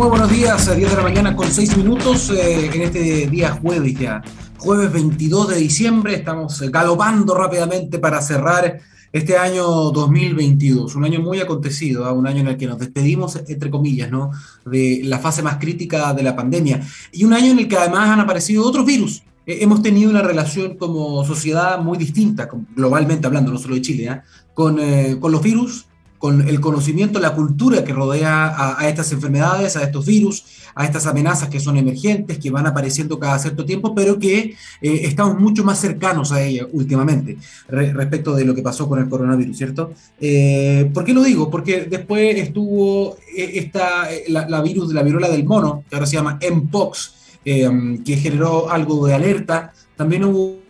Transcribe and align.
Muy 0.00 0.10
buenos 0.10 0.30
días, 0.30 0.68
a 0.68 0.76
10 0.76 0.90
de 0.90 0.96
la 0.96 1.02
mañana 1.02 1.34
con 1.34 1.50
6 1.50 1.76
minutos 1.76 2.30
eh, 2.30 2.70
en 2.72 2.82
este 2.82 3.26
día 3.26 3.58
jueves 3.60 3.98
ya, 3.98 4.22
jueves 4.56 4.92
22 4.92 5.48
de 5.48 5.56
diciembre, 5.56 6.14
estamos 6.14 6.62
eh, 6.62 6.70
galopando 6.70 7.34
rápidamente 7.34 7.98
para 7.98 8.22
cerrar 8.22 8.78
este 9.12 9.36
año 9.36 9.66
2022, 9.90 10.94
un 10.94 11.04
año 11.04 11.20
muy 11.20 11.40
acontecido, 11.40 12.04
¿ah? 12.04 12.12
un 12.12 12.28
año 12.28 12.42
en 12.42 12.46
el 12.46 12.56
que 12.56 12.68
nos 12.68 12.78
despedimos, 12.78 13.40
entre 13.48 13.70
comillas, 13.70 14.08
¿no? 14.08 14.30
de 14.64 15.00
la 15.02 15.18
fase 15.18 15.42
más 15.42 15.56
crítica 15.56 16.14
de 16.14 16.22
la 16.22 16.36
pandemia, 16.36 16.80
y 17.10 17.24
un 17.24 17.32
año 17.32 17.50
en 17.50 17.58
el 17.58 17.66
que 17.66 17.76
además 17.76 18.08
han 18.08 18.20
aparecido 18.20 18.64
otros 18.64 18.86
virus. 18.86 19.24
Eh, 19.46 19.58
hemos 19.62 19.82
tenido 19.82 20.10
una 20.10 20.22
relación 20.22 20.76
como 20.76 21.24
sociedad 21.24 21.76
muy 21.80 21.98
distinta, 21.98 22.48
globalmente 22.76 23.26
hablando, 23.26 23.50
no 23.50 23.58
solo 23.58 23.74
de 23.74 23.82
Chile, 23.82 24.10
¿ah? 24.10 24.22
con, 24.54 24.78
con 25.18 25.32
los 25.32 25.42
virus 25.42 25.87
con 26.18 26.46
el 26.48 26.60
conocimiento, 26.60 27.20
la 27.20 27.34
cultura 27.34 27.84
que 27.84 27.92
rodea 27.92 28.76
a, 28.78 28.88
estas 28.88 29.12
enfermedades, 29.12 29.76
a 29.76 29.84
estos 29.84 30.04
virus, 30.04 30.44
a 30.74 30.84
estas 30.84 31.06
amenazas 31.06 31.48
que 31.48 31.60
son 31.60 31.76
emergentes, 31.76 32.38
que 32.38 32.50
van 32.50 32.66
apareciendo 32.66 33.18
cada 33.18 33.38
cierto 33.38 33.64
tiempo, 33.64 33.94
pero 33.94 34.18
que 34.18 34.38
eh, 34.38 35.00
estamos 35.04 35.38
mucho 35.38 35.64
más 35.64 35.80
cercanos 35.80 36.32
a 36.32 36.42
ella 36.42 36.66
últimamente 36.72 37.36
respecto 37.68 38.34
de 38.34 38.44
lo 38.44 38.54
que 38.54 38.62
pasó 38.62 38.88
con 38.88 38.98
el 38.98 39.08
coronavirus, 39.08 39.56
¿cierto? 39.56 39.92
Eh, 40.20 40.90
¿Por 40.92 41.04
qué 41.04 41.14
lo 41.14 41.22
digo? 41.22 41.50
Porque 41.50 41.82
después 41.82 42.36
estuvo 42.36 43.16
eh, 43.36 43.52
esta, 43.54 44.08
la, 44.28 44.60
virus 44.60 44.88
de 44.88 44.94
la 44.94 45.02
viruela 45.02 45.28
del 45.28 45.44
mono, 45.44 45.84
que 45.88 45.94
ahora 45.94 46.06
se 46.06 46.16
llama 46.16 46.38
Mpox, 46.50 47.14
que 47.44 48.18
generó 48.20 48.70
algo 48.70 49.06
de 49.06 49.14
alerta. 49.14 49.72
También 49.96 50.24
hubo 50.24 50.67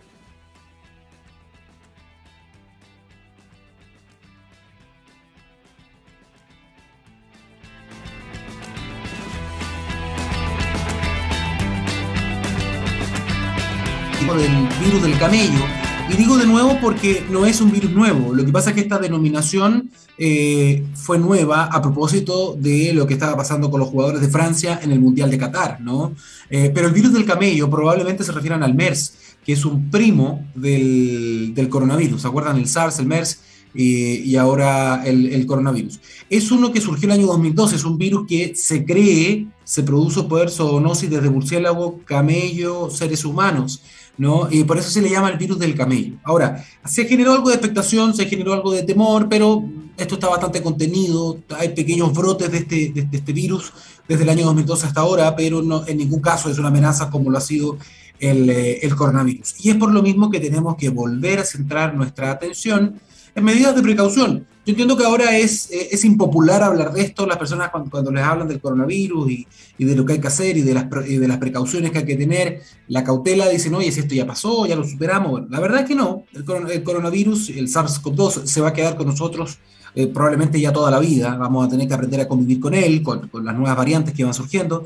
del 14.35 14.51
virus 14.83 15.01
del 15.01 15.17
camello. 15.17 15.65
Y 16.11 16.17
digo 16.17 16.37
de 16.37 16.47
nuevo 16.47 16.79
porque 16.81 17.23
no 17.29 17.45
es 17.45 17.61
un 17.61 17.71
virus 17.71 17.91
nuevo. 17.91 18.33
Lo 18.33 18.43
que 18.43 18.51
pasa 18.51 18.69
es 18.69 18.75
que 18.75 18.81
esta 18.81 18.97
denominación 18.97 19.91
eh, 20.17 20.83
fue 20.95 21.19
nueva 21.19 21.65
a 21.65 21.81
propósito 21.81 22.55
de 22.57 22.93
lo 22.93 23.05
que 23.05 23.13
estaba 23.13 23.37
pasando 23.37 23.69
con 23.69 23.79
los 23.79 23.89
jugadores 23.89 24.21
de 24.21 24.27
Francia 24.27 24.79
en 24.81 24.91
el 24.91 24.99
Mundial 24.99 25.29
de 25.29 25.37
Qatar, 25.37 25.81
¿no? 25.81 26.15
Eh, 26.49 26.71
pero 26.73 26.87
el 26.87 26.93
virus 26.93 27.13
del 27.13 27.25
camello 27.25 27.69
probablemente 27.69 28.23
se 28.23 28.31
refieran 28.31 28.63
al 28.63 28.73
MERS, 28.73 29.13
que 29.45 29.53
es 29.53 29.65
un 29.65 29.91
primo 29.91 30.47
del, 30.55 31.51
del 31.53 31.69
coronavirus. 31.69 32.23
¿Se 32.23 32.27
acuerdan? 32.27 32.57
El 32.57 32.67
SARS, 32.67 32.97
el 32.99 33.05
MERS 33.05 33.39
y 33.81 34.35
ahora 34.35 35.03
el, 35.05 35.45
coronavirus. 35.45 35.99
Es 36.29 36.51
uno 36.51 36.71
que 36.71 36.81
surgió 36.81 37.07
el 37.07 37.13
año 37.19 37.27
2012, 37.27 37.75
es 37.75 37.85
un 37.85 37.97
virus 37.97 38.27
que 38.27 38.53
se 38.55 38.85
cree 38.85 39.47
se 39.69 39.83
produjo 39.83 40.27
por 40.27 40.49
zoonosis 40.49 41.11
desde 41.11 41.29
murciélago, 41.29 41.99
camello, 42.03 42.89
seres 42.89 43.23
humanos. 43.23 43.83
¿no? 44.17 44.47
Y 44.49 44.63
por 44.63 44.79
eso 44.79 44.89
se 44.89 44.99
le 44.99 45.11
llama 45.11 45.29
el 45.29 45.37
virus 45.37 45.59
del 45.59 45.75
camello. 45.75 46.15
Ahora, 46.23 46.65
se 46.83 47.05
generó 47.05 47.33
algo 47.33 47.49
de 47.49 47.55
expectación, 47.55 48.15
se 48.15 48.25
generó 48.25 48.53
algo 48.53 48.71
de 48.71 48.81
temor, 48.81 49.29
pero 49.29 49.63
esto 49.95 50.15
está 50.15 50.27
bastante 50.27 50.63
contenido, 50.63 51.37
hay 51.55 51.69
pequeños 51.69 52.11
brotes 52.13 52.51
de 52.51 52.57
este, 52.57 52.91
de, 52.91 53.07
este 53.15 53.31
virus 53.31 53.71
desde 54.07 54.23
el 54.23 54.29
año 54.29 54.45
2012 54.47 54.87
hasta 54.87 55.01
ahora, 55.01 55.35
pero 55.35 55.61
no, 55.61 55.85
en 55.85 55.99
ningún 55.99 56.19
caso 56.19 56.49
es 56.49 56.57
una 56.57 56.69
amenaza 56.69 57.11
como 57.11 57.29
lo 57.29 57.37
ha 57.37 57.41
sido 57.41 57.77
el, 58.19 58.49
eh, 58.49 58.79
el 58.81 58.95
coronavirus. 58.95 59.63
Y 59.63 59.69
es 59.69 59.75
por 59.75 59.91
lo 59.93 60.01
mismo 60.01 60.31
que 60.31 60.39
tenemos 60.39 60.77
que 60.77 60.89
volver 60.89 61.37
a 61.37 61.45
centrar 61.45 61.93
nuestra 61.93 62.31
atención 62.31 62.99
en 63.35 63.43
medidas 63.43 63.75
de 63.75 63.81
precaución. 63.81 64.45
Yo 64.65 64.71
entiendo 64.73 64.97
que 64.97 65.05
ahora 65.05 65.37
es, 65.37 65.71
eh, 65.71 65.89
es 65.91 66.05
impopular 66.05 66.61
hablar 66.61 66.93
de 66.93 67.01
esto, 67.01 67.25
las 67.25 67.37
personas 67.37 67.71
cuando, 67.71 67.89
cuando 67.89 68.11
les 68.11 68.23
hablan 68.23 68.47
del 68.47 68.59
coronavirus 68.59 69.31
y, 69.31 69.47
y, 69.77 69.85
de 69.85 69.95
lo 69.95 70.05
que 70.05 70.13
hay 70.13 70.19
que 70.19 70.27
hacer 70.27 70.57
y 70.57 70.61
de, 70.61 70.73
las, 70.73 70.89
de 70.89 71.27
las 71.27 71.37
precauciones 71.37 71.91
que 71.91 71.99
hay 71.99 72.05
que 72.05 72.15
tener, 72.15 72.61
la 72.87 73.03
cautela 73.03 73.49
dicen, 73.49 73.73
oye, 73.73 73.91
si 73.91 74.01
esto 74.01 74.13
ya 74.13 74.27
pasó, 74.27 74.67
ya 74.67 74.75
lo 74.75 74.83
superamos. 74.83 75.31
Bueno, 75.31 75.47
la 75.49 75.59
verdad 75.59 75.81
es 75.81 75.87
que 75.87 75.95
no, 75.95 76.25
el 76.33 76.83
coronavirus, 76.83 77.49
el 77.49 77.67
SARS-CoV-2 77.67 78.45
se 78.45 78.61
va 78.61 78.69
a 78.69 78.73
quedar 78.73 78.95
con 78.95 79.07
nosotros 79.07 79.57
eh, 79.95 80.07
probablemente 80.07 80.59
ya 80.59 80.71
toda 80.71 80.91
la 80.91 80.99
vida, 80.99 81.35
vamos 81.35 81.65
a 81.65 81.69
tener 81.69 81.87
que 81.87 81.93
aprender 81.93 82.21
a 82.21 82.27
convivir 82.27 82.59
con 82.59 82.73
él, 82.73 83.01
con, 83.01 83.27
con, 83.27 83.45
las 83.45 83.55
nuevas 83.55 83.75
variantes 83.75 84.13
que 84.13 84.23
van 84.23 84.33
surgiendo, 84.33 84.85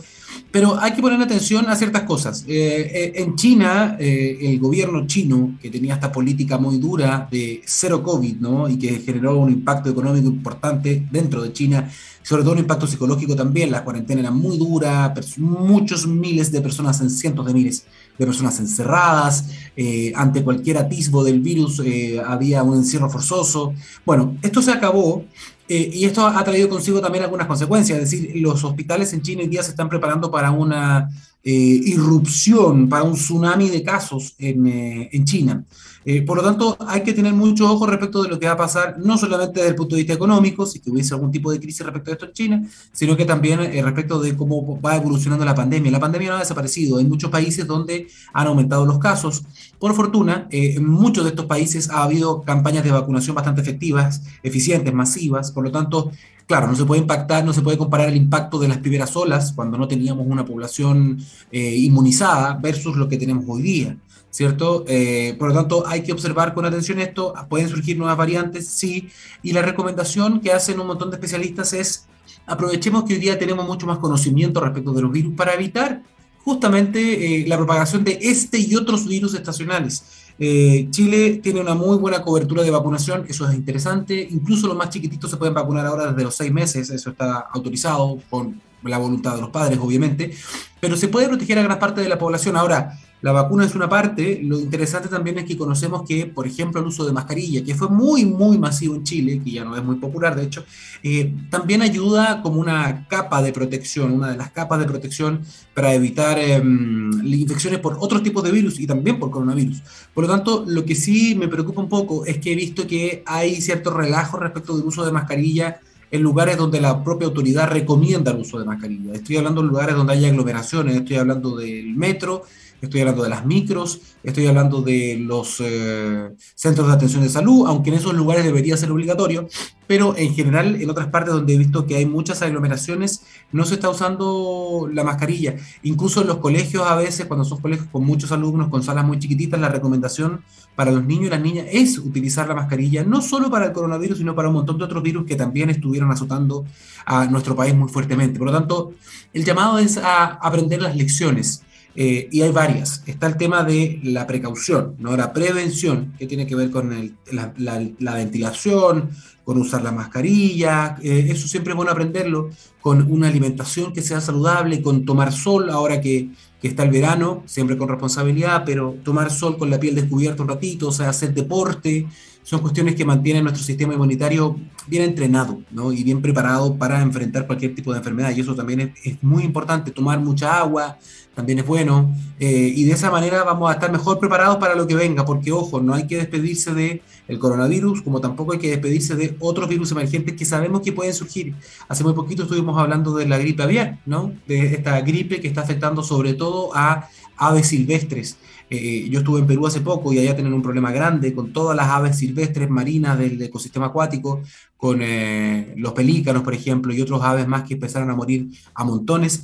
pero 0.52 0.80
hay 0.80 0.94
que 0.94 1.02
poner 1.02 1.22
atención 1.22 1.68
a 1.68 1.76
ciertas 1.76 2.04
cosas. 2.04 2.46
Eh, 2.48 2.92
eh, 2.94 3.14
en 3.16 3.36
China, 3.36 3.98
el 4.00 4.60
gobierno 4.60 5.06
chino, 5.08 5.58
que 5.62 5.70
tenía 5.70 5.96
esta 5.96 6.12
política 6.12 6.58
muy 6.58 6.78
dura 6.78 7.28
de 7.32 7.62
cero 7.66 8.04
COVID, 8.04 8.38
¿no? 8.38 8.70
y 8.70 8.78
que 8.78 9.00
generó 9.00 9.38
un 9.38 9.52
impacto 9.52 9.90
económico 9.90 10.28
importante 10.28 11.08
dentro 11.12 11.42
de 11.42 11.54
China, 11.54 11.90
sobre 12.22 12.44
todo 12.44 12.54
un 12.54 12.60
impacto 12.60 12.88
psicológico 12.88 13.36
también, 13.36 13.70
la 13.70 13.84
cuarentena 13.84 14.22
era 14.22 14.32
muy 14.32 14.58
dura, 14.58 15.14
muchos 15.38 16.08
miles 16.08 16.52
de 16.52 16.62
personas, 16.62 17.02
en 17.02 17.10
cientos 17.10 17.46
de 17.46 17.54
miles 17.54 17.86
de 18.18 18.26
personas 18.26 18.60
encerradas, 18.60 19.46
eh, 19.76 20.14
ante 20.16 20.44
cualquier 20.44 20.78
atisbo 20.78 21.24
del 21.24 21.40
virus 21.40 21.82
eh, 21.84 22.22
había 22.26 22.64
un 22.64 22.78
encierro 22.78 23.10
forzoso. 23.10 23.74
Bueno, 24.06 24.38
esto 24.42 24.62
se 24.62 24.72
acabó 24.72 25.26
eh, 25.68 25.90
y 25.94 26.06
esto 26.06 26.26
ha 26.26 26.44
traído 26.44 26.70
consigo 26.70 27.02
también 27.02 27.24
algunas 27.24 27.48
consecuencias, 27.48 28.00
es 28.00 28.12
decir, 28.12 28.32
los 28.36 28.64
hospitales 28.64 29.14
en 29.14 29.22
China 29.22 29.42
hoy 29.42 29.48
día 29.48 29.64
se 29.64 29.72
están 29.72 29.90
preparando 29.90 30.30
para 30.30 30.52
una 30.52 31.10
eh, 31.44 31.52
irrupción, 31.52 32.88
para 32.88 33.04
un 33.04 33.14
tsunami 33.14 33.70
de 33.70 33.84
casos 33.84 34.34
en, 34.38 34.68
eh, 34.68 35.10
en 35.12 35.26
China. 35.26 35.64
Eh, 36.06 36.22
por 36.22 36.38
lo 36.38 36.44
tanto, 36.44 36.78
hay 36.86 37.02
que 37.02 37.14
tener 37.14 37.34
mucho 37.34 37.72
ojo 37.72 37.86
respecto 37.86 38.24
de 38.24 38.30
lo 38.30 38.38
que 38.38 38.46
va 38.46 38.54
a 38.54 38.58
pasar, 38.58 38.98
no 39.00 39.18
solamente 39.18 39.60
desde 39.60 39.70
el 39.70 39.76
punto 39.76 39.96
de 39.96 40.02
vista 40.02 40.14
económico, 40.14 40.66
si 40.66 40.80
tuviese 40.80 41.14
algún 41.14 41.32
tipo 41.32 41.52
de 41.52 41.60
crisis 41.60 41.86
respecto 41.86 42.12
a 42.12 42.14
esto 42.14 42.26
en 42.26 42.34
China, 42.34 42.68
sino 42.92 43.16
que 43.16 43.26
también 43.26 43.62
eh, 43.62 43.82
respecto 43.82 44.20
de 44.20 44.36
cómo 44.36 44.82
va 44.82 44.98
evolucionando 44.98 45.46
la 45.46 45.56
pandemia. 45.56 45.92
La 45.92 46.00
pandemia 46.00 46.30
no 46.30 46.36
ha 46.38 46.40
desaparecido. 46.40 46.98
Hay 46.98 47.06
muchos 47.06 47.30
países 47.30 47.66
donde 47.66 48.08
han 48.34 48.48
aumentado 48.48 48.86
los 48.86 49.00
casos. 49.00 49.44
Por 49.80 49.94
fortuna, 49.94 50.48
eh, 50.50 50.74
en 50.76 50.88
muchos 50.88 51.24
de 51.24 51.30
estos 51.30 51.46
países 51.46 51.90
ha 51.90 52.04
habido 52.04 52.42
campañas 52.42 52.84
de 52.84 52.92
vacunación 52.92 53.36
bastante 53.36 53.62
efectivas, 53.62 54.24
eficientes, 54.44 54.94
masivas. 54.94 55.52
Por 55.52 55.64
lo 55.64 55.72
tanto, 55.72 56.12
claro, 56.48 56.68
no 56.68 56.76
se 56.76 56.84
puede 56.84 57.02
impactar, 57.02 57.46
no 57.46 57.54
se 57.54 57.62
puede 57.62 57.78
comparar 57.78 58.10
el 58.10 58.18
impacto 58.18 58.60
de 58.60 58.68
las 58.68 58.80
primeras 58.80 59.16
olas, 59.16 59.54
cuando 59.54 59.78
no 59.78 59.88
teníamos 59.88 60.28
una 60.28 60.44
población 60.44 61.20
eh, 61.52 61.76
inmunizada, 61.78 62.54
versus 62.62 62.96
lo 62.96 63.08
que 63.08 63.18
tenemos 63.18 63.46
hoy 63.48 63.62
día. 63.62 63.98
¿cierto? 64.34 64.84
Eh, 64.88 65.36
por 65.38 65.50
lo 65.50 65.54
tanto, 65.54 65.84
hay 65.86 66.02
que 66.02 66.12
observar 66.12 66.56
con 66.56 66.66
atención 66.66 67.00
esto, 67.00 67.36
pueden 67.48 67.70
surgir 67.70 67.98
nuevas 68.00 68.18
variantes, 68.18 68.68
sí, 68.68 69.10
y 69.44 69.54
la 69.54 69.62
recomendación 69.62 70.40
que 70.42 70.52
hacen 70.52 70.80
un 70.80 70.88
montón 70.88 71.12
de 71.12 71.18
especialistas 71.18 71.72
es 71.74 72.08
aprovechemos 72.46 73.04
que 73.04 73.14
hoy 73.14 73.20
día 73.20 73.38
tenemos 73.38 73.66
mucho 73.66 73.86
más 73.86 74.00
conocimiento 74.00 74.60
respecto 74.60 74.92
de 74.92 75.04
los 75.04 75.12
virus 75.12 75.36
para 75.36 75.54
evitar 75.54 76.02
justamente 76.44 77.42
eh, 77.44 77.48
la 77.48 77.58
propagación 77.58 78.04
de 78.04 78.18
este 78.22 78.58
y 78.58 78.76
otros 78.76 79.08
virus 79.08 79.34
estacionales. 79.34 80.04
Eh, 80.40 80.88
Chile 80.90 81.40
tiene 81.42 81.62
una 81.62 81.76
muy 81.76 81.98
buena 81.98 82.24
cobertura 82.24 82.64
de 82.64 82.72
vacunación, 82.72 83.26
eso 83.30 83.48
es 83.48 83.56
interesante, 83.56 84.28
incluso 84.32 84.68
los 84.68 84.76
más 84.76 84.90
chiquititos 84.90 85.30
se 85.30 85.38
pueden 85.38 85.54
vacunar 85.54 85.86
ahora 85.86 86.08
desde 86.08 86.24
los 86.24 86.36
seis 86.36 86.52
meses, 86.52 86.90
eso 86.90 87.12
está 87.12 87.48
autorizado 87.54 88.20
con 88.30 88.60
la 88.84 88.98
voluntad 88.98 89.36
de 89.36 89.42
los 89.42 89.50
padres, 89.50 89.80
obviamente, 89.82 90.32
pero 90.80 90.98
se 90.98 91.08
puede 91.08 91.28
proteger 91.28 91.60
a 91.60 91.64
gran 91.64 91.80
parte 91.80 92.02
de 92.02 92.10
la 92.10 92.18
población. 92.18 92.58
Ahora, 92.58 92.98
la 93.24 93.32
vacuna 93.32 93.64
es 93.64 93.74
una 93.74 93.88
parte, 93.88 94.42
lo 94.44 94.60
interesante 94.60 95.08
también 95.08 95.38
es 95.38 95.46
que 95.46 95.58
conocemos 95.58 96.04
que, 96.06 96.26
por 96.26 96.46
ejemplo, 96.46 96.82
el 96.82 96.88
uso 96.88 97.06
de 97.06 97.14
mascarilla, 97.14 97.64
que 97.64 97.74
fue 97.74 97.88
muy, 97.88 98.26
muy 98.26 98.58
masivo 98.58 98.96
en 98.96 99.04
Chile, 99.04 99.40
que 99.42 99.52
ya 99.52 99.64
no 99.64 99.78
es 99.78 99.84
muy 99.84 99.96
popular, 99.96 100.36
de 100.36 100.44
hecho, 100.44 100.66
eh, 101.04 101.34
también 101.50 101.82
ayuda 101.82 102.42
como 102.42 102.60
una 102.60 103.08
capa 103.08 103.42
de 103.42 103.54
protección, 103.54 104.12
una 104.12 104.32
de 104.32 104.38
las 104.38 104.52
capas 104.52 104.78
de 104.82 104.88
protección 104.88 105.40
para 105.74 105.94
evitar 105.94 106.38
eh, 106.38 106.62
infecciones 106.62 107.80
por 107.80 107.96
otros 107.98 108.24
tipos 108.24 108.44
de 108.44 108.52
virus 108.52 108.78
y 108.82 108.88
también 108.88 109.18
por 109.18 109.32
coronavirus. 109.32 109.82
Por 110.14 110.26
lo 110.26 110.30
tanto, 110.30 110.66
lo 110.68 110.84
que 110.84 110.96
sí 110.96 111.34
me 111.34 111.48
preocupa 111.48 111.80
un 111.80 111.88
poco 111.88 112.26
es 112.26 112.40
que 112.40 112.52
he 112.52 112.56
visto 112.56 112.86
que 112.86 113.24
hay 113.26 113.62
cierto 113.62 113.92
relajo 113.92 114.36
respecto 114.36 114.76
del 114.76 114.86
uso 114.86 115.06
de 115.06 115.14
mascarilla 115.14 115.80
en 116.14 116.22
lugares 116.22 116.58
donde 116.58 116.80
la 116.80 117.04
propia 117.04 117.28
autoridad 117.28 117.72
recomienda 117.72 118.30
el 118.30 118.42
uso 118.42 118.60
de 118.60 118.66
mascarilla. 118.66 119.14
Estoy 119.14 119.38
hablando 119.38 119.64
de 119.64 119.68
lugares 119.68 119.96
donde 119.96 120.14
hay 120.14 120.26
aglomeraciones, 120.26 120.96
estoy 120.96 121.16
hablando 121.16 121.56
del 121.58 121.96
metro, 121.96 122.44
estoy 122.86 123.02
hablando 123.02 123.24
de 123.24 123.30
las 123.30 123.46
micros, 123.46 124.02
estoy 124.24 124.46
hablando 124.48 124.82
de 124.82 125.18
los 125.18 125.62
eh, 125.62 126.32
centros 126.56 126.88
de 126.88 126.94
atención 126.94 127.24
de 127.24 127.30
salud, 127.30 127.66
aunque 127.68 127.90
en 127.90 127.96
esos 127.96 128.14
lugares 128.14 128.44
debería 128.44 128.76
ser 128.76 128.92
obligatorio, 128.92 129.48
pero 129.88 130.16
en 130.18 130.34
general 130.34 130.82
en 130.82 130.90
otras 130.90 131.08
partes 131.08 131.34
donde 131.34 131.54
he 131.54 131.58
visto 131.58 131.86
que 131.86 131.96
hay 131.96 132.06
muchas 132.06 132.42
aglomeraciones 132.42 133.24
no 133.52 133.66
se 133.66 133.76
está 133.76 133.90
usando 133.90 134.90
la 134.92 135.04
mascarilla. 135.04 135.56
Incluso 135.84 136.22
en 136.22 136.28
los 136.28 136.38
colegios 136.38 136.86
a 136.86 136.96
veces, 136.96 137.26
cuando 137.26 137.46
son 137.46 137.62
colegios 137.62 137.88
con 137.92 138.04
muchos 138.04 138.32
alumnos, 138.32 138.68
con 138.70 138.84
salas 138.84 139.06
muy 139.06 139.20
chiquititas, 139.20 139.60
la 139.60 139.70
recomendación 139.70 140.42
para 140.76 140.92
los 140.92 141.06
niños 141.06 141.28
y 141.28 141.30
las 141.30 141.42
niñas 141.42 141.68
es 141.72 141.98
utilizar 142.00 142.48
la 142.48 142.56
mascarilla, 142.56 143.04
no 143.04 143.22
solo 143.22 143.50
para 143.50 143.68
el 143.68 143.72
coronavirus, 143.72 144.18
sino 144.18 144.36
para 144.36 144.50
un 144.50 144.56
montón 144.56 144.78
de 144.78 144.84
otros 144.84 145.04
virus 145.04 145.26
que 145.26 145.36
también 145.36 145.70
estuvieron 145.70 146.12
azotando 146.12 146.66
a 147.06 147.26
nuestro 147.28 147.56
país 147.56 147.76
muy 147.76 147.90
fuertemente. 147.90 148.40
Por 148.40 148.48
lo 148.48 148.54
tanto, 148.54 148.94
el 149.34 149.46
llamado 149.46 149.78
es 149.80 149.98
a 149.98 150.26
aprender 150.26 150.82
las 150.82 150.96
lecciones 150.96 151.64
Eh, 151.96 152.28
y 152.32 152.42
hay 152.42 152.52
varias. 152.52 153.04
Está 153.06 153.28
el 153.28 153.38
tema 153.38 153.64
de 153.64 154.00
la 154.04 154.26
precaución, 154.26 154.96
¿no? 154.98 155.16
la 155.16 155.32
prevención, 155.32 156.14
que 156.18 156.26
tiene 156.26 156.48
que 156.48 156.56
ver 156.56 156.72
con 156.72 157.18
la, 157.32 158.16
ventilación, 158.16 159.12
con 159.44 159.58
usar 159.60 159.84
la 159.84 159.92
mascarilla. 159.92 160.98
Eh, 161.04 161.28
eso 161.30 161.48
siempre 161.48 161.74
es 161.74 161.78
bueno 161.78 161.92
aprenderlo, 161.92 162.50
con 162.82 163.12
una 163.12 163.28
alimentación 163.28 163.94
que 163.94 164.02
sea 164.02 164.22
saludable, 164.22 164.82
con 164.82 165.06
tomar 165.06 165.32
sol 165.32 165.70
ahora 165.70 166.02
que, 166.02 166.30
que, 166.60 166.68
está 166.68 166.84
el 166.84 166.90
verano, 166.90 167.44
siempre 167.46 167.78
con 167.78 167.88
responsabilidad, 167.88 168.64
pero 168.66 168.96
tomar 169.04 169.32
sol 169.32 169.58
con 169.58 169.70
la 169.70 169.80
piel 169.80 169.94
descubierta 169.94 170.42
un 170.42 170.50
ratito, 170.50 170.88
o 170.88 170.92
sea, 170.92 171.10
hacer 171.10 171.34
deporte, 171.34 172.08
son 172.42 172.60
cuestiones 172.60 172.96
que 172.96 173.06
mantienen 173.06 173.44
nuestro 173.44 173.64
sistema 173.64 173.94
inmunitario 173.94 174.58
bien 174.88 175.04
entrenado 175.04 175.62
¿no? 175.72 175.94
y 175.94 176.04
bien 176.04 176.22
preparado 176.22 176.76
para 176.76 177.02
enfrentar 177.02 177.48
cualquier 177.48 177.74
tipo 177.74 177.94
de 177.94 178.00
enfermedad. 178.00 178.34
Y 178.36 178.42
eso 178.42 178.54
también 178.54 178.82
es, 178.82 178.90
es 179.06 179.24
muy 179.24 179.44
importante, 179.44 179.92
tomar 179.92 180.20
mucha 180.20 180.60
agua, 180.60 180.98
también 181.36 181.60
es 181.60 181.66
bueno, 181.66 182.16
eh, 182.40 182.72
y 182.76 182.84
de 182.84 182.92
esa 182.92 183.10
manera 183.10 183.44
vamos 183.44 183.70
a 183.70 183.74
estar 183.74 183.92
mejor 183.92 184.20
preparados 184.20 184.58
para 184.58 184.76
lo 184.76 184.86
que 184.86 184.96
venga, 184.96 185.26
porque 185.26 185.52
ojo, 185.52 185.82
no 185.82 185.94
hay 185.94 186.06
que 186.06 186.18
despedirse 186.18 186.74
del 186.74 187.02
el 187.28 187.40
coronavirus, 187.40 188.02
como 188.02 188.22
tampoco 188.22 188.54
hay 188.54 188.60
que 188.60 188.70
despedirse 188.70 189.16
de 189.16 189.36
otros 189.40 189.70
virus 189.70 189.92
emergentes 189.92 190.36
que 190.36 190.46
sabemos 190.46 190.82
que 190.82 190.92
pueden 190.92 191.14
surgir. 191.14 191.56
Hace 191.88 192.04
muy 192.04 192.14
poquito 192.14 192.44
estuvimos 192.44 192.78
hablando 192.78 193.16
de 193.16 193.28
la 193.28 193.38
gripe 193.38 193.64
aviar, 193.64 194.00
¿no? 194.06 194.34
De 194.48 194.74
esta 194.74 195.00
gripe 195.02 195.42
que 195.42 195.48
está 195.48 195.62
afectando 195.62 196.04
sobre 196.04 196.34
todo 196.34 196.76
a 196.76 197.10
aves 197.38 197.68
silvestres. 197.68 198.38
Eh, 198.70 199.08
yo 199.10 199.20
estuve 199.20 199.40
en 199.40 199.48
Perú 199.48 199.68
hace 199.68 199.82
poco 199.82 200.14
y 200.14 200.20
allá 200.20 200.36
tienen 200.36 200.54
un 200.54 200.62
problema 200.62 200.92
grande 200.92 201.34
con 201.34 201.54
todas 201.54 201.76
las 201.76 201.88
aves 201.88 202.18
silvestres 202.18 202.70
marinas 202.70 203.18
del 203.20 203.42
ecosistema 203.42 203.88
acuático, 203.88 204.42
con 204.78 205.00
eh, 205.02 205.74
los 205.78 205.94
pelícanos, 205.94 206.44
por 206.44 206.54
ejemplo, 206.54 206.94
y 206.94 207.02
otros 207.02 207.22
aves 207.22 207.48
más 207.48 207.64
que 207.64 207.76
empezaron 207.76 208.10
a 208.10 208.16
morir 208.16 208.48
a 208.74 208.84
montones. 208.84 209.44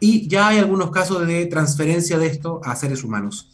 Y 0.00 0.28
ya 0.28 0.48
hay 0.48 0.58
algunos 0.58 0.90
casos 0.90 1.26
de 1.26 1.46
transferencia 1.46 2.18
de 2.18 2.26
esto 2.26 2.60
a 2.64 2.76
seres 2.76 3.02
humanos. 3.02 3.50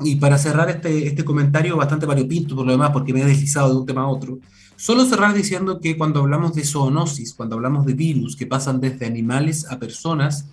y 0.00 0.16
para 0.16 0.38
cerrar 0.38 0.68
este, 0.68 1.06
este 1.06 1.24
comentario 1.24 1.76
bastante 1.76 2.06
variopinto 2.06 2.54
por 2.54 2.66
lo 2.66 2.72
demás, 2.72 2.90
porque 2.90 3.12
me 3.12 3.22
he 3.22 3.24
deslizado 3.24 3.70
de 3.70 3.80
un 3.80 3.86
tema 3.86 4.02
a 4.02 4.08
otro, 4.08 4.38
solo 4.76 5.06
cerrar 5.06 5.32
diciendo 5.34 5.80
que 5.80 5.96
cuando 5.96 6.20
hablamos 6.20 6.54
de 6.54 6.64
zoonosis, 6.64 7.32
cuando 7.34 7.56
hablamos 7.56 7.86
de 7.86 7.94
virus 7.94 8.36
que 8.36 8.46
pasan 8.46 8.80
desde 8.80 9.06
animales 9.06 9.66
a 9.70 9.78
personas, 9.78 10.46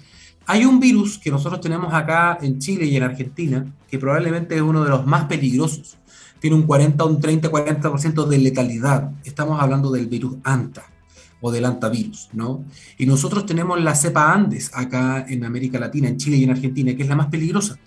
hay 0.45 0.65
un 0.65 0.79
virus 0.79 1.17
que 1.17 1.31
nosotros 1.31 1.59
tenemos 1.61 1.93
acá 1.93 2.37
en 2.41 2.59
Chile 2.59 2.85
y 2.85 2.95
en 2.95 3.03
Argentina, 3.03 3.65
que 3.89 3.97
probablemente 3.97 4.55
es 4.55 4.61
uno 4.61 4.83
de 4.83 4.89
los 4.89 5.05
más 5.05 5.25
peligrosos. 5.25 5.97
Tiene 6.39 6.57
un 6.57 6.63
40, 6.63 7.03
un 7.05 7.19
30, 7.21 7.49
40% 7.49 8.25
de 8.27 8.37
letalidad. 8.37 9.11
Estamos 9.23 9.61
hablando 9.61 9.89
del 9.91 10.07
virus 10.07 10.35
ANTA 10.43 10.92
o 11.45 11.51
del 11.51 11.65
antavirus, 11.65 12.29
¿no? 12.31 12.63
Y 12.97 13.05
nosotros 13.05 13.45
tenemos 13.45 13.79
la 13.83 13.95
cepa 13.95 14.31
Andes 14.31 14.71
acá 14.73 15.25
en 15.27 15.43
América 15.43 15.77
Latina, 15.77 16.07
en 16.07 16.15
Chile 16.15 16.37
y 16.37 16.45
en 16.45 16.51
Argentina, 16.51 16.95
que 16.95 17.03
es 17.03 17.09
la 17.09 17.17
más 17.17 17.27
peligrosa. 17.27 17.77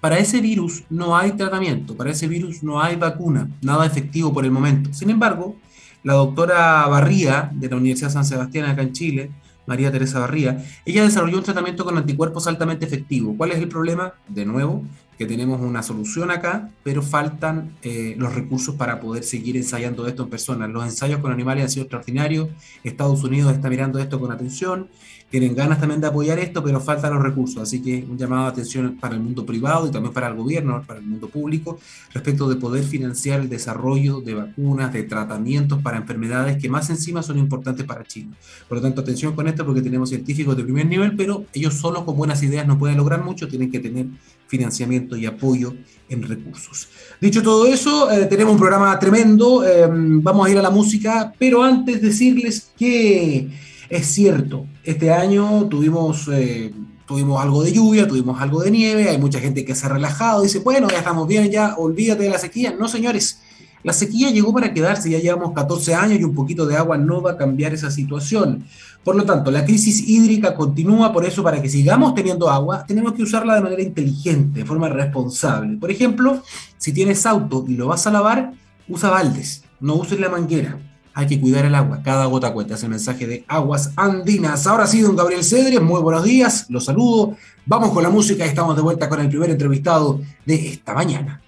Para 0.00 0.20
ese 0.20 0.40
virus 0.40 0.84
no 0.88 1.16
hay 1.16 1.32
tratamiento, 1.32 1.96
para 1.96 2.12
ese 2.12 2.28
virus 2.28 2.62
no 2.62 2.80
hay 2.80 2.94
vacuna, 2.94 3.50
nada 3.60 3.86
efectivo 3.86 4.32
por 4.32 4.44
el 4.44 4.52
momento. 4.52 4.94
Sin 4.94 5.10
embargo, 5.10 5.56
la 6.04 6.12
doctora 6.12 6.86
Barría 6.86 7.50
de 7.52 7.68
la 7.68 7.76
Universidad 7.76 8.10
San 8.10 8.24
Sebastián 8.24 8.66
acá 8.66 8.82
en 8.82 8.92
Chile, 8.92 9.32
María 9.66 9.90
Teresa 9.90 10.20
Barría, 10.20 10.64
ella 10.84 11.02
desarrolló 11.02 11.38
un 11.38 11.44
tratamiento 11.44 11.84
con 11.84 11.98
anticuerpos 11.98 12.46
altamente 12.46 12.86
efectivo. 12.86 13.34
¿Cuál 13.36 13.50
es 13.50 13.58
el 13.58 13.68
problema? 13.68 14.14
De 14.28 14.44
nuevo, 14.44 14.84
que 15.18 15.26
tenemos 15.26 15.60
una 15.60 15.82
solución 15.82 16.30
acá, 16.30 16.70
pero 16.82 17.02
faltan 17.02 17.76
eh, 17.82 18.14
los 18.18 18.34
recursos 18.34 18.74
para 18.74 19.00
poder 19.00 19.24
seguir 19.24 19.56
ensayando 19.56 20.06
esto 20.06 20.24
en 20.24 20.30
personas. 20.30 20.70
Los 20.70 20.84
ensayos 20.84 21.20
con 21.20 21.32
animales 21.32 21.64
han 21.64 21.70
sido 21.70 21.82
extraordinarios, 21.84 22.48
Estados 22.82 23.22
Unidos 23.22 23.52
está 23.52 23.68
mirando 23.68 23.98
esto 23.98 24.18
con 24.18 24.32
atención, 24.32 24.88
tienen 25.32 25.54
ganas 25.54 25.80
también 25.80 25.98
de 25.98 26.06
apoyar 26.06 26.38
esto, 26.38 26.62
pero 26.62 26.78
faltan 26.78 27.14
los 27.14 27.22
recursos. 27.22 27.62
Así 27.62 27.80
que 27.80 28.04
un 28.06 28.18
llamado 28.18 28.44
de 28.44 28.50
atención 28.50 28.98
para 29.00 29.14
el 29.14 29.22
mundo 29.22 29.46
privado 29.46 29.86
y 29.86 29.90
también 29.90 30.12
para 30.12 30.28
el 30.28 30.34
gobierno, 30.34 30.84
para 30.86 31.00
el 31.00 31.06
mundo 31.06 31.26
público, 31.30 31.80
respecto 32.12 32.50
de 32.50 32.56
poder 32.56 32.84
financiar 32.84 33.40
el 33.40 33.48
desarrollo 33.48 34.20
de 34.20 34.34
vacunas, 34.34 34.92
de 34.92 35.04
tratamientos 35.04 35.80
para 35.80 35.96
enfermedades 35.96 36.58
que 36.58 36.68
más 36.68 36.90
encima 36.90 37.22
son 37.22 37.38
importantes 37.38 37.86
para 37.86 38.04
Chile. 38.04 38.28
Por 38.68 38.76
lo 38.76 38.82
tanto, 38.82 39.00
atención 39.00 39.34
con 39.34 39.48
esto 39.48 39.64
porque 39.64 39.80
tenemos 39.80 40.10
científicos 40.10 40.54
de 40.54 40.64
primer 40.64 40.84
nivel, 40.84 41.16
pero 41.16 41.46
ellos 41.54 41.72
solo 41.72 42.04
con 42.04 42.14
buenas 42.14 42.42
ideas 42.42 42.66
no 42.66 42.78
pueden 42.78 42.98
lograr 42.98 43.24
mucho, 43.24 43.48
tienen 43.48 43.70
que 43.70 43.80
tener 43.80 44.08
financiamiento 44.52 45.16
y 45.16 45.24
apoyo 45.24 45.74
en 46.10 46.22
recursos. 46.22 46.86
Dicho 47.18 47.42
todo 47.42 47.66
eso, 47.66 48.10
eh, 48.10 48.26
tenemos 48.26 48.52
un 48.52 48.58
programa 48.60 48.98
tremendo, 48.98 49.64
eh, 49.66 49.88
vamos 49.90 50.46
a 50.46 50.50
ir 50.50 50.58
a 50.58 50.62
la 50.62 50.68
música, 50.68 51.32
pero 51.38 51.62
antes 51.62 52.02
decirles 52.02 52.70
que 52.76 53.48
es 53.88 54.06
cierto, 54.06 54.66
este 54.84 55.10
año 55.10 55.66
tuvimos, 55.70 56.28
eh, 56.30 56.70
tuvimos 57.06 57.40
algo 57.40 57.62
de 57.62 57.72
lluvia, 57.72 58.06
tuvimos 58.06 58.38
algo 58.42 58.62
de 58.62 58.70
nieve, 58.70 59.08
hay 59.08 59.16
mucha 59.16 59.40
gente 59.40 59.64
que 59.64 59.74
se 59.74 59.86
ha 59.86 59.88
relajado, 59.88 60.42
dice, 60.42 60.58
bueno, 60.58 60.86
ya 60.90 60.98
estamos 60.98 61.26
bien, 61.26 61.50
ya 61.50 61.74
olvídate 61.78 62.24
de 62.24 62.28
la 62.28 62.38
sequía. 62.38 62.76
No, 62.78 62.88
señores, 62.88 63.40
la 63.82 63.94
sequía 63.94 64.30
llegó 64.30 64.52
para 64.52 64.74
quedarse, 64.74 65.08
ya 65.08 65.18
llevamos 65.18 65.54
14 65.54 65.94
años 65.94 66.20
y 66.20 66.24
un 66.24 66.34
poquito 66.34 66.66
de 66.66 66.76
agua 66.76 66.98
no 66.98 67.22
va 67.22 67.32
a 67.32 67.36
cambiar 67.38 67.72
esa 67.72 67.90
situación. 67.90 68.64
Por 69.04 69.16
lo 69.16 69.24
tanto, 69.24 69.50
la 69.50 69.64
crisis 69.64 70.08
hídrica 70.08 70.54
continúa, 70.54 71.12
por 71.12 71.24
eso 71.24 71.42
para 71.42 71.60
que 71.60 71.68
sigamos 71.68 72.14
teniendo 72.14 72.48
agua, 72.48 72.84
tenemos 72.86 73.14
que 73.14 73.24
usarla 73.24 73.56
de 73.56 73.60
manera 73.60 73.82
inteligente, 73.82 74.60
de 74.60 74.66
forma 74.66 74.88
responsable. 74.88 75.76
Por 75.76 75.90
ejemplo, 75.90 76.42
si 76.78 76.92
tienes 76.92 77.26
auto 77.26 77.64
y 77.66 77.74
lo 77.74 77.88
vas 77.88 78.06
a 78.06 78.12
lavar, 78.12 78.52
usa 78.88 79.10
baldes, 79.10 79.64
no 79.80 79.96
uses 79.96 80.20
la 80.20 80.28
manguera. 80.28 80.78
Hay 81.14 81.26
que 81.26 81.40
cuidar 81.40 81.64
el 81.64 81.74
agua, 81.74 82.00
cada 82.02 82.24
gota 82.26 82.52
cuenta. 82.54 82.74
Es 82.74 82.82
el 82.84 82.90
mensaje 82.90 83.26
de 83.26 83.44
Aguas 83.46 83.92
Andinas. 83.96 84.66
Ahora 84.66 84.86
sí, 84.86 85.00
don 85.00 85.16
Gabriel 85.16 85.44
Cedres, 85.44 85.82
muy 85.82 86.00
buenos 86.00 86.24
días, 86.24 86.66
los 86.70 86.84
saludo. 86.86 87.36
Vamos 87.66 87.90
con 87.90 88.02
la 88.02 88.08
música 88.08 88.46
y 88.46 88.48
estamos 88.48 88.76
de 88.76 88.82
vuelta 88.82 89.08
con 89.08 89.20
el 89.20 89.28
primer 89.28 89.50
entrevistado 89.50 90.20
de 90.46 90.68
esta 90.68 90.94
mañana. 90.94 91.42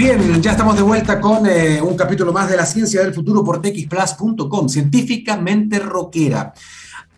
Bien, 0.00 0.40
ya 0.40 0.52
estamos 0.52 0.76
de 0.76 0.82
vuelta 0.82 1.20
con 1.20 1.46
eh, 1.46 1.78
un 1.82 1.94
capítulo 1.94 2.32
más 2.32 2.48
de 2.48 2.56
la 2.56 2.64
ciencia 2.64 3.02
del 3.02 3.12
futuro 3.12 3.44
por 3.44 3.60
txplus.com, 3.60 4.66
científicamente 4.66 5.78
rockera. 5.78 6.54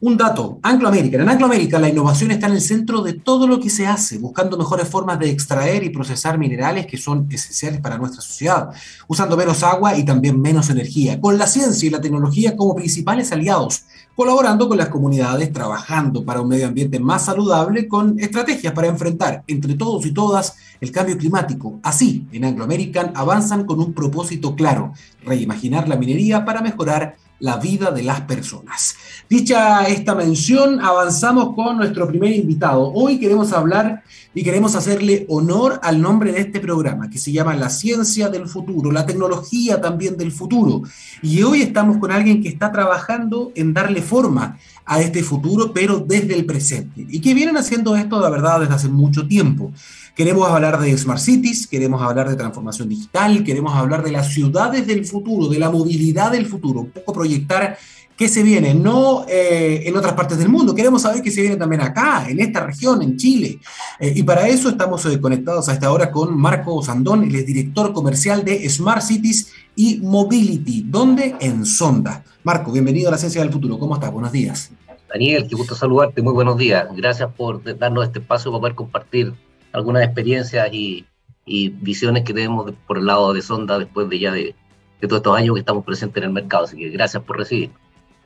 Un 0.05 0.17
dato, 0.17 0.59
Anglo 0.63 0.89
American. 0.89 1.21
En 1.21 1.29
Anglo 1.29 1.47
American 1.47 1.81
la 1.81 1.89
innovación 1.89 2.33
está 2.33 2.49
en 2.49 2.55
el 2.55 2.61
centro 2.61 3.03
de 3.03 3.13
todo 3.13 3.47
lo 3.47 3.61
que 3.61 3.71
se 3.71 3.87
hace, 3.87 4.19
buscando 4.19 4.59
mejores 4.59 4.89
formas 4.89 5.17
de 5.21 5.31
extraer 5.31 5.85
y 5.85 5.91
procesar 5.91 6.39
minerales 6.39 6.87
que 6.87 6.99
son 6.99 7.29
esenciales 7.31 7.81
para 7.81 7.99
nuestra 7.99 8.21
sociedad, 8.21 8.71
usando 9.07 9.37
menos 9.37 9.63
agua 9.63 9.97
y 9.97 10.05
también 10.05 10.41
menos 10.41 10.71
energía, 10.71 11.21
con 11.21 11.39
la 11.39 11.47
ciencia 11.47 11.87
y 11.87 11.91
la 11.91 12.01
tecnología 12.01 12.57
como 12.57 12.75
principales 12.75 13.31
aliados, 13.31 13.85
colaborando 14.17 14.69
con 14.69 14.77
las 14.77 14.89
comunidades, 14.89 15.53
trabajando 15.53 16.25
para 16.25 16.41
un 16.41 16.49
medio 16.49 16.67
ambiente 16.67 16.99
más 16.99 17.27
saludable, 17.27 17.87
con 17.87 18.19
estrategias 18.19 18.73
para 18.73 18.89
enfrentar 18.89 19.45
entre 19.47 19.75
todos 19.75 20.05
y 20.05 20.11
todas 20.11 20.57
el 20.81 20.91
cambio 20.91 21.17
climático. 21.17 21.79
Así, 21.85 22.27
en 22.33 22.45
Anglo 22.45 22.65
American 22.65 23.13
avanzan 23.15 23.65
con 23.65 23.79
un 23.79 23.93
propósito 23.93 24.57
claro, 24.57 24.95
reimaginar 25.25 25.89
la 25.89 25.95
minería 25.95 26.45
para 26.45 26.61
mejorar 26.61 27.15
la 27.43 27.57
vida 27.57 27.91
de 27.91 28.05
las 28.05 28.21
personas. 28.21 28.95
Dicha 29.29 29.85
esta 29.89 30.15
mención, 30.15 30.81
avanzamos 30.81 31.57
con 31.57 31.77
nuestro 31.77 32.07
primer 32.07 32.33
invitado. 32.33 32.93
Hoy 32.95 33.19
queremos 33.19 33.53
hablar 33.53 34.05
y 34.33 34.45
queremos 34.45 34.77
hacerle 34.77 35.27
honor 35.29 35.81
al 35.83 36.01
nombre 36.01 36.31
de 36.31 36.41
este 36.41 36.61
programa, 36.61 37.11
que 37.11 37.19
se 37.19 37.33
llama 37.33 37.57
La 37.57 37.69
ciencia 37.69 38.29
del 38.29 38.47
futuro, 38.47 38.93
la 38.93 39.07
tecnología 39.07 39.81
también 39.81 40.17
del 40.17 40.31
futuro. 40.31 40.83
Y 41.21 41.43
hoy 41.43 41.63
estamos 41.63 41.97
con 41.97 42.13
alguien 42.13 42.41
que 42.41 42.49
está 42.49 42.71
trabajando 42.71 43.51
en 43.57 43.75
darle 43.75 44.03
forma 44.03 44.57
a 44.85 45.01
este 45.01 45.25
futuro, 45.25 45.73
pero 45.73 45.99
desde 45.99 46.35
el 46.35 46.47
presente. 46.47 47.05
Y 47.09 47.21
que 47.21 47.35
vienen 47.35 47.57
haciendo 47.57 47.97
esto, 47.97 48.21
la 48.21 48.31
verdad, 48.31 48.61
desde 48.61 48.75
hace 48.75 48.89
mucho 48.89 49.27
tiempo. 49.27 49.73
Queremos 50.15 50.47
hablar 50.47 50.79
de 50.79 50.97
Smart 50.99 51.19
Cities, 51.19 51.67
queremos 51.67 52.03
hablar 52.03 52.29
de 52.29 52.37
transformación 52.37 52.87
digital, 52.87 53.43
queremos 53.45 53.75
hablar 53.75 54.03
de 54.03 54.13
las 54.13 54.29
ciudades 54.29 54.87
del 54.87 55.07
futuro, 55.07 55.49
de 55.49 55.59
la 55.59 55.71
movilidad 55.71 56.33
del 56.33 56.45
futuro, 56.45 56.81
un 56.81 56.91
poco 56.91 57.15
proyectar 57.15 57.79
qué 58.15 58.29
se 58.29 58.43
viene, 58.43 58.75
no 58.75 59.25
eh, 59.27 59.85
en 59.87 59.97
otras 59.97 60.13
partes 60.13 60.37
del 60.37 60.51
mundo, 60.51 60.75
queremos 60.75 61.01
saber 61.01 61.23
qué 61.23 61.31
se 61.31 61.41
viene 61.41 61.57
también 61.57 61.81
acá, 61.81 62.27
en 62.29 62.41
esta 62.41 62.67
región, 62.67 63.01
en 63.01 63.17
Chile. 63.17 63.59
Eh, 63.99 64.13
y 64.15 64.23
para 64.23 64.47
eso 64.49 64.69
estamos 64.69 65.07
eh, 65.07 65.19
conectados 65.19 65.71
a 65.71 65.73
esta 65.73 65.91
hora 65.91 66.11
con 66.11 66.39
Marco 66.39 66.83
Sandón, 66.83 67.23
el 67.23 67.47
director 67.47 67.95
comercial 67.95 68.45
de 68.45 68.69
Smart 68.69 69.01
Cities 69.01 69.51
y 69.75 69.99
Mobility, 70.03 70.85
donde 70.87 71.37
en 71.41 71.65
Sonda. 71.65 72.23
Marco, 72.45 72.71
bienvenido 72.71 73.09
a 73.09 73.13
la 73.13 73.19
Ciencia 73.19 73.41
del 73.41 73.51
Futuro, 73.51 73.79
¿cómo 73.79 73.95
estás? 73.95 74.13
Buenos 74.13 74.31
días. 74.31 74.73
Daniel, 75.09 75.47
qué 75.49 75.57
gusto 75.57 75.75
saludarte, 75.75 76.21
muy 76.21 76.35
buenos 76.35 76.59
días. 76.59 76.87
Gracias 76.95 77.31
por 77.35 77.63
darnos 77.79 78.05
este 78.05 78.19
espacio 78.19 78.51
para 78.51 78.61
poder 78.61 78.75
compartir 78.75 79.35
algunas 79.73 80.05
experiencias 80.05 80.69
y, 80.73 81.07
visiones 81.45 82.23
que 82.23 82.33
tenemos 82.33 82.73
por 82.87 82.99
el 82.99 83.07
lado 83.07 83.33
de 83.33 83.43
Sonda 83.43 83.79
después 83.79 84.09
de 84.09 84.19
ya 84.19 84.33
de, 84.33 84.55
todos 85.01 85.17
estos 85.17 85.37
años 85.37 85.55
que 85.55 85.61
estamos 85.61 85.85
presentes 85.85 86.23
en 86.23 86.29
el 86.29 86.33
mercado. 86.33 86.65
Así 86.65 86.77
que 86.77 86.89
gracias 86.91 87.23
por 87.25 87.37
recibir. 87.37 87.71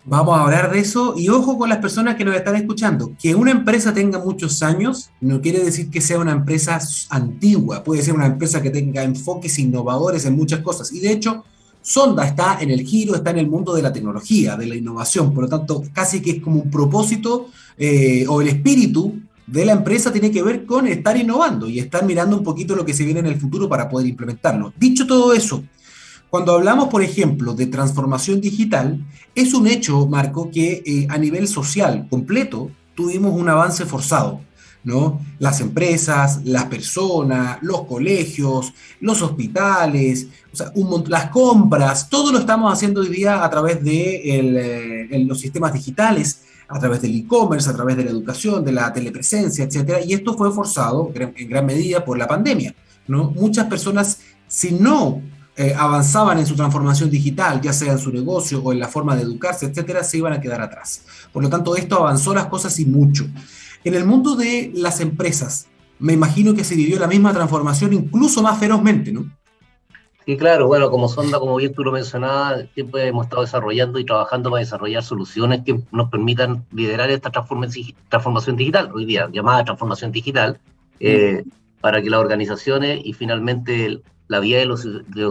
Vamos 0.04 0.38
a 0.38 0.42
hablar 0.42 0.70
de 0.70 0.78
eso 0.78 1.14
y 1.16 1.30
ojo 1.30 1.58
con 1.58 1.68
las 1.68 1.78
personas 1.78 2.14
que 2.14 2.24
nos 2.24 2.36
están 2.36 2.54
escuchando. 2.54 3.12
Que 3.20 3.34
una 3.34 3.50
empresa 3.50 3.92
tenga 3.94 4.18
muchos 4.18 4.62
años 4.62 5.10
no 5.20 5.40
quiere 5.40 5.64
decir 5.64 5.90
que 5.90 6.00
sea 6.00 6.18
una 6.18 6.32
empresa 6.32 6.78
antigua, 7.08 7.82
puede 7.82 8.02
ser 8.02 8.14
una 8.14 8.26
empresa 8.26 8.62
que 8.62 8.70
tenga 8.70 9.02
enfoques 9.02 9.58
innovadores 9.58 10.26
en 10.26 10.36
muchas 10.36 10.60
cosas. 10.60 10.92
Y 10.92 11.00
de 11.00 11.10
hecho, 11.10 11.44
Sonda 11.86 12.26
está 12.26 12.58
en 12.60 12.70
el 12.70 12.82
giro, 12.82 13.14
está 13.14 13.30
en 13.30 13.38
el 13.38 13.48
mundo 13.48 13.72
de 13.74 13.82
la 13.82 13.92
tecnología, 13.92 14.56
de 14.56 14.66
la 14.66 14.74
innovación, 14.74 15.32
por 15.32 15.44
lo 15.44 15.48
tanto, 15.48 15.82
casi 15.92 16.20
que 16.20 16.32
es 16.32 16.42
como 16.42 16.62
un 16.62 16.70
propósito 16.70 17.48
eh, 17.78 18.26
o 18.28 18.40
el 18.40 18.48
espíritu 18.48 19.14
de 19.46 19.64
la 19.64 19.72
empresa 19.72 20.12
tiene 20.12 20.30
que 20.30 20.42
ver 20.42 20.66
con 20.66 20.86
estar 20.86 21.16
innovando 21.16 21.68
y 21.68 21.78
estar 21.78 22.04
mirando 22.04 22.36
un 22.36 22.42
poquito 22.42 22.74
lo 22.74 22.84
que 22.84 22.94
se 22.94 23.04
viene 23.04 23.20
en 23.20 23.26
el 23.26 23.40
futuro 23.40 23.68
para 23.68 23.88
poder 23.88 24.08
implementarlo. 24.08 24.72
Dicho 24.76 25.06
todo 25.06 25.32
eso, 25.32 25.62
cuando 26.28 26.52
hablamos, 26.52 26.88
por 26.88 27.02
ejemplo, 27.02 27.54
de 27.54 27.66
transformación 27.66 28.40
digital, 28.40 28.98
es 29.34 29.54
un 29.54 29.68
hecho, 29.68 30.06
Marco, 30.06 30.50
que 30.50 30.82
eh, 30.84 31.06
a 31.08 31.18
nivel 31.18 31.46
social 31.46 32.06
completo 32.10 32.70
tuvimos 32.94 33.38
un 33.38 33.48
avance 33.48 33.86
forzado. 33.86 34.40
¿no? 34.82 35.20
Las 35.40 35.60
empresas, 35.60 36.42
las 36.44 36.66
personas, 36.66 37.58
los 37.60 37.86
colegios, 37.86 38.72
los 39.00 39.20
hospitales, 39.20 40.28
las 41.08 41.30
compras, 41.30 42.08
todo 42.08 42.30
lo 42.30 42.38
estamos 42.38 42.72
haciendo 42.72 43.00
hoy 43.00 43.08
día 43.08 43.44
a 43.44 43.50
través 43.50 43.82
de 43.82 45.08
eh, 45.10 45.24
los 45.26 45.40
sistemas 45.40 45.72
digitales, 45.72 46.42
a 46.68 46.78
través 46.78 47.02
del 47.02 47.14
e-commerce, 47.14 47.70
a 47.70 47.74
través 47.74 47.96
de 47.96 48.04
la 48.04 48.10
educación, 48.10 48.64
de 48.64 48.72
la 48.72 48.92
telepresencia, 48.92 49.64
etcétera, 49.64 50.00
y 50.02 50.14
esto 50.14 50.36
fue 50.36 50.52
forzado 50.52 51.12
en 51.14 51.48
gran 51.48 51.66
medida 51.66 52.04
por 52.04 52.18
la 52.18 52.26
pandemia. 52.26 52.74
Muchas 53.08 53.66
personas, 53.66 54.18
si 54.48 54.72
no 54.72 55.22
eh, 55.56 55.74
avanzaban 55.76 56.38
en 56.38 56.46
su 56.46 56.56
transformación 56.56 57.08
digital, 57.08 57.60
ya 57.60 57.72
sea 57.72 57.92
en 57.92 57.98
su 57.98 58.12
negocio 58.12 58.60
o 58.62 58.72
en 58.72 58.80
la 58.80 58.88
forma 58.88 59.14
de 59.14 59.22
educarse, 59.22 59.66
etcétera, 59.66 60.02
se 60.02 60.18
iban 60.18 60.32
a 60.32 60.40
quedar 60.40 60.60
atrás. 60.60 61.02
Por 61.32 61.42
lo 61.42 61.48
tanto, 61.48 61.76
esto 61.76 61.98
avanzó 61.98 62.34
las 62.34 62.46
cosas 62.46 62.78
y 62.80 62.86
mucho. 62.86 63.26
En 63.84 63.94
el 63.94 64.04
mundo 64.04 64.34
de 64.34 64.72
las 64.74 65.00
empresas, 65.00 65.66
me 65.98 66.12
imagino 66.12 66.54
que 66.54 66.64
se 66.64 66.74
vivió 66.74 66.98
la 66.98 67.06
misma 67.06 67.32
transformación 67.32 67.92
incluso 67.92 68.42
más 68.42 68.58
ferozmente, 68.58 69.12
¿no? 69.12 69.30
Sí, 70.26 70.36
claro, 70.36 70.66
bueno, 70.66 70.90
como 70.90 71.08
Sonda, 71.08 71.38
como 71.38 71.54
bien 71.54 71.72
tú 71.72 71.84
lo 71.84 71.92
mencionabas, 71.92 72.66
siempre 72.74 73.06
hemos 73.06 73.26
estado 73.26 73.42
desarrollando 73.42 74.00
y 74.00 74.04
trabajando 74.04 74.50
para 74.50 74.58
desarrollar 74.58 75.04
soluciones 75.04 75.62
que 75.64 75.80
nos 75.92 76.10
permitan 76.10 76.66
liderar 76.72 77.10
esta 77.10 77.30
transformación 77.30 78.56
digital, 78.56 78.90
hoy 78.92 79.04
día 79.04 79.28
llamada 79.30 79.62
transformación 79.62 80.10
digital, 80.10 80.58
eh, 80.98 81.44
para 81.80 82.02
que 82.02 82.10
las 82.10 82.18
organizaciones 82.18 83.02
y 83.04 83.12
finalmente 83.12 84.00
la 84.26 84.40
vida 84.40 84.58
de 84.58 84.66
los, 84.66 84.84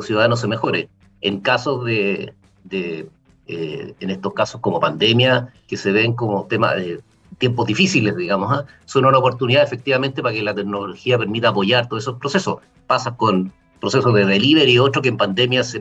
ciudadanos 0.06 0.40
se 0.40 0.48
mejore. 0.48 0.88
En 1.20 1.42
casos 1.42 1.84
de, 1.84 2.34
eh, 2.72 3.94
en 4.00 4.10
estos 4.10 4.34
casos 4.34 4.62
como 4.62 4.80
pandemia, 4.80 5.54
que 5.68 5.75
se 5.75 5.92
ven 5.92 6.14
como 6.14 6.46
temas 6.46 6.78
de 6.78 7.02
tiempos 7.38 7.68
difíciles, 7.68 8.16
digamos, 8.16 8.50
¿ah? 8.50 8.66
son 8.86 9.04
una 9.04 9.18
oportunidad 9.18 9.64
efectivamente 9.64 10.22
para 10.22 10.34
que 10.34 10.42
la 10.42 10.56
tecnología 10.56 11.18
permita 11.18 11.50
apoyar 11.50 11.90
todos 11.90 12.04
esos 12.04 12.18
procesos. 12.18 12.60
Pasa 12.88 13.18
con 13.18 13.52
procesos 13.86 14.15
de 14.15 14.25
delivery 14.25 14.72
y 14.72 14.80
otros 14.80 15.04
que 15.04 15.10
en 15.10 15.18
pandemia 15.18 15.63
se, 15.63 15.80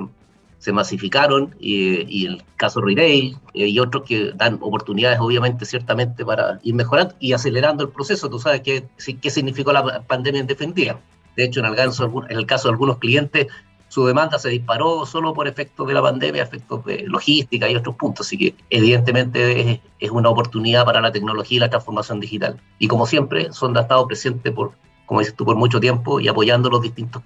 se 0.58 0.72
masificaron, 0.72 1.54
y, 1.58 2.26
el 2.26 2.42
caso 2.56 2.82
retail, 2.82 3.34
eh, 3.54 3.66
y 3.66 3.78
otros 3.78 4.02
que 4.04 4.32
dan 4.34 4.58
oportunidades, 4.60 5.18
obviamente, 5.20 5.64
ciertamente, 5.64 6.22
para 6.22 6.58
ir 6.62 6.74
mejorando 6.74 7.14
y 7.18 7.32
acelerando 7.32 7.82
el 7.84 7.90
proceso. 7.90 8.28
Tú 8.28 8.38
sabes 8.38 8.60
qué, 8.60 8.84
qué 9.22 9.30
significó 9.30 9.72
la 9.72 10.02
pandemia 10.02 10.42
en 10.42 10.46
definitiva. 10.46 11.00
De 11.34 11.44
hecho, 11.44 11.60
en 11.60 11.66
el, 11.66 11.76
caso, 11.76 12.24
en 12.28 12.36
el 12.36 12.44
caso 12.44 12.68
de 12.68 12.72
algunos 12.72 12.98
clientes, 12.98 13.46
su 13.88 14.04
demanda 14.04 14.38
se 14.38 14.50
disparó 14.50 15.06
solo 15.06 15.32
por 15.32 15.48
efectos 15.48 15.88
de 15.88 15.94
la 15.94 16.02
pandemia, 16.02 16.42
efectos 16.42 16.84
de 16.84 17.04
logística 17.06 17.70
y 17.70 17.74
otros 17.74 17.96
puntos. 17.96 18.26
Así 18.26 18.36
que 18.36 18.54
evidentemente 18.68 19.38
es, 19.60 19.80
es 19.98 20.10
una 20.10 20.28
oportunidad 20.28 20.84
para 20.84 21.00
la 21.00 21.10
tecnología 21.10 21.56
y 21.56 21.60
la 21.60 21.70
transformación 21.70 22.20
digital. 22.20 22.60
Y 22.78 22.86
como 22.86 23.06
siempre, 23.06 23.50
Sonda 23.52 23.80
ha 23.80 23.82
estado 23.84 24.06
presente 24.06 24.52
por, 24.52 24.72
como 25.06 25.20
dices 25.20 25.34
tú, 25.34 25.46
por 25.46 25.56
mucho 25.56 25.80
tiempo 25.80 26.20
y 26.20 26.28
apoyando 26.28 26.68
los 26.68 26.82
distintos 26.82 27.22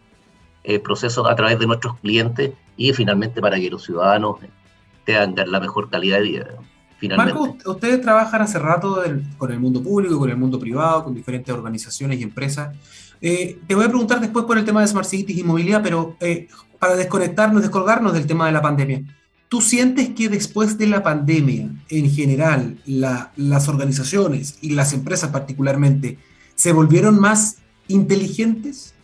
eh, 0.69 0.79
procesos 0.79 1.27
a 1.27 1.35
través 1.35 1.59
de 1.59 1.67
nuestros 1.67 1.99
clientes 1.99 2.53
y 2.77 2.93
finalmente 2.93 3.41
para 3.41 3.59
que 3.59 3.71
los 3.71 3.83
ciudadanos 3.85 4.37
tengan 5.07 5.51
la 5.51 5.61
mejor 5.61 5.89
calidad 5.89 6.19
de 6.19 6.25
vida. 6.25 6.47
Finalmente. 6.99 7.41
Marco, 7.41 7.71
ustedes 7.71 8.03
trabajan 8.03 8.43
hace 8.43 8.59
rato 8.59 9.03
con 9.39 9.51
el 9.51 9.61
mundo 9.61 9.83
público, 9.83 10.19
con 10.19 10.29
el 10.29 10.37
mundo 10.37 10.61
privado, 10.61 11.05
con 11.05 11.15
diferentes 11.15 11.55
organizaciones 11.55 12.21
y 12.21 12.23
empresas. 12.23 12.77
Eh, 13.19 13.59
te 13.67 13.75
voy 13.75 13.87
a 13.87 13.89
preguntar 13.89 14.21
después 14.21 14.45
por 14.45 14.59
el 14.59 14.67
tema 14.67 14.83
de 14.83 14.89
Smart 14.89 15.09
Cities 15.09 15.39
y 15.39 15.43
movilidad, 15.43 15.83
pero 15.83 16.19
eh, 16.21 16.49
para 16.79 16.97
desconectarnos, 16.97 17.63
descolgarnos 17.63 18.13
del 18.13 18.27
tema 18.27 18.45
de 18.45 18.53
la 18.53 18.61
pandemia. 18.61 19.03
¿Tú 19.49 19.63
sientes 19.63 20.11
que 20.11 20.29
después 20.29 20.77
de 20.77 20.87
la 20.87 21.03
pandemia, 21.03 21.71
en 21.89 22.11
general, 22.11 22.77
las 22.85 23.69
organizaciones 23.71 24.59
y 24.61 24.73
las 24.73 24.93
empresas 24.93 25.31
particularmente 25.31 26.19
se 26.57 26.73
volvieron 26.73 27.19
más 27.19 27.57
inteligentes? 27.87 28.95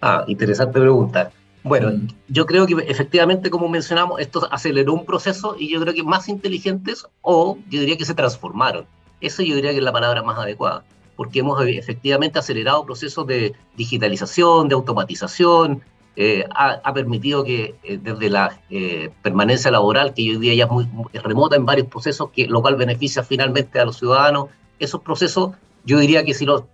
Ah, 0.00 0.24
interesante 0.26 0.80
pregunta. 0.80 1.30
Bueno, 1.62 1.90
mm. 1.90 2.08
yo 2.28 2.46
creo 2.46 2.66
que 2.66 2.74
efectivamente, 2.86 3.50
como 3.50 3.68
mencionamos, 3.68 4.20
esto 4.20 4.48
aceleró 4.50 4.94
un 4.94 5.04
proceso 5.04 5.56
y 5.58 5.68
yo 5.70 5.80
creo 5.80 5.94
que 5.94 6.02
más 6.02 6.28
inteligentes 6.28 7.06
o 7.22 7.58
yo 7.68 7.80
diría 7.80 7.96
que 7.96 8.04
se 8.04 8.14
transformaron. 8.14 8.86
Eso 9.20 9.42
yo 9.42 9.56
diría 9.56 9.72
que 9.72 9.78
es 9.78 9.82
la 9.82 9.92
palabra 9.92 10.22
más 10.22 10.38
adecuada, 10.38 10.84
porque 11.16 11.40
hemos 11.40 11.60
efectivamente 11.66 12.38
acelerado 12.38 12.84
procesos 12.84 13.26
de 13.26 13.54
digitalización, 13.76 14.68
de 14.68 14.74
automatización, 14.76 15.82
eh, 16.20 16.44
ha, 16.50 16.92
permitido 16.94 17.44
que 17.44 17.76
eh, 17.84 17.96
desde 18.02 18.28
la 18.28 18.60
eh, 18.70 19.10
permanencia 19.22 19.70
laboral, 19.70 20.14
que 20.14 20.22
hoy 20.22 20.38
día 20.38 20.52
ya 20.52 20.64
es 20.64 20.70
muy, 20.70 20.88
remota 21.12 21.54
en 21.54 21.64
varios 21.64 21.86
procesos, 21.86 22.30
que, 22.30 22.48
lo 22.48 22.60
cual 22.60 22.74
beneficia 22.74 23.22
finalmente 23.22 23.78
a 23.78 23.84
los 23.84 23.98
ciudadanos, 23.98 24.46
esos 24.80 25.00
procesos 25.00 25.52
yo 25.88 25.98
diría 25.98 26.22
que 26.22 26.34
si 26.34 26.44
lo 26.44 26.68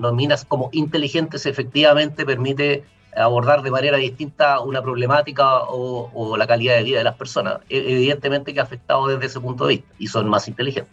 nominas 0.00 0.44
como 0.44 0.68
inteligentes, 0.72 1.46
efectivamente 1.46 2.26
permite 2.26 2.82
abordar 3.16 3.62
de 3.62 3.70
manera 3.70 3.98
distinta 3.98 4.58
una 4.58 4.82
problemática 4.82 5.60
o, 5.68 6.36
la 6.36 6.44
calidad 6.44 6.74
de 6.74 6.82
vida 6.82 6.98
de 6.98 7.04
las 7.04 7.14
personas. 7.14 7.60
E, 7.68 7.78
evidentemente 7.78 8.52
que 8.52 8.58
ha 8.58 8.64
afectado 8.64 9.06
desde 9.06 9.26
ese 9.26 9.38
punto 9.38 9.64
de 9.64 9.76
vista 9.76 9.88
y 10.00 10.08
son 10.08 10.28
más 10.28 10.48
inteligentes. 10.48 10.92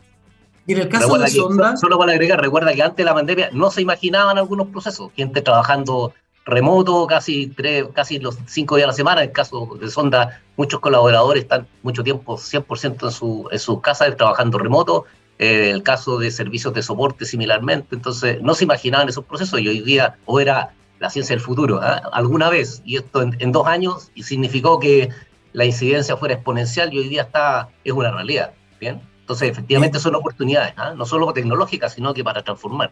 Y 0.67 0.73
en 0.73 0.81
el 0.81 0.89
caso 0.89 1.17
de 1.17 1.27
Sonda... 1.27 1.75
Solo 1.75 1.97
para 1.97 2.11
agregar, 2.11 2.39
recuerda 2.39 2.71
que 2.71 2.83
antes 2.83 2.97
de 2.97 3.03
la 3.03 3.15
pandemia 3.15 3.49
no 3.51 3.71
se 3.71 3.81
imaginaban 3.81 4.37
algunos 4.37 4.67
procesos, 4.67 5.11
gente 5.15 5.41
trabajando 5.41 6.13
remoto 6.45 7.07
casi 7.07 7.47
tres, 7.47 7.85
casi 7.95 8.19
los 8.19 8.37
cinco 8.45 8.75
días 8.75 8.85
a 8.85 8.87
la 8.89 8.93
semana. 8.93 9.23
En 9.23 9.29
el 9.29 9.33
caso 9.33 9.75
de 9.81 9.89
Sonda, 9.89 10.39
muchos 10.55 10.79
colaboradores 10.79 11.41
están 11.41 11.65
mucho 11.81 12.03
tiempo, 12.03 12.37
100% 12.37 13.05
en, 13.05 13.11
su, 13.11 13.49
en 13.51 13.57
sus 13.57 13.81
casas 13.81 14.15
trabajando 14.15 14.59
remoto 14.59 15.05
eh, 15.37 15.71
el 15.71 15.83
caso 15.83 16.17
de 16.17 16.31
servicios 16.31 16.73
de 16.73 16.81
soporte 16.81 17.25
similarmente. 17.25 17.95
Entonces, 17.95 18.41
no 18.41 18.53
se 18.53 18.63
imaginaban 18.63 19.09
esos 19.09 19.25
procesos 19.25 19.59
y 19.59 19.67
hoy 19.67 19.81
día, 19.81 20.15
o 20.25 20.39
era 20.39 20.73
la 20.99 21.09
ciencia 21.09 21.35
del 21.35 21.43
futuro, 21.43 21.79
¿ah? 21.81 22.01
alguna 22.13 22.49
vez, 22.49 22.81
y 22.85 22.97
esto 22.97 23.21
en, 23.21 23.51
dos 23.51 23.67
años, 23.67 24.11
y 24.15 24.23
significó 24.23 24.79
que 24.79 25.09
la 25.51 25.65
incidencia 25.65 26.15
fuera 26.15 26.35
exponencial 26.35 26.93
y 26.93 26.99
hoy 26.99 27.09
día 27.09 27.23
está, 27.23 27.69
es 27.83 27.91
una 27.91 28.11
realidad. 28.11 28.53
¿bien? 28.79 29.01
Entonces, 29.21 29.49
efectivamente 29.49 29.99
son 29.99 30.15
oportunidades, 30.15 30.73
¿ah? 30.77 30.93
no 30.95 31.05
solo 31.05 31.33
tecnológicas, 31.33 31.93
sino 31.93 32.13
que 32.13 32.23
para 32.23 32.41
transformar. 32.43 32.91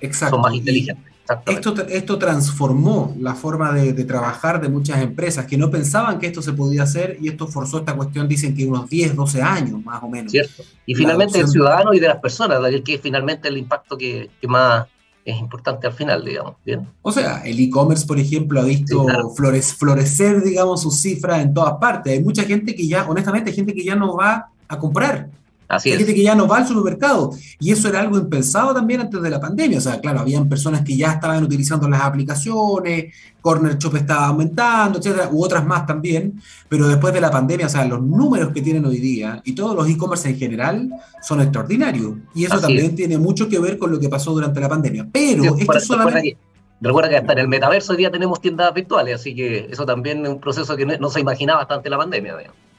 Exacto. 0.00 0.36
Son 0.36 0.42
más 0.42 0.54
inteligentes. 0.54 1.12
Esto, 1.46 1.74
esto 1.88 2.18
transformó 2.18 3.14
la 3.20 3.34
forma 3.34 3.72
de, 3.72 3.92
trabajar 4.04 4.60
de 4.60 4.68
muchas 4.68 5.00
empresas 5.00 5.46
que 5.46 5.56
no 5.56 5.70
pensaban 5.70 6.18
que 6.18 6.26
esto 6.26 6.42
se 6.42 6.52
podía 6.52 6.82
hacer 6.82 7.18
y 7.20 7.28
esto 7.28 7.46
forzó 7.46 7.78
esta 7.78 7.94
cuestión, 7.94 8.28
dicen 8.28 8.54
que 8.54 8.66
unos 8.66 8.88
10, 8.88 9.14
12 9.14 9.42
años 9.42 9.84
más 9.84 10.02
o 10.02 10.08
menos. 10.08 10.32
Cierto. 10.32 10.62
Y 10.86 10.94
finalmente 10.94 11.38
el 11.38 11.48
ciudadano 11.48 11.94
y 11.94 12.00
de 12.00 12.08
las 12.08 12.18
personas, 12.18 12.58
que 12.84 12.98
finalmente 12.98 13.48
el 13.48 13.58
impacto 13.58 13.96
que, 13.96 14.30
más 14.48 14.86
es 15.24 15.38
importante 15.38 15.86
al 15.86 15.92
final, 15.92 16.24
digamos. 16.24 16.54
¿bien? 16.64 16.86
O 17.02 17.12
sea, 17.12 17.42
el 17.44 17.60
e-commerce, 17.60 18.06
por 18.06 18.18
ejemplo, 18.18 18.60
ha 18.60 18.64
visto 18.64 19.06
florecer, 19.36 20.42
digamos, 20.42 20.82
sus 20.82 20.96
cifras 20.96 21.42
en 21.42 21.54
todas 21.54 21.74
partes. 21.74 22.12
Hay 22.12 22.22
mucha 22.22 22.42
gente 22.44 22.74
que 22.74 22.88
ya, 22.88 23.08
honestamente, 23.08 23.50
hay 23.50 23.56
gente 23.56 23.74
que 23.74 23.84
ya 23.84 23.94
no 23.94 24.16
va 24.16 24.48
a 24.66 24.78
comprar 24.78 25.28
hay 25.70 25.96
gente 25.96 26.14
que 26.14 26.22
ya 26.22 26.34
no 26.34 26.48
va 26.48 26.58
al 26.58 26.66
supermercado. 26.66 27.30
Y 27.60 27.70
eso 27.70 27.88
era 27.88 28.00
algo 28.00 28.18
impensado 28.18 28.74
también 28.74 29.02
antes 29.02 29.22
de 29.22 29.30
la 29.30 29.40
pandemia. 29.40 29.78
O 29.78 29.80
sea, 29.80 30.00
claro, 30.00 30.20
habían 30.20 30.48
personas 30.48 30.82
que 30.82 30.96
ya 30.96 31.12
estaban 31.12 31.44
utilizando 31.44 31.88
las 31.88 32.02
aplicaciones, 32.02 33.14
Corner 33.40 33.78
Shop 33.78 33.96
estaba 33.96 34.26
aumentando, 34.26 34.98
etcétera, 34.98 35.28
u 35.30 35.44
otras 35.44 35.64
más 35.64 35.86
también. 35.86 36.40
Pero 36.68 36.88
después 36.88 37.14
de 37.14 37.20
la 37.20 37.30
pandemia, 37.30 37.66
o 37.66 37.68
sea, 37.70 37.84
los 37.84 38.02
números 38.02 38.52
que 38.52 38.62
tienen 38.62 38.84
hoy 38.84 38.98
día 38.98 39.40
y 39.44 39.52
todos 39.52 39.76
los 39.76 39.88
e-commerce 39.88 40.28
en 40.28 40.38
general 40.38 40.90
son 41.22 41.40
extraordinarios. 41.40 42.14
Y 42.34 42.44
eso 42.44 42.60
también 42.60 42.96
tiene 42.96 43.16
mucho 43.16 43.48
que 43.48 43.58
ver 43.60 43.78
con 43.78 43.92
lo 43.92 44.00
que 44.00 44.08
pasó 44.08 44.32
durante 44.32 44.60
la 44.60 44.68
pandemia. 44.68 45.06
Pero 45.12 45.56
esto 45.56 45.80
solamente. 45.80 46.36
Recuerda 46.82 47.10
que 47.10 47.16
hasta 47.18 47.34
en 47.34 47.40
el 47.40 47.48
metaverso 47.48 47.92
hoy 47.92 47.98
día 47.98 48.10
tenemos 48.10 48.40
tiendas 48.40 48.72
virtuales, 48.72 49.16
así 49.16 49.34
que 49.36 49.68
eso 49.70 49.84
también 49.84 50.24
es 50.24 50.32
un 50.32 50.40
proceso 50.40 50.74
que 50.76 50.86
no, 50.86 51.10
se 51.10 51.20
imaginaba 51.20 51.60
hasta 51.60 51.74
antes 51.74 51.84
de 51.84 51.90
la 51.90 51.98
pandemia. 51.98 52.36
Digamos. 52.38 52.69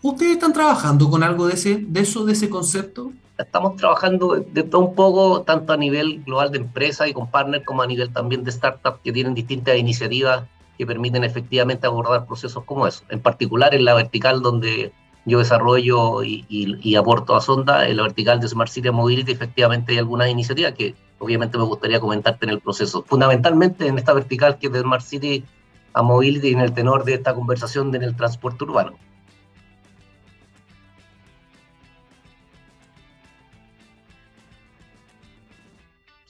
¿Ustedes 0.00 0.32
están 0.32 0.52
trabajando 0.52 1.10
con 1.10 1.24
algo 1.24 1.48
de, 1.48 1.54
ese, 1.54 1.78
de 1.80 2.00
eso, 2.00 2.24
de 2.24 2.32
ese 2.32 2.48
concepto? 2.48 3.12
Estamos 3.36 3.74
trabajando 3.74 4.36
de 4.36 4.62
todo 4.62 4.82
un 4.82 4.94
poco, 4.94 5.42
tanto 5.42 5.72
a 5.72 5.76
nivel 5.76 6.22
global 6.22 6.52
de 6.52 6.58
empresa 6.58 7.08
y 7.08 7.12
con 7.12 7.28
partners, 7.28 7.64
como 7.64 7.82
a 7.82 7.86
nivel 7.88 8.12
también 8.12 8.44
de 8.44 8.52
startups 8.52 9.00
que 9.02 9.12
tienen 9.12 9.34
distintas 9.34 9.76
iniciativas 9.76 10.44
que 10.76 10.86
permiten 10.86 11.24
efectivamente 11.24 11.88
abordar 11.88 12.26
procesos 12.26 12.62
como 12.62 12.86
eso. 12.86 13.02
En 13.08 13.18
particular 13.18 13.74
en 13.74 13.84
la 13.84 13.94
vertical 13.94 14.40
donde 14.40 14.92
yo 15.24 15.40
desarrollo 15.40 16.22
y, 16.22 16.94
aporto 16.94 17.34
a 17.34 17.40
Sonda, 17.40 17.88
en 17.88 17.96
la 17.96 18.04
vertical 18.04 18.38
de 18.38 18.46
Smart 18.46 18.70
City 18.70 18.92
Mobility, 18.92 19.32
efectivamente 19.32 19.92
hay 19.92 19.98
algunas 19.98 20.30
iniciativas 20.30 20.74
que 20.74 20.94
obviamente 21.18 21.58
me 21.58 21.64
gustaría 21.64 21.98
comentarte 21.98 22.46
en 22.46 22.50
el 22.50 22.60
proceso. 22.60 23.02
Fundamentalmente 23.02 23.88
en 23.88 23.98
esta 23.98 24.12
vertical 24.12 24.58
que 24.58 24.68
es 24.68 24.72
de 24.72 24.80
Smart 24.80 25.02
City 25.02 25.44
a 25.92 26.02
Mobility 26.02 26.50
en 26.50 26.60
el 26.60 26.72
tenor 26.72 27.02
de 27.02 27.14
esta 27.14 27.34
conversación 27.34 27.92
en 27.96 28.04
el 28.04 28.14
transporte 28.14 28.62
urbano. 28.62 28.92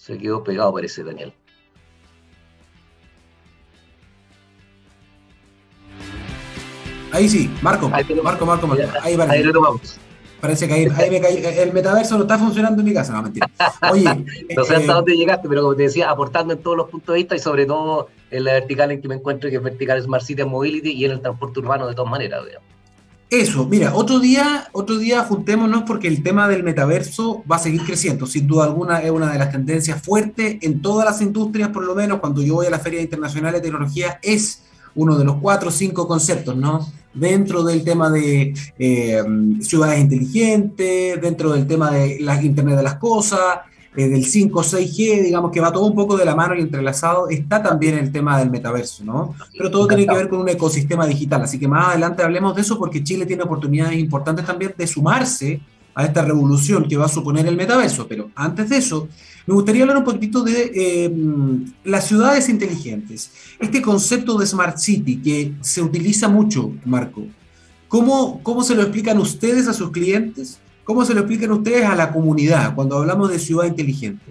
Se 0.09 0.17
quedó 0.17 0.43
pegado, 0.43 0.73
parece, 0.73 1.05
Daniel. 1.05 1.35
Ahí 7.13 7.29
sí, 7.29 7.51
Marco, 7.61 7.91
Marco, 7.91 8.47
Marco, 8.47 8.47
Marco, 8.47 8.77
Ahí, 9.03 9.17
vale. 9.17 9.33
ahí 9.33 9.43
lo 9.43 9.61
vamos. 9.61 10.01
Parece 10.41 10.67
que 10.67 10.73
ahí, 10.73 11.11
me 11.11 11.21
caí, 11.21 11.45
el 11.45 11.75
metaverso 11.75 12.17
no 12.17 12.23
está 12.23 12.39
funcionando 12.39 12.81
en 12.81 12.89
mi 12.89 12.95
casa, 12.95 13.13
no, 13.13 13.23
mentira. 13.23 13.51
Oye. 13.91 14.05
no 14.57 14.65
sé 14.65 14.77
hasta 14.77 14.93
eh, 14.93 14.95
dónde 14.95 15.15
llegaste, 15.15 15.47
pero 15.47 15.61
como 15.61 15.75
te 15.75 15.83
decía, 15.83 16.09
aportando 16.09 16.55
en 16.55 16.61
todos 16.63 16.79
los 16.79 16.89
puntos 16.89 17.13
de 17.13 17.19
vista 17.19 17.37
y 17.37 17.41
sobre 17.41 17.67
todo 17.67 18.09
en 18.31 18.45
la 18.45 18.55
vertical 18.55 18.91
en 18.91 19.03
que 19.03 19.09
me 19.09 19.17
encuentro, 19.17 19.51
que 19.51 19.57
es 19.57 19.63
vertical 19.63 20.03
Smart 20.03 20.25
City 20.25 20.43
Mobility 20.43 20.93
y 20.93 21.05
en 21.05 21.11
el 21.11 21.21
transporte 21.21 21.61
urbano 21.61 21.87
de 21.87 21.95
todas 21.95 22.11
maneras. 22.11 22.45
Eso, 23.31 23.67
mira, 23.67 23.95
otro 23.95 24.21
día, 24.21 24.69
otro 24.73 24.97
día 24.97 25.23
juntémonos 25.23 25.83
porque 25.83 26.09
el 26.09 26.23
tema 26.23 26.49
del 26.49 26.63
metaverso 26.63 27.45
va 27.51 27.57
a 27.57 27.59
seguir 27.59 27.83
creciendo. 27.83 28.27
Sin 28.27 28.47
duda 28.47 28.65
alguna 28.65 29.01
es 29.01 29.11
una 29.11 29.31
de 29.31 29.39
las 29.39 29.53
tendencias 29.53 30.01
fuertes 30.01 30.57
en 30.63 30.81
todas 30.81 31.05
las 31.05 31.21
industrias, 31.21 31.69
por 31.69 31.85
lo 31.85 31.95
menos 31.95 32.21
cuando 32.21 32.41
yo 32.41 32.55
voy 32.55 32.67
a 32.67 32.71
la 32.71 32.79
Feria 32.79 33.03
Internacional 33.03 33.53
de 33.53 33.61
Tecnología, 33.61 34.19
es 34.23 34.63
uno 34.95 35.19
de 35.19 35.27
los 35.27 35.37
cuatro 35.37 35.69
o 35.69 35.73
cinco 35.73 36.09
conceptos, 36.09 36.57
¿no? 36.57 36.91
Dentro 37.13 37.63
del 37.65 37.85
tema 37.85 38.11
de 38.11 38.55
eh, 38.79 39.23
ciudades 39.61 40.01
inteligentes, 40.01 41.21
dentro 41.21 41.53
del 41.53 41.67
tema 41.67 41.91
de 41.91 42.21
la 42.21 42.43
Internet 42.43 42.77
de 42.79 42.83
las 42.83 42.95
Cosas, 42.95 43.59
eh, 43.99 44.09
del 44.09 44.25
5 44.25 44.63
6G, 44.63 45.25
digamos 45.25 45.51
que 45.51 45.61
va 45.61 45.73
todo 45.73 45.85
un 45.85 45.95
poco 45.97 46.17
de 46.17 46.25
la 46.25 46.37
mano 46.37 46.55
y 46.55 46.61
entrelazado, 46.61 47.29
está 47.29 47.61
también 47.61 47.99
el 47.99 48.13
tema 48.13 48.39
del 48.39 48.49
metaverso, 48.49 49.03
¿no? 49.03 49.35
Pero 49.51 49.73
todo 49.73 49.89
tiene 49.89 50.07
que 50.07 50.15
ver 50.15 50.29
con 50.29 50.39
un 50.39 50.49
ecosistema 50.49 51.05
digital, 51.05 51.43
así 51.43 51.59
que 51.59 51.67
más 51.67 51.89
adelante 51.89 52.23
hablemos 52.23 52.55
de 52.55 52.61
eso 52.61 52.79
porque 52.79 53.03
Chile 53.03 53.27
tiene 53.27 53.43
oportunidades 53.43 53.99
importantes 53.99 54.47
también 54.47 54.73
de 54.79 54.87
sumarse 54.87 55.61
a 55.97 56.05
esta 56.05 56.25
revolución 56.25 56.87
que 56.89 56.97
va 56.97 57.07
a 57.07 57.09
suponer 57.09 57.45
el 57.49 57.57
metaverso. 57.57 58.07
Pero 58.07 58.31
antes 58.37 58.69
de 58.69 58.77
eso, 58.77 59.09
me 59.49 59.55
gustaría 59.55 59.83
hablar 59.83 59.97
un 59.97 60.05
poquitito 60.05 60.45
de 60.45 60.71
eh, 60.73 61.13
las 61.83 62.07
ciudades 62.07 62.49
inteligentes. 62.49 63.33
Este 63.59 63.83
concepto 63.83 64.39
de 64.39 64.47
Smart 64.47 64.79
City 64.79 65.17
que 65.17 65.55
se 65.61 65.83
utiliza 65.83 66.29
mucho, 66.29 66.71
Marco. 66.85 67.27
¿Cómo, 67.89 68.41
cómo 68.45 68.63
se 68.63 68.77
lo 68.77 68.83
explican 68.83 69.19
ustedes 69.19 69.67
a 69.67 69.73
sus 69.73 69.91
clientes? 69.91 70.61
¿Cómo 70.89 71.05
se 71.05 71.13
lo 71.13 71.21
explican 71.21 71.51
ustedes 71.51 71.85
a 71.85 71.95
la 71.95 72.11
comunidad 72.11 72.75
cuando 72.75 72.97
hablamos 72.97 73.31
de 73.31 73.39
ciudad 73.39 73.67
inteligente? 73.67 74.25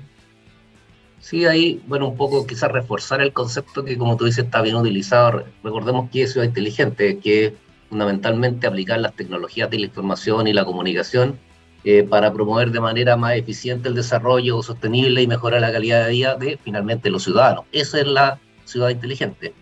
Sí, 1.19 1.45
ahí, 1.45 1.83
bueno, 1.85 2.07
un 2.07 2.17
poco 2.17 2.47
quizás 2.47 2.71
reforzar 2.71 3.21
el 3.21 3.31
concepto 3.31 3.85
que, 3.85 3.95
como 3.95 4.17
tú 4.17 4.25
dices, 4.25 4.45
está 4.45 4.63
bien 4.63 4.75
utilizado. 4.75 5.43
Recordemos 5.63 6.09
que 6.09 6.23
es 6.23 6.31
ciudad 6.31 6.47
inteligente, 6.47 7.19
que 7.19 7.53
fundamentalmente 7.89 8.65
aplicar 8.65 8.99
las 8.99 9.15
tecnologías 9.15 9.69
de 9.69 9.77
la 9.77 9.85
información 9.85 10.47
y 10.47 10.53
la 10.53 10.65
comunicación 10.65 11.37
eh, 11.83 12.01
para 12.01 12.33
promover 12.33 12.71
de 12.71 12.79
manera 12.79 13.15
más 13.17 13.35
eficiente 13.35 13.87
el 13.89 13.93
desarrollo 13.93 14.63
sostenible 14.63 15.21
y 15.21 15.27
mejorar 15.27 15.61
la 15.61 15.71
calidad 15.71 16.05
de 16.05 16.11
vida 16.11 16.35
de 16.37 16.57
finalmente 16.63 17.11
los 17.11 17.23
ciudadanos. 17.23 17.65
Esa 17.71 17.99
es 17.99 18.07
la 18.07 18.39
ciudad 18.65 18.89
inteligente. 18.89 19.53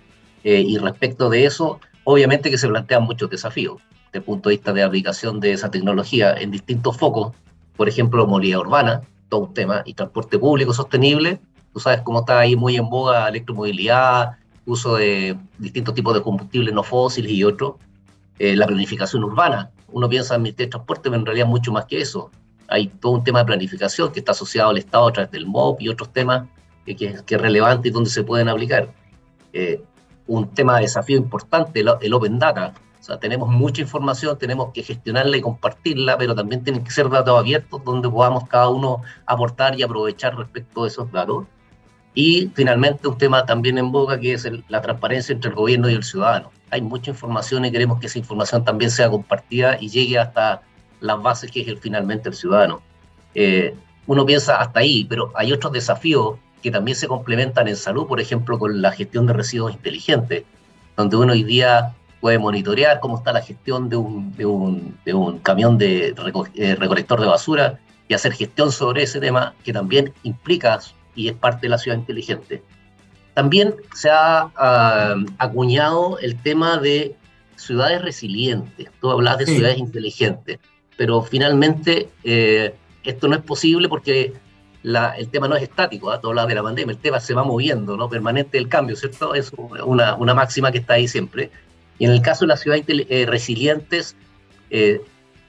Eh, 0.46 0.62
y 0.62 0.78
respecto 0.78 1.30
de 1.30 1.44
eso, 1.44 1.82
obviamente 2.06 2.50
que 2.50 2.58
se 2.58 2.70
plantean 2.70 3.04
muchos 3.04 3.30
desafíos 3.30 3.82
desde 4.16 4.24
el 4.24 4.26
punto 4.26 4.50
de 4.50 4.56
vista 4.56 4.72
de 4.72 4.82
aplicación 4.82 5.42
de 5.42 5.52
esa 5.52 5.70
tecnología 5.70 6.34
en 6.36 6.50
distintos 6.50 6.98
focos, 6.98 7.34
por 7.76 7.90
ejemplo, 7.90 8.26
movilidad 8.26 8.62
urbana, 8.62 9.02
todo 9.28 9.42
un 9.42 9.54
tema, 9.54 9.82
y 9.86 9.94
transporte 9.94 10.40
público 10.40 10.74
sostenible. 10.74 11.42
Tú 11.74 11.82
sabes 11.82 12.02
cómo 12.02 12.20
está 12.20 12.40
ahí 12.40 12.56
muy 12.56 12.78
en 12.78 12.90
boga 12.90 13.28
electromovilidad, 13.28 14.38
uso 14.66 14.96
de 14.96 15.38
distintos 15.58 15.94
tipos 15.94 16.14
de 16.14 16.22
combustibles 16.22 16.74
no 16.74 16.84
fósiles 16.84 17.30
y 17.30 17.44
otros. 17.44 17.74
Eh, 18.40 18.56
la 18.56 18.66
planificación 18.66 19.24
urbana, 19.26 19.72
uno 19.90 20.08
piensa 20.08 20.36
en 20.36 20.44
Ministerio 20.44 20.68
de 20.68 20.72
Transporte, 20.72 21.10
pero 21.10 21.18
en 21.18 21.26
realidad 21.26 21.48
mucho 21.48 21.74
más 21.74 21.86
que 21.86 22.00
eso. 22.00 22.32
Hay 22.70 22.88
todo 22.88 23.12
un 23.12 23.24
tema 23.24 23.40
de 23.40 23.46
planificación 23.46 24.14
que 24.14 24.20
está 24.20 24.32
asociado 24.32 24.70
al 24.70 24.78
Estado 24.78 25.08
a 25.08 25.12
través 25.12 25.32
del 25.32 25.46
MOP 25.46 25.82
y 25.82 25.90
otros 25.90 26.14
temas 26.14 26.48
que, 26.86 26.96
que, 26.96 27.08
es 27.08 27.42
relevante 27.42 27.90
y 27.90 27.92
donde 27.92 28.10
se 28.10 28.24
pueden 28.24 28.48
aplicar. 28.48 28.94
Eh, 29.52 29.82
un 30.28 30.54
tema 30.54 30.76
de 30.78 30.84
desafío 30.84 31.18
importante, 31.18 31.82
el, 31.82 32.14
Open 32.14 32.40
Data. 32.40 32.74
O 33.06 33.08
sea, 33.08 33.20
tenemos 33.20 33.48
mucha 33.48 33.82
información, 33.82 34.38
tenemos 34.38 34.74
que 34.74 34.82
gestionarla 34.82 35.38
y 35.38 35.42
compartirla, 35.42 36.18
pero 36.18 36.34
también 36.34 36.64
tienen 36.64 36.84
que 36.84 36.90
ser 36.90 37.08
datos 37.10 37.38
abiertos 37.38 37.84
donde 37.86 38.10
podamos 38.10 38.48
cada 38.50 38.70
uno 38.70 39.02
aportar 39.28 39.80
y 39.80 39.84
aprovechar 39.84 40.36
respecto 40.36 40.84
a 40.84 40.88
esos 40.88 41.12
datos. 41.12 41.46
Y 42.16 42.50
finalmente 42.56 43.08
un 43.08 43.18
tema 43.18 43.46
también 43.46 43.78
en 43.78 43.92
boga 43.92 44.20
que 44.20 44.34
es 44.34 44.50
la 44.70 44.82
transparencia 44.82 45.34
entre 45.34 45.50
el 45.50 45.56
gobierno 45.56 45.90
y 45.90 45.94
el 45.94 46.04
ciudadano 46.04 46.50
hay 46.76 46.82
mucha 46.82 47.12
información 47.12 47.66
y 47.66 47.72
queremos 47.72 48.00
que 48.00 48.08
esa 48.08 48.20
información 48.20 48.64
también 48.64 48.92
sea 48.92 49.10
compartida 49.10 49.78
y 49.80 49.90
llegue 49.90 50.20
hasta 50.20 50.62
las 51.00 51.22
bases 51.22 51.52
que 51.52 51.62
es 51.62 51.68
el, 51.68 51.78
finalmente 51.78 52.30
el 52.30 52.36
ciudadano. 52.36 52.82
Eh, 53.34 53.76
uno 54.08 54.26
piensa 54.26 54.58
hasta 54.58 54.80
ahí, 54.82 55.06
pero 55.06 55.32
hay 55.36 55.52
otros 55.52 55.74
desafíos 55.74 56.38
que 56.62 56.72
también 56.72 56.98
se 56.98 57.08
complementan 57.08 57.68
en 57.68 57.76
salud, 57.76 58.08
por 58.08 58.20
ejemplo, 58.20 58.58
con 58.58 58.82
la 58.82 58.92
gestión 58.92 59.26
de 59.26 59.34
residuos 59.34 59.74
inteligentes, 59.74 60.44
donde 60.98 61.16
uno 61.16 61.34
hoy 61.34 61.44
día 61.44 61.94
puede 62.22 62.40
monitorear 62.40 63.00
cómo 63.00 63.18
está 63.18 63.32
la 63.34 63.42
gestión 63.42 63.90
de 63.90 63.98
un, 63.98 64.36
de 64.36 64.46
un, 64.46 64.98
de 65.06 65.14
un 65.14 65.40
camión 65.40 65.78
de 65.78 66.16
eh, 66.56 66.76
recolector 66.76 67.20
de 67.20 67.28
basura 67.28 67.80
y 68.08 68.14
hacer 68.14 68.34
gestión 68.34 68.72
sobre 68.72 69.04
ese 69.04 69.20
tema 69.20 69.54
que 69.64 69.74
también 69.74 70.14
implica 70.24 70.80
y 71.16 71.28
es 71.30 71.34
parte 71.34 71.62
de 71.68 71.70
la 71.70 71.78
ciudad 71.78 71.98
inteligente. 71.98 72.64
También 73.34 73.76
se 73.94 74.10
ha 74.10 74.50
ah, 74.56 75.16
acuñado 75.38 76.20
el 76.20 76.42
tema 76.42 76.78
de 76.78 77.16
ciudades 77.56 78.02
resilientes. 78.02 78.90
Tú 79.02 79.12
hablas 79.12 79.38
de 79.38 79.46
ciudades 79.46 79.78
inteligentes, 79.78 80.60
pero 80.98 81.22
finalmente 81.22 82.10
eh, 82.24 82.76
esto 83.04 83.28
no 83.28 83.36
es 83.36 83.42
posible 83.42 83.90
porque 83.90 84.34
el 84.84 85.30
tema 85.30 85.48
no 85.48 85.56
es 85.56 85.64
estático. 85.64 86.12
¿ah? 86.12 86.22
Tú 86.22 86.30
hablas 86.30 86.48
de 86.48 86.56
la 86.56 86.64
pandemia, 86.64 86.94
el 86.94 87.00
tema 87.00 87.20
se 87.20 87.34
va 87.34 87.44
moviendo, 87.44 87.98
¿no? 87.98 88.10
Permanente 88.10 88.58
el 88.58 88.70
cambio, 88.70 88.96
¿cierto? 88.96 89.34
Es 89.34 89.52
una, 89.84 90.16
máxima 90.34 90.72
que 90.72 90.80
está 90.80 90.94
ahí 90.96 91.08
siempre. 91.08 91.50
Y 91.98 92.06
en 92.06 92.12
el 92.12 92.22
caso 92.22 92.46
de 92.46 92.50
las 92.50 92.62
ciudades 92.62 92.86
eh, 92.88 93.26
resilientes, 93.28 94.16
eh, 94.70 95.02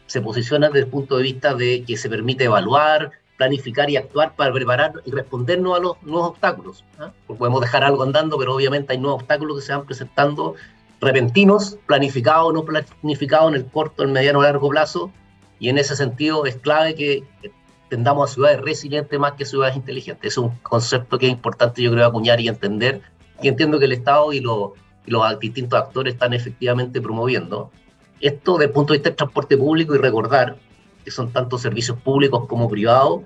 se 0.06 0.20
posicionan 0.20 0.72
desde 0.72 0.84
el 0.86 0.90
punto 0.90 1.16
de 1.16 1.24
vista 1.24 1.54
de 1.54 1.82
que 1.84 1.96
se 1.96 2.08
permite 2.08 2.44
evaluar, 2.44 3.10
planificar 3.36 3.90
y 3.90 3.96
actuar 3.96 4.34
para 4.34 4.52
preparar 4.52 4.92
y 5.04 5.10
respondernos 5.10 5.76
a 5.76 5.80
los 5.80 6.02
nuevos 6.02 6.30
obstáculos. 6.30 6.84
¿ah? 6.98 7.10
podemos 7.26 7.60
dejar 7.60 7.84
algo 7.84 8.02
andando, 8.02 8.38
pero 8.38 8.54
obviamente 8.54 8.92
hay 8.92 8.98
nuevos 8.98 9.20
obstáculos 9.20 9.58
que 9.58 9.66
se 9.66 9.72
van 9.72 9.84
presentando 9.84 10.54
repentinos, 11.00 11.76
planificados 11.86 12.48
o 12.48 12.52
no 12.52 12.64
planificados 12.64 13.50
en 13.50 13.56
el 13.56 13.66
corto, 13.66 14.02
el 14.02 14.10
mediano 14.10 14.38
o 14.38 14.42
largo 14.42 14.68
plazo. 14.68 15.10
Y 15.58 15.68
en 15.68 15.78
ese 15.78 15.96
sentido 15.96 16.46
es 16.46 16.56
clave 16.56 16.94
que 16.94 17.24
tendamos 17.88 18.30
a 18.30 18.34
ciudades 18.34 18.60
resilientes 18.60 19.18
más 19.18 19.32
que 19.32 19.44
ciudades 19.44 19.76
inteligentes. 19.76 20.32
Es 20.32 20.38
un 20.38 20.50
concepto 20.58 21.18
que 21.18 21.26
es 21.26 21.32
importante, 21.32 21.82
yo 21.82 21.92
creo, 21.92 22.06
acuñar 22.06 22.40
y 22.40 22.48
entender. 22.48 23.02
Y 23.42 23.48
entiendo 23.48 23.78
que 23.78 23.84
el 23.86 23.92
Estado 23.92 24.32
y, 24.32 24.40
los 24.40 24.70
distintos 25.40 25.78
actores 25.78 26.14
están 26.14 26.32
efectivamente 26.32 27.00
promoviendo. 27.00 27.70
Esto 28.20 28.54
desde 28.54 28.66
el 28.66 28.70
punto 28.70 28.92
de 28.92 28.98
vista 28.98 29.10
del 29.10 29.16
transporte 29.16 29.56
público 29.56 29.94
y 29.94 29.98
recordar 29.98 30.56
que 31.04 31.10
son 31.10 31.32
tanto 31.32 31.58
servicios 31.58 31.98
públicos 31.98 32.46
como 32.48 32.68
privados, 32.68 33.22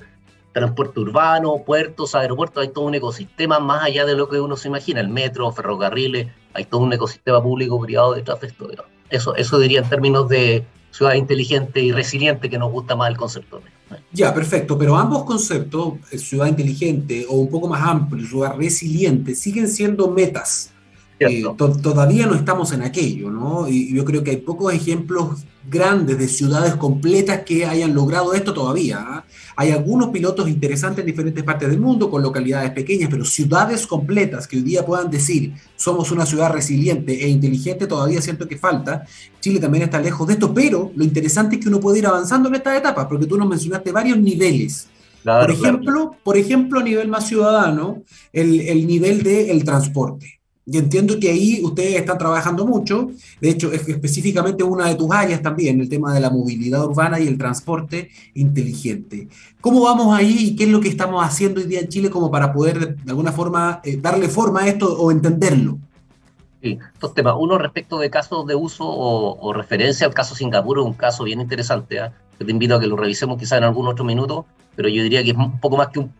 transporte 0.52 1.00
urbano, 1.00 1.62
puertos, 1.64 2.14
aeropuertos, 2.14 2.62
hay 2.62 2.68
todo 2.68 2.84
un 2.84 2.94
ecosistema 2.94 3.60
más 3.60 3.84
allá 3.84 4.04
de 4.04 4.14
lo 4.14 4.28
que 4.28 4.40
uno 4.40 4.56
se 4.56 4.68
imagina, 4.68 5.00
el 5.00 5.08
metro, 5.08 5.50
ferrocarriles, 5.52 6.28
hay 6.52 6.64
todo 6.64 6.82
un 6.82 6.92
ecosistema 6.92 7.42
público-privado 7.42 8.14
detrás 8.14 8.40
de 8.40 8.48
esto. 8.48 8.68
Eso, 9.08 9.34
eso 9.36 9.58
diría 9.58 9.80
en 9.80 9.88
términos 9.88 10.28
de 10.28 10.64
ciudad 10.90 11.14
inteligente 11.14 11.80
y 11.80 11.92
resiliente, 11.92 12.50
que 12.50 12.58
nos 12.58 12.70
gusta 12.72 12.96
más 12.96 13.10
el 13.10 13.16
concepto. 13.16 13.62
Ya, 14.12 14.34
perfecto, 14.34 14.76
pero 14.76 14.96
ambos 14.96 15.24
conceptos, 15.24 15.94
eh, 16.10 16.18
ciudad 16.18 16.46
inteligente 16.46 17.26
o 17.28 17.36
un 17.36 17.48
poco 17.48 17.68
más 17.68 17.82
amplio, 17.82 18.26
ciudad 18.26 18.56
resiliente, 18.56 19.34
siguen 19.34 19.68
siendo 19.68 20.10
metas 20.10 20.72
eh, 21.20 21.44
todavía 21.82 22.26
no 22.26 22.34
estamos 22.34 22.72
en 22.72 22.80
aquello, 22.80 23.30
¿no? 23.30 23.68
Y 23.68 23.94
yo 23.94 24.06
creo 24.06 24.24
que 24.24 24.30
hay 24.30 24.36
pocos 24.38 24.72
ejemplos 24.72 25.44
grandes 25.68 26.16
de 26.16 26.26
ciudades 26.26 26.76
completas 26.76 27.42
que 27.44 27.66
hayan 27.66 27.94
logrado 27.94 28.32
esto 28.32 28.54
todavía. 28.54 28.98
¿ah? 29.06 29.24
Hay 29.56 29.70
algunos 29.70 30.08
pilotos 30.08 30.48
interesantes 30.48 31.00
en 31.00 31.06
diferentes 31.06 31.44
partes 31.44 31.68
del 31.68 31.78
mundo, 31.78 32.10
con 32.10 32.22
localidades 32.22 32.70
pequeñas, 32.70 33.10
pero 33.10 33.26
ciudades 33.26 33.86
completas 33.86 34.48
que 34.48 34.56
hoy 34.56 34.62
día 34.62 34.84
puedan 34.86 35.10
decir 35.10 35.52
somos 35.76 36.10
una 36.10 36.24
ciudad 36.24 36.50
resiliente 36.50 37.22
e 37.22 37.28
inteligente, 37.28 37.86
todavía 37.86 38.22
siento 38.22 38.48
que 38.48 38.56
falta. 38.56 39.04
Chile 39.40 39.60
también 39.60 39.84
está 39.84 40.00
lejos 40.00 40.26
de 40.26 40.34
esto, 40.34 40.54
pero 40.54 40.90
lo 40.96 41.04
interesante 41.04 41.56
es 41.56 41.62
que 41.62 41.68
uno 41.68 41.80
puede 41.80 41.98
ir 41.98 42.06
avanzando 42.06 42.48
en 42.48 42.54
estas 42.54 42.78
etapas, 42.78 43.06
porque 43.06 43.26
tú 43.26 43.36
nos 43.36 43.46
mencionaste 43.48 43.92
varios 43.92 44.18
niveles. 44.18 44.88
por, 45.22 45.50
ejemplo, 45.50 46.16
por 46.24 46.38
ejemplo, 46.38 46.80
a 46.80 46.82
nivel 46.82 47.08
más 47.08 47.28
ciudadano, 47.28 48.02
el, 48.32 48.60
el 48.60 48.86
nivel 48.86 49.22
del 49.22 49.62
transporte. 49.64 50.39
Y 50.70 50.78
entiendo 50.78 51.18
que 51.18 51.28
ahí 51.28 51.60
ustedes 51.64 51.96
están 51.96 52.16
trabajando 52.16 52.64
mucho, 52.64 53.10
de 53.40 53.50
hecho, 53.50 53.72
es 53.72 53.88
específicamente 53.88 54.62
una 54.62 54.86
de 54.86 54.94
tus 54.94 55.10
áreas 55.10 55.42
también, 55.42 55.80
el 55.80 55.88
tema 55.88 56.14
de 56.14 56.20
la 56.20 56.30
movilidad 56.30 56.84
urbana 56.84 57.18
y 57.18 57.26
el 57.26 57.36
transporte 57.36 58.10
inteligente. 58.34 59.26
¿Cómo 59.60 59.82
vamos 59.82 60.16
ahí 60.16 60.36
y 60.38 60.56
qué 60.56 60.64
es 60.64 60.70
lo 60.70 60.80
que 60.80 60.88
estamos 60.88 61.24
haciendo 61.24 61.60
hoy 61.60 61.66
día 61.66 61.80
en 61.80 61.88
Chile 61.88 62.08
como 62.08 62.30
para 62.30 62.52
poder 62.52 62.94
de 62.94 63.10
alguna 63.10 63.32
forma 63.32 63.80
eh, 63.82 63.98
darle 64.00 64.28
forma 64.28 64.60
a 64.60 64.68
esto 64.68 64.96
o 64.96 65.10
entenderlo? 65.10 65.78
Sí, 66.62 66.78
dos 67.00 67.14
temas. 67.14 67.34
Uno 67.36 67.58
respecto 67.58 67.98
de 67.98 68.08
casos 68.08 68.46
de 68.46 68.54
uso 68.54 68.84
o, 68.86 69.52
referencia 69.52 70.06
al 70.06 70.14
caso 70.14 70.36
Singapur, 70.36 70.78
un 70.78 70.92
caso 70.92 71.24
bien 71.24 71.40
interesante. 71.40 71.96
¿eh? 71.96 72.10
te 72.38 72.48
invito 72.48 72.76
a 72.76 72.80
que 72.80 72.86
lo 72.86 72.96
revisemos 72.96 73.40
quizá 73.40 73.56
en 73.56 73.64
algún 73.64 73.88
otro 73.88 74.04
minuto, 74.04 74.46
pero 74.76 74.88
yo 74.88 75.02
diría 75.02 75.24
que 75.24 75.30
es 75.30 75.36
un 75.36 75.58
poco 75.58 75.76
más 75.76 75.88
que 75.88 75.98
un 75.98 76.12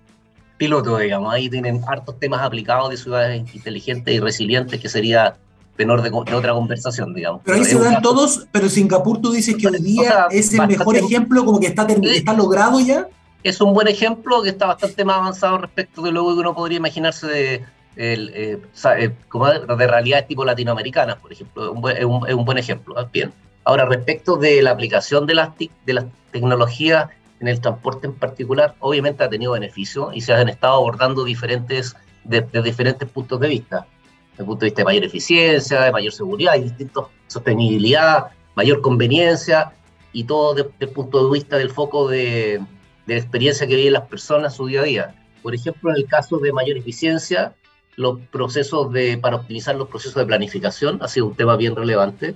piloto, 0.61 0.99
digamos. 0.99 1.33
Ahí 1.33 1.49
tienen 1.49 1.81
hartos 1.89 2.21
temas 2.21 2.43
aplicados 2.43 2.91
de 2.91 2.99
ciudades 2.99 3.43
inteligentes 3.55 4.15
y 4.15 4.21
resilientes, 4.21 4.79
que 4.79 4.91
sería 4.91 5.35
tenor 5.75 6.03
de, 6.03 6.11
otra 6.11 6.53
conversación, 6.53 7.15
digamos. 7.15 7.41
Pero 7.47 7.57
ahí 7.57 7.65
se 7.65 7.79
dan 7.79 8.03
todos, 8.03 8.47
pero 8.53 8.69
Singapur 8.69 9.23
tú 9.23 9.33
dices 9.33 9.57
que 9.57 9.69
hoy 9.69 9.81
día 9.81 10.27
es 10.31 10.53
el 10.53 10.67
mejor 10.67 10.99
ejemplo, 10.99 11.47
como 11.47 11.59
que 11.59 11.69
está, 11.69 11.87
está 11.87 12.35
logrado 12.35 12.79
ya. 12.79 13.09
Es 13.43 13.59
un 13.63 13.73
buen 13.73 13.89
ejemplo 13.89 14.43
que 14.43 14.51
está 14.51 14.67
bastante 14.67 15.03
más 15.03 15.17
avanzado 15.17 15.57
respecto 15.57 16.03
de 16.03 16.13
lo 16.13 16.27
que 16.27 16.41
uno 16.41 16.55
podría 16.55 16.77
imaginarse 16.77 17.27
de, 17.27 17.65
el, 17.97 18.31
eh, 18.35 18.59
eh, 18.99 19.11
como 19.29 19.49
de 19.49 19.87
realidades 19.87 20.29
tipo 20.29 20.45
latinoamericanas, 20.45 21.17
por 21.17 21.33
ejemplo. 21.33 21.73
Es 21.97 22.05
un, 22.05 22.27
es 22.29 22.35
un, 22.35 22.45
buen 22.45 22.59
ejemplo. 22.59 22.95
Bien. 23.11 23.33
Ahora, 23.65 23.87
respecto 23.87 24.37
de 24.37 24.61
la 24.61 24.73
aplicación 24.73 25.25
de 25.25 25.35
las, 25.37 25.49
de 25.57 25.95
las 25.95 26.05
tecnologías 26.31 27.09
en 27.41 27.49
el 27.49 27.61
transporte 27.61 28.07
en 28.07 28.15
particular, 28.15 28.75
obviamente 28.81 29.25
ha 29.25 29.29
tenido 29.29 29.53
beneficios 29.53 30.11
y 30.15 30.21
se 30.21 30.33
han 30.33 30.49
estado 30.49 30.75
abordando 30.75 31.25
diferentes, 31.25 31.97
de, 32.25 32.43
diferentes 32.63 33.09
puntos 33.09 33.41
de 33.41 33.49
vista. 33.49 33.87
Desde 34.33 34.43
el 34.43 34.47
punto 34.47 34.61
de 34.61 34.67
vista 34.67 34.81
de 34.83 34.85
mayor 34.85 35.05
eficiencia, 35.05 35.81
de 35.83 35.93
mayor 35.93 36.13
seguridad, 36.13 36.57
y 36.57 36.63
distintos 36.63 37.09
sostenibilidad, 37.27 38.27
mayor 38.55 38.81
conveniencia 38.81 39.73
y 40.13 40.25
todo 40.25 40.55
desde 40.55 40.71
el 40.81 40.89
punto 40.91 41.25
de 41.25 41.33
vista 41.33 41.57
del 41.57 41.71
foco 41.71 42.09
de, 42.09 42.61
de 43.07 43.15
la 43.15 43.21
experiencia 43.21 43.67
que 43.67 43.77
viven 43.77 43.95
las 43.95 44.09
personas 44.09 44.55
su 44.55 44.67
día 44.67 44.81
a 44.81 44.85
día. 44.85 45.15
Por 45.43 45.55
ejemplo, 45.55 45.91
en 45.91 45.97
el 45.97 46.07
caso 46.07 46.39
de 46.39 46.53
mayor 46.53 46.77
eficiencia, 46.77 47.55
los 47.97 48.21
procesos 48.31 48.93
de, 48.93 49.19
para 49.19 49.37
optimizar 49.37 49.75
los 49.77 49.89
procesos 49.89 50.17
de 50.17 50.27
planificación 50.27 50.99
ha 51.03 51.09
sido 51.09 51.27
un 51.27 51.35
tema 51.35 51.57
bien 51.57 51.75
relevante, 51.75 52.35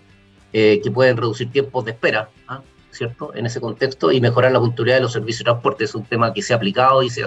eh, 0.52 0.80
que 0.82 0.90
pueden 0.90 1.16
reducir 1.16 1.50
tiempos 1.50 1.84
de 1.84 1.92
espera, 1.92 2.30
¿ah? 2.48 2.62
¿Cierto? 2.94 3.34
En 3.34 3.46
ese 3.46 3.60
contexto 3.60 4.12
y 4.12 4.20
mejorar 4.20 4.52
la 4.52 4.60
puntualidad 4.60 4.96
de 4.96 5.02
los 5.02 5.12
servicios 5.12 5.40
de 5.40 5.44
transporte. 5.44 5.84
Es 5.84 5.94
un 5.94 6.04
tema 6.04 6.32
que 6.32 6.42
se 6.42 6.52
ha 6.52 6.56
aplicado 6.56 7.02
y 7.02 7.10
se, 7.10 7.22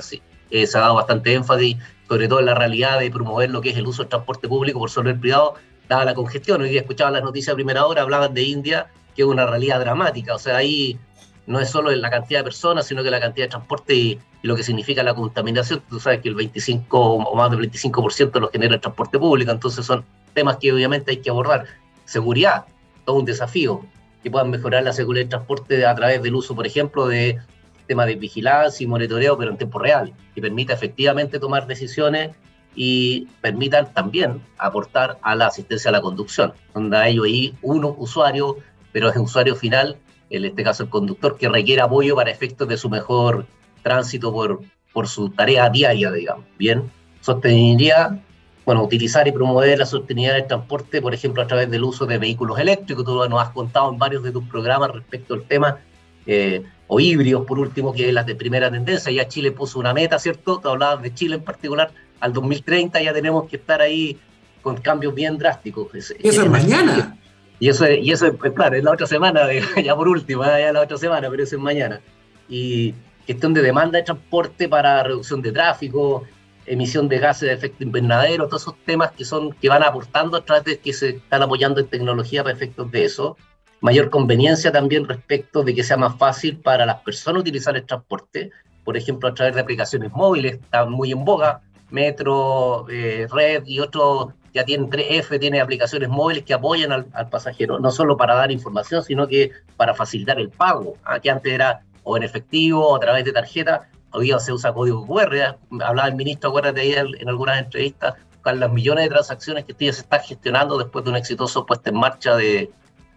eh, 0.51 0.67
se 0.67 0.77
ha 0.77 0.81
dado 0.81 0.95
bastante 0.95 1.33
énfasis, 1.33 1.77
sobre 2.07 2.27
todo 2.27 2.39
en 2.39 2.45
la 2.45 2.55
realidad 2.55 2.99
de 2.99 3.11
promover 3.11 3.49
lo 3.49 3.61
que 3.61 3.69
es 3.69 3.77
el 3.77 3.87
uso 3.87 4.03
del 4.03 4.09
transporte 4.09 4.47
público 4.47 4.79
por 4.79 4.89
sobre 4.89 5.11
el 5.11 5.19
privado, 5.19 5.55
dada 5.87 6.05
la 6.05 6.13
congestión. 6.13 6.61
Hoy 6.61 6.69
día 6.69 6.81
escuchaba 6.81 7.11
las 7.11 7.23
noticias 7.23 7.53
a 7.53 7.55
primera 7.55 7.85
hora, 7.85 8.01
hablaban 8.01 8.33
de 8.33 8.43
India, 8.43 8.87
que 9.15 9.21
es 9.23 9.27
una 9.27 9.45
realidad 9.45 9.79
dramática. 9.79 10.35
O 10.35 10.39
sea, 10.39 10.57
ahí 10.57 10.99
no 11.45 11.59
es 11.59 11.69
solo 11.69 11.91
la 11.91 12.09
cantidad 12.09 12.41
de 12.41 12.43
personas, 12.43 12.85
sino 12.85 13.03
que 13.03 13.11
la 13.11 13.19
cantidad 13.19 13.45
de 13.45 13.49
transporte 13.49 13.93
y, 13.95 14.19
lo 14.43 14.55
que 14.55 14.63
significa 14.63 15.03
la 15.03 15.13
contaminación. 15.13 15.81
Tú 15.89 15.99
sabes 15.99 16.21
que 16.21 16.29
el 16.29 16.35
25 16.35 16.99
o 16.99 17.35
más 17.35 17.51
del 17.51 17.59
25% 17.59 18.39
lo 18.39 18.49
genera 18.49 18.75
el 18.75 18.81
transporte 18.81 19.17
público, 19.17 19.51
entonces 19.51 19.85
son 19.85 20.05
temas 20.33 20.57
que 20.57 20.71
obviamente 20.71 21.11
hay 21.11 21.17
que 21.17 21.29
abordar. 21.29 21.65
Seguridad, 22.05 22.65
todo 23.05 23.17
un 23.17 23.25
desafío, 23.25 23.83
que 24.23 24.31
puedan 24.31 24.49
mejorar 24.49 24.83
la 24.83 24.93
seguridad 24.93 25.23
del 25.23 25.29
transporte 25.29 25.85
a 25.85 25.95
través 25.95 26.21
del 26.21 26.35
uso, 26.35 26.55
por 26.55 26.67
ejemplo, 26.67 27.07
de 27.07 27.39
temas 27.87 28.07
de 28.07 28.15
vigilancia 28.15 28.83
y 28.83 28.87
monitoreo, 28.87 29.37
pero 29.37 29.51
en 29.51 29.57
tiempo 29.57 29.79
real, 29.79 30.13
que 30.35 30.41
permita 30.41 30.73
efectivamente 30.73 31.39
tomar 31.39 31.67
decisiones 31.67 32.31
y 32.75 33.27
permitan 33.41 33.93
también 33.93 34.41
aportar 34.57 35.17
a 35.21 35.35
la 35.35 35.47
asistencia 35.47 35.89
a 35.89 35.91
la 35.93 36.01
conducción, 36.01 36.53
donde 36.73 36.97
hay 36.97 37.17
ahí 37.17 37.55
uno 37.61 37.95
usuario, 37.97 38.57
pero 38.91 39.09
es 39.09 39.15
un 39.15 39.23
usuario 39.23 39.55
final 39.55 39.97
en 40.29 40.45
este 40.45 40.63
caso 40.63 40.83
el 40.83 40.89
conductor, 40.89 41.37
que 41.37 41.49
requiere 41.49 41.81
apoyo 41.81 42.15
para 42.15 42.31
efectos 42.31 42.67
de 42.67 42.77
su 42.77 42.89
mejor 42.89 43.45
tránsito 43.81 44.31
por, 44.31 44.61
por 44.93 45.07
su 45.07 45.29
tarea 45.29 45.69
diaria, 45.69 46.11
digamos. 46.11 46.45
Bien, 46.57 46.91
sostenibilidad, 47.21 48.19
bueno, 48.67 48.83
utilizar 48.83 49.25
y 49.25 49.31
promover 49.31 49.79
la 49.79 49.85
sostenibilidad 49.85 50.35
del 50.35 50.45
transporte, 50.45 51.01
por 51.01 51.13
ejemplo, 51.13 51.41
a 51.41 51.47
través 51.47 51.71
del 51.71 51.85
uso 51.85 52.05
de 52.05 52.17
vehículos 52.17 52.59
eléctricos, 52.59 53.05
tú 53.05 53.15
nos 53.29 53.41
has 53.41 53.51
contado 53.51 53.89
en 53.89 53.97
varios 53.97 54.23
de 54.23 54.33
tus 54.33 54.43
programas 54.43 54.91
respecto 54.91 55.35
al 55.35 55.43
tema, 55.43 55.77
eh, 56.25 56.63
o 56.87 56.99
híbridos, 56.99 57.45
por 57.45 57.59
último, 57.59 57.93
que 57.93 58.09
es 58.09 58.13
la 58.13 58.23
de 58.23 58.35
primera 58.35 58.69
tendencia, 58.69 59.09
ya 59.09 59.25
Chile 59.25 59.53
puso 59.53 59.79
una 59.79 59.93
meta, 59.93 60.19
¿cierto? 60.19 60.59
Te 60.59 60.67
hablabas 60.67 61.01
de 61.01 61.13
Chile 61.13 61.35
en 61.35 61.43
particular, 61.45 61.91
al 62.19 62.33
2030 62.33 63.01
ya 63.01 63.13
tenemos 63.13 63.47
que 63.47 63.55
estar 63.55 63.79
ahí 63.79 64.19
con 64.61 64.75
cambios 64.75 65.15
bien 65.15 65.37
drásticos. 65.37 65.87
Eso 65.95 66.13
es 66.19 66.49
mañana. 66.49 67.17
Y 67.61 67.69
eso, 67.69 67.89
y 67.89 68.11
eso 68.11 68.27
es, 68.27 68.33
claro, 68.51 68.75
es 68.75 68.83
la 68.83 68.91
otra 68.91 69.07
semana, 69.07 69.47
ya 69.81 69.95
por 69.95 70.09
último, 70.09 70.43
¿eh? 70.43 70.63
ya 70.63 70.73
la 70.73 70.81
otra 70.81 70.97
semana, 70.97 71.29
pero 71.29 71.41
eso 71.41 71.55
es 71.55 71.61
mañana. 71.61 72.01
Y 72.49 72.93
cuestión 73.25 73.53
de 73.53 73.61
demanda 73.61 73.97
de 73.97 74.03
transporte 74.03 74.67
para 74.67 75.03
reducción 75.03 75.41
de 75.41 75.53
tráfico, 75.53 76.25
emisión 76.67 77.07
de 77.09 77.19
gases 77.19 77.49
de 77.49 77.53
efecto 77.53 77.83
invernadero, 77.83 78.47
todos 78.47 78.63
esos 78.63 78.75
temas 78.85 79.11
que 79.11 79.25
son 79.25 79.53
que 79.53 79.69
van 79.69 79.83
aportando 79.83 80.37
a 80.37 80.45
través 80.45 80.65
de 80.65 80.77
que 80.79 80.93
se 80.93 81.09
están 81.09 81.41
apoyando 81.41 81.79
en 81.79 81.87
tecnología 81.87 82.43
para 82.43 82.55
efectos 82.55 82.91
de 82.91 83.05
eso. 83.05 83.37
Mayor 83.81 84.09
conveniencia 84.09 84.71
también 84.71 85.07
respecto 85.07 85.63
de 85.63 85.73
que 85.73 85.83
sea 85.83 85.97
más 85.97 86.17
fácil 86.17 86.57
para 86.57 86.85
las 86.85 87.01
personas 87.01 87.41
utilizar 87.41 87.75
el 87.75 87.85
transporte, 87.85 88.51
por 88.83 88.97
ejemplo, 88.97 89.29
a 89.29 89.33
través 89.33 89.55
de 89.55 89.61
aplicaciones 89.61 90.11
móviles, 90.11 90.55
están 90.55 90.91
muy 90.91 91.11
en 91.11 91.23
boga, 91.23 91.61
Metro, 91.89 92.85
eh, 92.89 93.27
Red 93.31 93.63
y 93.65 93.79
otros 93.79 94.33
ya 94.53 94.65
tiene 94.65 94.87
3F, 94.87 95.39
tiene 95.39 95.61
aplicaciones 95.61 96.09
móviles 96.09 96.43
que 96.43 96.53
apoyan 96.53 96.91
al, 96.91 97.29
pasajero, 97.29 97.79
no 97.79 97.91
solo 97.91 98.17
para 98.17 98.35
dar 98.35 98.51
información, 98.51 99.03
sino 99.03 99.27
que 99.27 99.51
para 99.75 99.93
facilitar 99.93 100.39
el 100.39 100.49
pago, 100.49 100.95
¿ah? 101.03 101.19
que 101.19 101.29
antes 101.29 101.53
era 101.53 101.83
o 102.03 102.17
en 102.17 102.23
efectivo 102.23 102.87
o 102.87 102.95
a 102.95 102.99
través 102.99 103.23
de 103.25 103.33
tarjeta, 103.33 103.89
hoy 104.11 104.25
día 104.25 104.39
se 104.39 104.53
usa 104.53 104.73
código 104.73 105.05
QR, 105.05 105.57
hablaba 105.81 106.07
el 106.07 106.15
ministro, 106.15 106.49
acuérdate 106.49 106.81
ahí 106.81 106.93
en 106.93 107.29
algunas 107.29 107.59
entrevistas, 107.59 108.15
con 108.41 108.59
las 108.59 108.71
millones 108.71 109.05
de 109.05 109.09
transacciones 109.09 109.65
que 109.65 109.73
ya 109.73 109.93
se 109.93 110.01
están 110.01 110.21
gestionando 110.21 110.77
después 110.77 111.03
de 111.03 111.11
un 111.11 111.17
exitoso 111.17 111.65
puesto 111.65 111.89
en 111.89 111.97
marcha 111.97 112.35
de, 112.35 112.71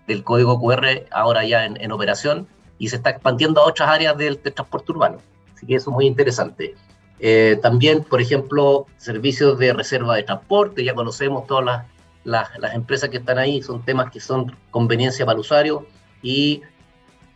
del 0.07 0.25
código 0.25 0.61
QR, 0.61 1.07
ahora 1.13 1.45
ya 1.45 1.65
en, 1.65 1.93
operación, 1.93 2.49
y 2.79 2.89
se 2.89 2.97
está 2.97 3.11
expandiendo 3.11 3.61
a 3.61 3.67
otras 3.67 3.89
áreas 3.89 4.17
del, 4.17 4.43
del 4.43 4.53
transporte 4.53 4.93
urbano. 4.93 5.19
Así 5.55 5.67
que 5.67 5.77
eso 5.77 5.91
es 5.91 5.95
muy 5.95 6.07
interesante. 6.07 6.75
Eh, 7.21 7.59
también, 7.63 8.03
por 8.03 8.21
ejemplo, 8.21 8.87
servicios 8.97 9.59
de 9.59 9.73
reserva 9.73 10.17
de 10.17 10.23
transporte, 10.23 10.83
ya 10.83 10.95
conocemos 10.95 11.47
todas 11.47 11.85
las, 12.25 12.49
las, 12.59 12.75
empresas 12.75 13.11
que 13.11 13.19
están 13.19 13.39
ahí, 13.39 13.63
son 13.63 13.85
temas 13.85 14.11
que 14.11 14.21
son 14.21 14.57
conveniencia 14.71 15.27
para 15.27 15.35
el 15.35 15.41
usuario 15.41 15.87
y 16.23 16.63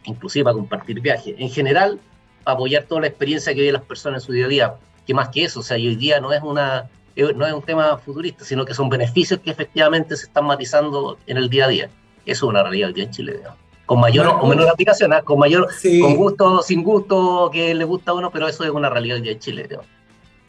inclusive 0.05 0.45
para 0.45 0.55
compartir 0.55 1.01
viajes. 1.01 1.35
En 1.39 1.51
general, 1.51 2.01
apoyar 2.45 2.85
toda 2.85 3.03
la 3.03 3.07
experiencia 3.09 3.53
que 3.53 3.61
viven 3.61 3.75
las 3.75 3.83
personas 3.83 4.23
en 4.23 4.27
su 4.27 4.33
día 4.33 4.47
a 4.47 4.49
día, 4.49 4.75
que 5.07 5.15
más 5.15 5.29
que 5.29 5.45
eso, 5.45 5.61
o 5.61 5.63
sea, 5.63 5.77
hoy 5.77 5.97
día 5.97 6.21
no 6.21 6.33
es, 6.33 6.43
una, 6.43 6.89
no 7.17 7.47
es 7.47 7.53
un 7.53 7.63
tema 7.63 7.97
futurista, 7.99 8.45
sino 8.45 8.65
que 8.65 8.75
son 8.75 8.89
beneficios 8.89 9.41
que 9.41 9.51
efectivamente 9.51 10.17
se 10.17 10.27
están 10.27 10.47
matizando 10.47 11.19
en 11.27 11.37
el 11.37 11.49
día 11.49 11.67
a 11.67 11.69
día. 11.69 11.91
Eso 12.27 12.47
es 12.47 12.51
una 12.51 12.63
realidad 12.63 12.89
hoy 12.89 12.95
día 12.95 13.05
en 13.05 13.11
Chile, 13.11 13.33
digamos 13.35 13.65
con 13.87 14.01
mayor 14.01 14.27
o 14.27 14.47
menor 14.47 14.69
aplicación, 14.69 15.13
¿ah? 15.13 15.23
con 15.23 15.39
mayor, 15.39 15.69
con 16.01 16.17
gusto, 16.17 16.63
sin 16.63 16.83
gusto, 16.83 17.51
que 17.53 17.75
le 17.75 17.85
gusta 17.85 18.13
a 18.13 18.15
uno, 18.15 18.31
pero 18.31 18.49
eso 18.49 18.65
es 18.65 18.71
una 18.71 18.89
realidad 18.89 19.21
de 19.21 19.39
Chile. 19.39 19.69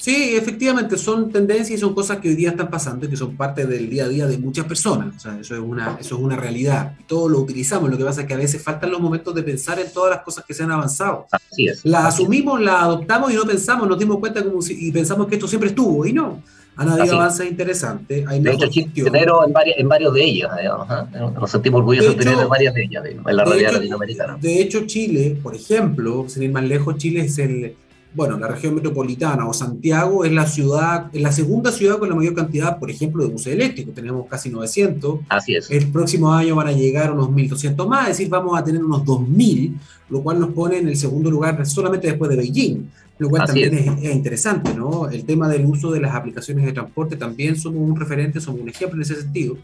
Sí, 0.06 0.36
efectivamente, 0.36 1.00
son 1.00 1.32
tendencias 1.32 1.72
y 1.72 1.78
son 1.80 1.96
cosas 1.96 2.20
que 2.20 2.30
hoy 2.30 2.36
día 2.36 2.52
están 2.52 2.70
pasando 2.70 3.08
y 3.08 3.10
que 3.10 3.18
son 3.18 3.36
parte 3.36 3.66
del 3.66 3.90
día 3.90 4.06
a 4.06 4.08
día 4.08 4.28
de 4.28 4.38
muchas 4.38 4.68
personas. 4.68 5.16
O 5.16 5.20
sea, 5.20 5.40
eso 5.40 5.56
es 5.56 5.60
una, 5.60 5.98
eso 6.00 6.16
es 6.18 6.22
una 6.22 6.36
realidad. 6.36 6.94
Todo 7.08 7.28
lo 7.28 7.40
utilizamos. 7.40 7.90
Lo 7.90 7.98
que 7.98 8.04
pasa 8.04 8.22
es 8.22 8.28
que 8.28 8.36
a 8.36 8.38
veces 8.38 8.62
faltan 8.62 8.92
los 8.92 9.02
momentos 9.02 9.34
de 9.34 9.42
pensar 9.42 9.80
en 9.80 9.92
todas 9.92 10.12
las 10.12 10.24
cosas 10.24 10.46
que 10.46 10.54
se 10.54 10.62
han 10.62 10.72
avanzado. 10.72 11.26
Así 11.32 11.70
es. 11.70 11.84
La 11.84 12.06
asumimos, 12.06 12.62
la 12.62 12.82
adoptamos 12.82 13.34
y 13.34 13.36
no 13.36 13.46
pensamos, 13.46 13.90
nos 13.90 13.98
dimos 13.98 14.20
cuenta 14.20 14.44
como 14.44 14.62
si, 14.62 14.90
y 14.90 14.92
pensamos 14.92 15.26
que 15.26 15.34
esto 15.34 15.48
siempre 15.48 15.70
estuvo 15.70 16.06
y 16.06 16.14
no 16.14 16.40
han 16.78 16.90
habido 16.90 17.16
avances 17.16 17.50
interesantes. 17.50 18.28
Hay 18.28 18.42
de 18.42 18.52
hecho, 18.52 18.66
en, 18.66 19.16
en 19.16 19.90
varios 19.90 20.14
de 20.14 20.22
digamos, 20.22 20.60
¿eh? 20.60 21.20
nos 21.34 21.50
sentimos 21.50 21.80
orgullosos 21.80 22.16
de, 22.16 22.24
tener 22.24 22.40
en 22.40 22.50
varias 22.50 22.74
de 22.74 22.84
ellas, 22.84 23.04
en 23.06 23.36
la 23.36 23.44
realidad 23.44 23.74
latinoamericana. 23.74 24.38
De 24.40 24.62
hecho, 24.62 24.86
Chile, 24.86 25.38
por 25.42 25.56
ejemplo, 25.56 26.26
sin 26.28 26.44
ir 26.44 26.52
más 26.52 26.64
lejos, 26.64 26.98
Chile 26.98 27.22
es 27.22 27.38
el, 27.40 27.76
bueno, 28.16 28.40
la 28.40 28.48
región 28.48 28.76
metropolitana 28.76 29.46
o 29.46 29.54
Santiago 29.54 30.24
es 30.24 30.32
la 30.32 30.48
ciudad, 30.48 31.08
es 31.12 31.22
la 31.22 31.34
segunda 31.34 31.72
ciudad 31.72 32.00
con 32.00 32.08
la 32.08 32.16
mayor 32.16 32.34
cantidad, 32.34 32.80
por 32.80 32.90
ejemplo, 32.90 33.24
de 33.24 33.30
buses 33.30 33.54
eléctricos. 33.54 33.94
Tenemos 33.94 34.26
casi 34.28 34.50
900. 34.50 35.20
Así 35.28 35.54
es. 35.56 35.70
El 35.70 35.92
próximo 35.92 36.34
año 36.34 36.56
van 36.56 36.68
a 36.68 36.72
llegar 36.72 37.12
unos 37.12 37.28
1.200 37.30 37.88
más, 37.88 38.04
es 38.04 38.18
decir, 38.18 38.30
vamos 38.30 38.58
a 38.58 38.64
tener 38.64 38.84
unos 38.84 39.04
2.000, 39.04 39.74
lo 40.10 40.22
cual 40.24 40.40
nos 40.40 40.52
pone 40.52 40.78
en 40.78 40.88
el 40.88 40.96
segundo 40.96 41.30
lugar 41.30 41.66
solamente 41.68 42.08
después 42.08 42.30
de 42.30 42.38
Beijing, 42.38 42.90
lo 43.18 43.30
cual 43.30 43.46
también 43.46 43.74
es. 43.74 44.16
interesante, 44.16 44.74
¿no? 44.74 45.10
El 45.10 45.26
tema 45.26 45.50
del 45.50 45.66
uso 45.66 45.92
de 45.92 46.00
las 46.00 46.16
aplicaciones 46.16 46.66
de 46.66 46.72
transporte 46.72 47.18
también 47.18 47.58
somos 47.58 47.82
un 47.82 48.00
referente, 48.00 48.40
somos 48.40 48.62
un 48.62 48.70
ejemplo 48.70 48.96
en 48.96 49.02
ese 49.02 49.16
sentido. 49.16 49.58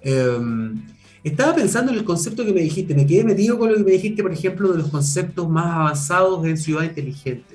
Em, 0.00 0.80
estaba 1.22 1.54
pensando 1.54 1.92
en 1.92 1.98
el 1.98 2.04
concepto 2.04 2.44
que 2.44 2.52
me 2.52 2.60
dijiste, 2.60 2.94
me 2.94 3.06
quedé 3.06 3.24
metido 3.24 3.58
con 3.58 3.70
lo 3.70 3.76
que 3.76 3.84
me 3.84 3.90
dijiste, 3.92 4.22
por 4.22 4.32
ejemplo, 4.32 4.72
de 4.72 4.78
los 4.78 4.88
conceptos 4.88 5.48
más 5.48 5.66
avanzados 5.66 6.46
en 6.46 6.56
ciudad 6.56 6.84
inteligente. 6.84 7.54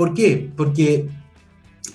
¿Por 0.00 0.14
qué? 0.14 0.50
Porque, 0.56 1.10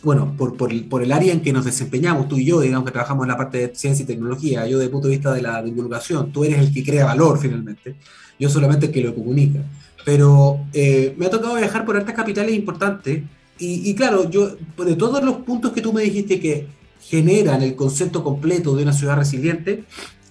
bueno, 0.03 0.35
por, 0.37 0.55
por, 0.55 0.69
por, 0.89 1.01
el 1.01 1.11
área 1.11 1.33
en 1.33 1.41
que 1.41 1.51
nos 1.51 1.65
desempeñamos, 1.65 2.27
tú 2.27 2.37
y 2.37 2.45
yo, 2.45 2.61
digamos 2.61 2.85
que 2.85 2.91
trabajamos 2.91 3.23
en 3.23 3.29
la 3.29 3.35
parte 3.35 3.57
de 3.57 3.75
ciencia 3.75 4.03
y 4.03 4.05
tecnología, 4.05 4.67
yo 4.67 4.77
desde 4.77 4.85
el 4.85 4.91
punto 4.91 5.07
de 5.07 5.15
vista 5.15 5.33
de 5.33 5.41
la 5.41 5.63
divulgación, 5.63 6.31
tú 6.31 6.43
eres 6.43 6.59
el 6.59 6.71
que 6.71 6.83
crea 6.83 7.05
valor 7.05 7.39
finalmente, 7.39 7.95
yo 8.37 8.47
solamente 8.47 8.85
el 8.85 8.91
que 8.91 9.01
lo 9.01 9.15
comunica. 9.15 9.61
Pero 10.05 10.59
eh, 10.71 11.15
me 11.17 11.25
ha 11.25 11.31
tocado 11.31 11.55
viajar 11.55 11.83
por 11.83 11.97
altas 11.97 12.13
capitales 12.13 12.53
importantes 12.53 13.23
y, 13.57 13.89
y, 13.89 13.95
claro, 13.95 14.29
yo, 14.29 14.55
de 14.85 14.95
todos 14.95 15.23
los 15.23 15.37
puntos 15.37 15.71
que 15.71 15.81
tú 15.81 15.91
me 15.91 16.03
dijiste 16.03 16.39
que 16.39 16.67
generan 17.01 17.63
el 17.63 17.75
concepto 17.75 18.23
completo 18.23 18.75
de 18.75 18.83
una 18.83 18.93
ciudad 18.93 19.17
resiliente, 19.17 19.83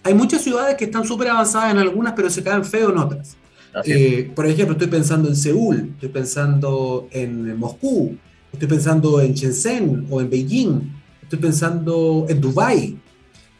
hay 0.04 0.14
muchas 0.14 0.42
ciudades 0.42 0.76
que 0.76 0.84
están 0.84 1.04
súper 1.04 1.28
avanzadas 1.28 1.72
en 1.72 1.78
algunas, 1.78 2.12
pero 2.12 2.30
se 2.30 2.44
caen 2.44 2.64
feo 2.64 2.90
en 2.90 2.98
otras. 2.98 3.36
Eh, 3.84 4.30
por 4.34 4.46
ejemplo, 4.46 4.74
estoy 4.74 4.88
pensando 4.88 5.28
en 5.28 5.36
Seúl, 5.36 5.90
estoy 5.94 6.08
pensando 6.10 7.08
en 7.10 7.56
Moscú, 7.56 8.16
estoy 8.52 8.68
pensando 8.68 9.20
en 9.20 9.34
Shenzhen 9.34 10.06
o 10.10 10.20
en 10.20 10.30
Beijing, 10.30 10.92
estoy 11.22 11.38
pensando 11.38 12.26
en 12.28 12.40
Dubái. 12.40 12.98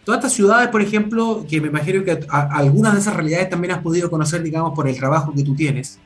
Todas 0.05 0.19
estas 0.19 0.35
ciudades, 0.35 0.69
por 0.69 0.83
ejemplo, 0.83 1.45
que 1.49 1.61
me 1.61 1.69
imagino 1.69 2.05
que 2.05 2.21
algunas 2.29 2.93
de 2.93 3.01
esas 3.01 3.17
realidades 3.17 3.49
también 3.49 3.73
has 3.73 3.83
podido 3.83 4.11
conocer, 4.11 4.43
digamos, 4.43 4.73
por 4.75 4.87
el 4.87 4.97
trabajo 4.97 5.33
que 5.35 5.43
tú 5.43 5.55
tienes, 5.57 5.99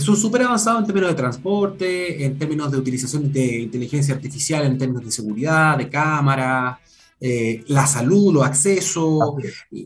son 0.00 0.16
súper 0.16 0.42
avanzados 0.42 0.80
en 0.80 0.86
términos 0.86 1.10
de 1.10 1.16
transporte, 1.16 2.24
en 2.24 2.38
términos 2.38 2.70
de 2.70 2.78
utilización 2.78 3.30
de 3.30 3.60
inteligencia 3.60 4.14
artificial, 4.14 4.64
en 4.64 4.78
términos 4.78 5.04
de 5.04 5.10
seguridad, 5.10 5.76
de 5.76 5.88
cámara, 5.88 6.80
eh, 7.24 7.62
la 7.68 7.86
salud, 7.86 8.34
los 8.34 8.44
accesos, 8.44 9.34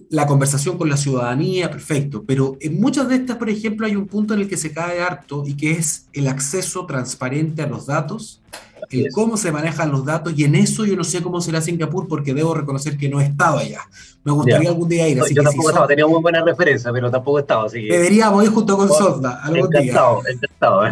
la 0.09 0.27
conversación 0.27 0.79
con 0.79 0.88
la 0.88 0.96
ciudadanía, 0.96 1.70
perfecto. 1.70 2.25
Pero 2.27 2.57
en 2.61 2.81
muchas 2.81 3.11
de 3.11 3.16
estas, 3.16 3.37
por 3.37 3.51
ejemplo, 3.51 3.87
hay 3.87 3.94
un 3.94 4.07
punto 4.07 4.33
en 4.33 4.40
el 4.40 4.49
que 4.49 4.57
se 4.57 4.72
cae 4.72 5.03
harto 5.03 5.42
y 5.46 5.55
que 5.55 5.72
es 5.72 6.07
el 6.14 6.29
acceso 6.29 6.87
transparente 6.87 7.61
a 7.61 7.66
los 7.66 7.85
datos, 7.85 8.40
el 8.88 9.09
cómo 9.12 9.37
se 9.37 9.53
manejan 9.53 9.90
los 9.90 10.07
datos, 10.07 10.33
y 10.35 10.44
en 10.44 10.55
eso 10.55 10.87
yo 10.87 10.96
no 10.96 11.05
sé 11.05 11.22
cómo 11.22 11.42
será 11.42 11.61
Singapur 11.61 12.09
porque 12.09 12.33
debo 12.33 12.55
reconocer 12.55 12.96
que 12.96 13.11
no 13.11 13.20
he 13.20 13.25
estado 13.25 13.59
allá. 13.59 13.83
Me 14.25 14.33
gustaría 14.33 14.70
algún 14.70 14.88
día 14.88 15.07
ir. 15.07 15.20
Así 15.20 15.35
yo 15.35 15.42
tampoco 15.42 15.68
estaba, 15.68 15.87
tenía 15.87 16.07
muy 16.07 16.22
buena 16.22 16.42
referencia, 16.42 16.90
pero 16.90 17.11
tampoco 17.11 17.40
estaba. 17.40 17.66
Así 17.66 17.83
Deberíamos 17.83 18.44
ir 18.44 18.51
junto 18.51 18.79
con 18.79 18.88
Solda 18.88 19.42
algún 19.42 19.77
encantado, 19.77 20.22
día. 20.22 20.33
Encantado, 20.33 20.83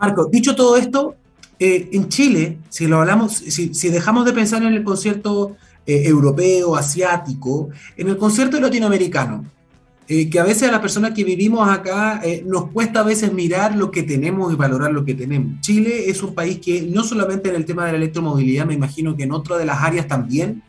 Marco, 0.00 0.26
dicho 0.26 0.56
todo 0.56 0.76
esto, 0.76 1.14
eh, 1.64 1.90
en 1.92 2.08
Chile, 2.08 2.58
si 2.68 2.88
lo 2.88 2.98
hablamos, 2.98 3.34
si, 3.34 3.88
dejamos 3.88 4.24
de 4.24 4.32
pensar 4.32 4.64
en 4.64 4.74
el 4.74 4.82
concierto 4.82 5.56
eh, 5.86 6.02
europeo, 6.06 6.74
asiático, 6.74 7.68
en 7.96 8.08
el 8.08 8.16
concierto 8.16 8.58
latinoamericano, 8.58 9.44
eh, 10.08 10.28
que 10.28 10.40
a 10.40 10.42
veces 10.42 10.68
a 10.68 10.72
las 10.72 10.80
personas 10.80 11.12
que 11.12 11.22
vivimos 11.22 11.68
acá 11.68 12.20
nos 12.44 12.70
cuesta 12.70 12.98
a 12.98 13.02
veces 13.04 13.32
mirar 13.32 13.76
lo 13.76 13.92
que 13.92 14.02
tenemos 14.02 14.52
y 14.52 14.56
valorar 14.56 14.90
lo 14.90 15.04
que 15.04 15.14
tenemos. 15.14 15.60
Chile 15.60 16.10
es 16.10 16.20
un 16.24 16.34
país 16.34 16.58
que 16.58 16.82
no 16.82 17.04
solamente 17.04 17.50
en 17.50 17.54
el 17.54 17.64
tema 17.64 17.86
de 17.86 17.92
la 17.92 17.98
electromovilidad, 17.98 18.66
me 18.66 18.74
imagino 18.74 19.16
que 19.16 19.22
en 19.22 19.30
otras 19.30 19.60
de 19.60 19.64
las 19.64 19.80
áreas 19.80 20.08
también 20.08 20.64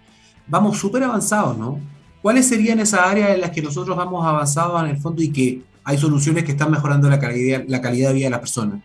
vamos 0.45 0.77
súper 0.77 1.03
avanzados, 1.03 1.57
¿no? 1.57 1.79
¿Cuáles 2.21 2.47
serían 2.47 2.79
esas 2.79 2.99
áreas 2.99 3.31
en 3.31 3.41
las 3.41 3.49
que 3.49 3.63
nosotros 3.63 3.97
vamos 3.97 4.23
avanzados 4.23 4.79
en 4.83 4.91
el 4.91 4.97
fondo 4.97 5.23
y 5.23 5.29
que 5.29 5.63
hay 5.83 5.97
soluciones 5.97 6.43
que 6.43 6.51
están 6.51 6.69
mejorando 6.69 7.09
la 7.09 7.19
calidad, 7.19 7.63
la 7.67 7.81
calidad 7.81 8.09
de 8.09 8.13
vida 8.13 8.25
de 8.27 8.29
las 8.29 8.39
personas? 8.39 8.79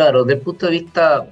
Claro, 0.00 0.24
desde 0.24 0.38
el 0.38 0.44
punto 0.44 0.64
de 0.64 0.72
vista 0.72 1.26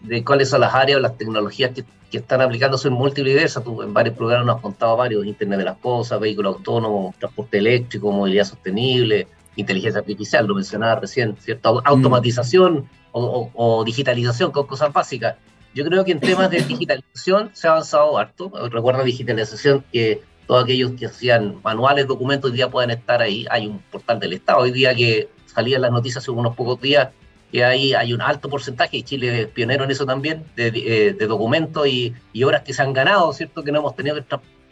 de 0.00 0.24
cuáles 0.24 0.48
son 0.48 0.62
las 0.62 0.74
áreas 0.74 0.98
o 0.98 1.00
las 1.00 1.16
tecnologías 1.16 1.70
que, 1.70 1.84
están 2.10 2.40
aplicándose 2.40 2.88
en 2.88 2.94
múltiples 2.94 3.32
diversas, 3.32 3.62
tú 3.62 3.80
en 3.80 3.94
varios 3.94 4.16
programas 4.16 4.44
nos 4.44 4.56
has 4.56 4.62
contado 4.62 4.96
varios, 4.96 5.24
Internet 5.24 5.60
de 5.60 5.64
las 5.66 5.76
Cosas, 5.76 6.18
vehículos 6.18 6.56
autónomos, 6.56 7.14
transporte 7.16 7.58
eléctrico, 7.58 8.10
movilidad 8.10 8.42
sostenible, 8.42 9.28
inteligencia 9.54 10.00
artificial, 10.00 10.48
lo 10.48 10.56
mencionaba 10.56 10.98
recién, 10.98 11.36
¿cierto? 11.38 11.76
Mm. 11.76 11.80
Automatización 11.84 12.88
o, 13.12 13.84
digitalización 13.86 14.50
con 14.50 14.66
cosas 14.66 14.92
básicas. 14.92 15.36
Yo 15.72 15.84
creo 15.84 16.04
que 16.04 16.10
en 16.10 16.18
temas 16.18 16.50
de 16.50 16.60
digitalización 16.68 17.50
se 17.52 17.68
ha 17.68 17.70
avanzado 17.70 18.18
harto. 18.18 18.50
Recuerda 18.68 19.04
digitalización 19.04 19.84
que 19.92 20.22
todos 20.48 20.64
aquellos 20.64 20.90
que 20.98 21.06
hacían 21.06 21.60
manuales, 21.62 22.08
documentos, 22.08 22.50
hoy 22.50 22.56
día 22.56 22.68
pueden 22.68 22.90
estar 22.90 23.22
ahí. 23.22 23.46
Hay 23.48 23.68
un 23.68 23.78
portal 23.78 24.18
del 24.18 24.32
Estado 24.32 24.58
hoy 24.58 24.72
día 24.72 24.92
que 24.92 25.28
salía 25.46 25.78
las 25.78 25.92
noticias 25.92 26.24
hace 26.24 26.32
unos 26.32 26.56
pocos 26.56 26.80
días 26.80 27.10
que 27.50 27.64
ahí 27.64 27.94
hay 27.94 28.12
un 28.12 28.20
alto 28.20 28.48
porcentaje, 28.48 28.98
y 28.98 29.02
Chile 29.02 29.42
es 29.42 29.46
pionero 29.48 29.84
en 29.84 29.90
eso 29.90 30.04
también, 30.04 30.44
de, 30.54 30.68
eh, 30.74 31.26
documentos 31.26 31.86
y, 31.86 32.14
y, 32.32 32.44
horas 32.44 32.62
que 32.62 32.74
se 32.74 32.82
han 32.82 32.92
ganado, 32.92 33.32
¿cierto? 33.32 33.64
Que 33.64 33.72
no 33.72 33.78
hemos 33.78 33.96
tenido 33.96 34.16
que 34.16 34.24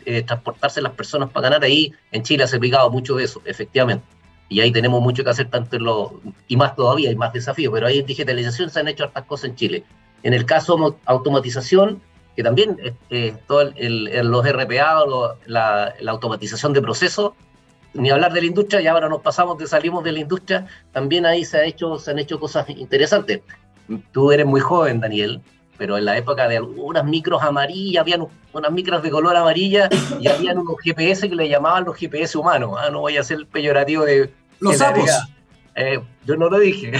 eh, 0.04 0.22
transportarse 0.22 0.82
las 0.82 0.92
personas 0.92 1.30
para 1.30 1.48
ganar 1.48 1.64
ahí. 1.64 1.92
En 2.12 2.22
Chile 2.22 2.46
se 2.46 2.56
ha 2.56 2.58
aplicado 2.58 2.90
mucho 2.90 3.16
de 3.16 3.24
eso, 3.24 3.40
efectivamente. 3.44 4.04
Y 4.48 4.60
ahí 4.60 4.70
tenemos 4.70 5.02
mucho 5.02 5.24
que 5.24 5.30
hacer, 5.30 5.48
tanto 5.48 5.76
en 5.76 5.84
lo, 5.84 6.20
y 6.46 6.56
más 6.56 6.76
todavía, 6.76 7.08
hay 7.08 7.16
más 7.16 7.32
desafíos, 7.32 7.72
pero 7.72 7.86
ahí 7.86 7.98
en 7.98 8.06
digitalización 8.06 8.70
se 8.70 8.80
han 8.80 8.88
hecho 8.88 9.04
estas 9.04 9.24
cosas 9.24 9.50
en 9.50 9.56
Chile. 9.56 9.84
En 10.22 10.34
el 10.34 10.44
caso 10.44 10.76
de 10.76 10.96
automatización, 11.06 12.00
que 12.36 12.42
también 12.42 12.76
todo 13.46 13.72
los 13.78 14.52
RPA 14.52 15.02
o 15.04 15.36
la, 15.46 15.94
la 15.98 16.10
automatización 16.12 16.74
de 16.74 16.82
procesos, 16.82 17.32
ni 17.96 18.10
hablar 18.10 18.32
de 18.32 18.40
la 18.40 18.46
industria, 18.46 18.80
y 18.80 18.86
ahora 18.86 19.08
nos 19.08 19.20
pasamos 19.20 19.58
de 19.58 19.66
salimos 19.66 20.04
de 20.04 20.12
la 20.12 20.20
industria, 20.20 20.66
también 20.92 21.26
ahí 21.26 21.44
se, 21.44 21.58
ha 21.58 21.64
hecho, 21.64 21.98
se 21.98 22.10
han 22.10 22.18
hecho 22.18 22.38
cosas 22.38 22.68
interesantes. 22.70 23.40
Tú 24.12 24.32
eres 24.32 24.46
muy 24.46 24.60
joven, 24.60 25.00
Daniel, 25.00 25.40
pero 25.76 25.96
en 25.96 26.04
la 26.04 26.16
época 26.16 26.48
de 26.48 26.56
algunas 26.56 27.04
micros 27.04 27.42
amarillas, 27.42 28.00
habían 28.00 28.26
unas 28.52 28.72
micros 28.72 29.02
de 29.02 29.10
color 29.10 29.36
amarilla 29.36 29.88
y 30.20 30.28
habían 30.28 30.58
unos 30.58 30.76
GPS 30.82 31.28
que 31.28 31.34
le 31.34 31.48
llamaban 31.48 31.84
los 31.84 31.96
GPS 31.96 32.36
humanos. 32.38 32.72
Ah, 32.78 32.90
no 32.90 33.00
voy 33.00 33.16
a 33.16 33.22
ser 33.22 33.38
el 33.38 33.46
peyorativo 33.46 34.04
de... 34.04 34.30
Los 34.60 34.78
sapos. 34.78 35.10
Eh, 35.78 36.00
yo 36.24 36.36
no 36.36 36.48
lo 36.48 36.58
dije, 36.58 36.90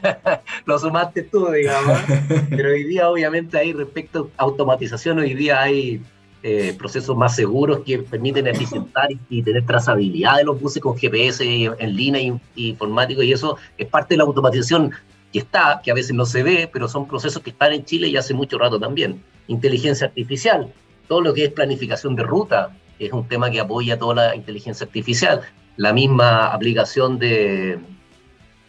lo 0.64 0.78
sumaste 0.78 1.22
tú, 1.24 1.50
digamos. 1.50 1.98
Pero 2.50 2.68
hoy 2.68 2.84
día, 2.84 3.10
obviamente, 3.10 3.58
hay 3.58 3.72
respecto 3.72 4.30
a 4.36 4.44
automatización, 4.44 5.18
hoy 5.18 5.34
día 5.34 5.60
hay 5.60 6.00
eh, 6.44 6.74
procesos 6.76 7.16
más 7.16 7.36
seguros 7.36 7.82
que 7.86 7.98
permiten 7.98 8.48
eficientar 8.48 9.08
y, 9.28 9.42
tener 9.42 9.64
trazabilidad 9.64 10.38
de 10.38 10.44
los 10.44 10.60
buses 10.60 10.82
con 10.82 10.98
GPS 10.98 11.44
en 11.44 11.96
línea 11.96 12.20
y, 12.20 12.68
informático, 12.68 13.22
y 13.22 13.32
eso 13.32 13.58
es 13.78 13.86
parte 13.86 14.14
de 14.14 14.18
la 14.18 14.24
automatización 14.24 14.90
que 15.32 15.38
está, 15.38 15.80
que 15.84 15.92
a 15.92 15.94
veces 15.94 16.14
no 16.14 16.26
se 16.26 16.42
ve, 16.42 16.68
pero 16.72 16.88
son 16.88 17.06
procesos 17.06 17.42
que 17.42 17.50
están 17.50 17.72
en 17.72 17.84
Chile 17.84 18.08
y 18.08 18.16
hace 18.16 18.34
mucho 18.34 18.58
rato 18.58 18.80
también. 18.80 19.22
Inteligencia 19.46 20.08
artificial, 20.08 20.72
todo 21.06 21.20
lo 21.20 21.32
que 21.32 21.44
es 21.44 21.52
planificación 21.52 22.16
de 22.16 22.24
ruta, 22.24 22.76
es 22.98 23.12
un 23.12 23.28
tema 23.28 23.48
que 23.48 23.60
apoya 23.60 23.96
toda 23.96 24.14
la 24.14 24.34
inteligencia 24.34 24.84
artificial. 24.84 25.42
La 25.76 25.92
misma 25.92 26.48
aplicación 26.48 27.20
de, 27.20 27.78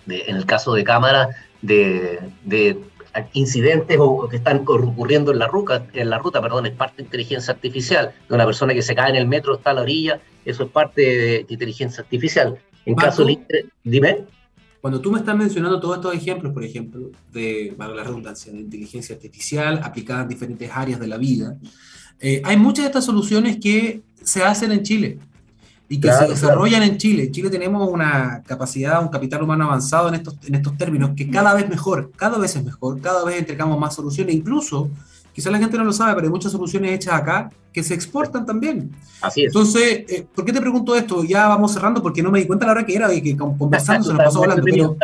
en 0.07 0.35
el 0.35 0.45
caso 0.45 0.75
de 0.75 0.83
cámara, 0.83 1.29
de 1.63 2.19
incidentes 3.33 3.97
o 3.99 4.27
que 4.27 4.37
están 4.37 4.63
ocurriendo 4.65 5.31
en 5.31 5.39
la 5.39 5.47
ruta, 5.47 5.87
en 5.93 6.09
la 6.09 6.17
ruta, 6.17 6.41
perdón, 6.41 6.65
es 6.65 6.73
parte 6.73 6.97
de 6.97 7.03
inteligencia 7.03 7.53
artificial, 7.53 8.13
de 8.27 8.35
una 8.35 8.45
persona 8.45 8.73
que 8.73 8.81
se 8.81 8.95
cae 8.95 9.09
en 9.11 9.15
el 9.15 9.27
metro, 9.27 9.55
está 9.55 9.71
a 9.71 9.73
la 9.73 9.81
orilla, 9.81 10.19
eso 10.45 10.63
es 10.63 10.69
parte 10.69 11.01
de, 11.01 11.45
inteligencia 11.47 12.01
artificial. 12.03 12.57
En 12.85 12.95
caso 12.95 13.23
de, 13.25 13.69
dime. 13.83 14.25
Cuando 14.81 14.99
tú 14.99 15.11
me 15.11 15.19
estás 15.19 15.37
mencionando 15.37 15.79
todos 15.79 15.95
estos 15.95 16.13
ejemplos, 16.13 16.51
por 16.51 16.63
ejemplo, 16.63 17.09
de, 17.31 17.73
para 17.77 17.95
la 17.95 18.03
redundancia, 18.03 18.51
de 18.51 18.59
inteligencia 18.59 19.15
artificial 19.15 19.79
aplicada 19.81 20.23
en 20.23 20.27
diferentes 20.27 20.69
áreas 20.73 20.99
de 20.99 21.07
la 21.07 21.17
vida, 21.17 21.57
eh, 22.19 22.41
hay 22.43 22.57
muchas 22.57 22.83
de 22.83 22.87
estas 22.87 23.05
soluciones 23.05 23.57
que 23.61 24.01
se 24.21 24.43
hacen 24.43 24.73
en 24.73 24.83
Chile 24.83 25.19
y 25.93 25.99
que 25.99 26.11
se 26.11 26.27
desarrollan 26.27 26.81
en 26.81 26.97
Chile. 26.97 27.25
En 27.25 27.31
Chile 27.31 27.51
tenemos 27.51 27.87
una 27.87 28.41
capacidad, 28.47 28.99
un 28.99 29.09
capital 29.09 29.43
humano 29.43 29.65
avanzado 29.65 30.07
en 30.07 30.15
estos, 30.15 30.35
en 30.43 30.55
estos 30.55 30.75
términos, 30.75 31.11
que 31.15 31.29
cada 31.29 31.53
vez 31.53 31.69
mejor, 31.69 32.11
cada 32.15 32.39
vez 32.39 32.55
es 32.55 32.63
mejor, 32.63 32.99
cada 32.99 33.23
vez 33.23 33.37
entregamos 33.37 33.79
más 33.79 33.93
soluciones, 33.93 34.33
incluso, 34.33 34.89
quizás 35.33 35.51
la 35.51 35.59
gente 35.59 35.77
no 35.77 35.83
lo 35.83 35.93
sabe, 35.93 36.15
pero 36.15 36.25
hay 36.25 36.31
muchas 36.31 36.51
soluciones 36.51 36.93
hechas 36.93 37.13
acá 37.13 37.51
que 37.71 37.83
se 37.83 37.93
exportan 37.93 38.43
también. 38.43 38.89
Así 39.21 39.43
es. 39.43 39.47
Entonces, 39.47 40.03
eh, 40.09 40.25
¿por 40.33 40.43
qué 40.43 40.51
te 40.51 40.61
pregunto 40.61 40.95
esto? 40.95 41.23
Ya 41.23 41.47
vamos 41.47 41.71
cerrando 41.71 42.01
porque 42.01 42.23
no 42.23 42.31
me 42.31 42.39
di 42.39 42.47
cuenta 42.47 42.65
la 42.65 42.71
hora 42.71 42.85
que 42.87 42.95
era 42.95 43.13
y 43.13 43.21
que 43.21 43.37
conversando 43.37 44.07
se 44.07 44.13
nos 44.13 44.23
pasó 44.23 44.41
hablando. 44.41 44.63
Pero, 44.63 44.97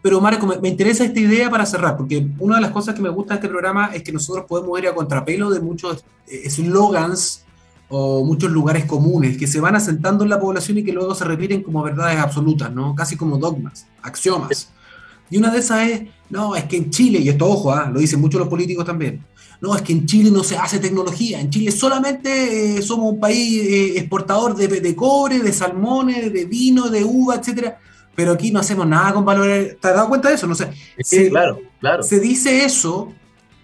pero 0.00 0.20
Marco, 0.22 0.46
me, 0.46 0.58
me, 0.58 0.70
interesa 0.70 1.04
esta 1.04 1.20
idea 1.20 1.50
para 1.50 1.66
cerrar, 1.66 1.98
porque 1.98 2.26
una 2.38 2.54
de 2.56 2.62
las 2.62 2.70
cosas 2.70 2.94
que 2.94 3.02
me 3.02 3.10
gusta 3.10 3.34
de 3.34 3.40
este 3.40 3.48
programa 3.48 3.90
es 3.92 4.02
que 4.02 4.12
nosotros 4.12 4.46
podemos 4.48 4.78
ir 4.78 4.88
a 4.88 4.94
contrapelo 4.94 5.50
de 5.50 5.60
muchos 5.60 6.02
eh, 6.28 6.42
eslogans 6.44 7.45
o 7.88 8.24
muchos 8.24 8.50
lugares 8.50 8.84
comunes 8.84 9.36
que 9.36 9.46
se 9.46 9.60
van 9.60 9.76
asentando 9.76 10.24
en 10.24 10.30
la 10.30 10.40
población 10.40 10.78
y 10.78 10.84
que 10.84 10.92
luego 10.92 11.14
se 11.14 11.24
repiten 11.24 11.62
como 11.62 11.82
verdades 11.82 12.18
absolutas, 12.18 12.72
¿no? 12.72 12.94
Casi 12.94 13.16
como 13.16 13.38
dogmas, 13.38 13.86
axiomas. 14.02 14.70
Y 15.30 15.38
una 15.38 15.50
de 15.50 15.58
esas 15.58 15.88
es, 15.88 16.02
no, 16.30 16.56
es 16.56 16.64
que 16.64 16.76
en 16.76 16.90
Chile, 16.90 17.20
y 17.20 17.28
esto 17.28 17.46
ojo, 17.46 17.72
¿ah? 17.72 17.90
lo 17.92 18.00
dicen 18.00 18.20
muchos 18.20 18.40
los 18.40 18.48
políticos 18.48 18.84
también, 18.84 19.24
no, 19.60 19.74
es 19.74 19.82
que 19.82 19.92
en 19.92 20.06
Chile 20.06 20.30
no 20.30 20.44
se 20.44 20.56
hace 20.56 20.78
tecnología, 20.78 21.40
en 21.40 21.50
Chile 21.50 21.70
solamente 21.70 22.76
eh, 22.76 22.82
somos 22.82 23.14
un 23.14 23.20
país 23.20 23.62
eh, 23.62 23.98
exportador 23.98 24.54
de, 24.54 24.68
de, 24.68 24.96
cobre, 24.96 25.38
de 25.38 25.52
salmones, 25.52 26.32
de 26.32 26.44
vino, 26.44 26.88
de 26.88 27.04
uva, 27.04 27.36
etcétera, 27.36 27.78
pero 28.14 28.32
aquí 28.32 28.50
no 28.50 28.60
hacemos 28.60 28.86
nada 28.86 29.14
con 29.14 29.24
valores, 29.24 29.78
¿te 29.80 29.88
has 29.88 29.94
dado 29.94 30.08
cuenta 30.08 30.28
de 30.28 30.34
eso? 30.34 30.46
No 30.46 30.54
sé. 30.54 30.70
Sí, 31.00 31.30
claro, 31.30 31.60
claro. 31.80 32.02
Se 32.02 32.20
dice 32.20 32.64
eso 32.64 33.12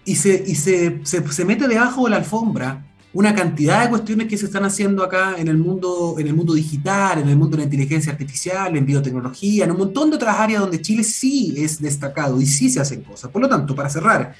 y 0.03 0.15
se, 0.15 0.43
y 0.45 0.55
se, 0.55 1.05
se, 1.05 1.31
se 1.31 1.45
mete 1.45 1.67
debajo 1.67 2.05
de 2.05 2.11
la 2.11 2.17
alfombra 2.17 2.85
una 3.13 3.35
cantidad 3.35 3.83
de 3.83 3.89
cuestiones 3.89 4.27
que 4.27 4.37
se 4.37 4.45
están 4.45 4.65
haciendo 4.65 5.03
acá 5.03 5.35
en 5.37 5.47
el 5.47 5.57
mundo, 5.57 6.15
en 6.17 6.27
el 6.27 6.33
mundo 6.33 6.53
digital, 6.53 7.19
en 7.19 7.29
el 7.29 7.37
mundo 7.37 7.55
de 7.55 7.61
la 7.61 7.65
inteligencia 7.65 8.11
artificial, 8.11 8.75
en 8.75 8.85
biotecnología, 8.85 9.65
en 9.65 9.71
un 9.71 9.77
montón 9.77 10.09
de 10.09 10.15
otras 10.15 10.35
áreas 10.39 10.61
donde 10.61 10.81
Chile 10.81 11.03
sí 11.03 11.53
es 11.55 11.79
destacado 11.79 12.41
y 12.41 12.47
sí 12.47 12.69
se 12.69 12.79
hacen 12.79 13.03
cosas. 13.03 13.29
Por 13.29 13.41
lo 13.41 13.47
tanto, 13.47 13.75
para 13.75 13.89
cerrar 13.89 14.33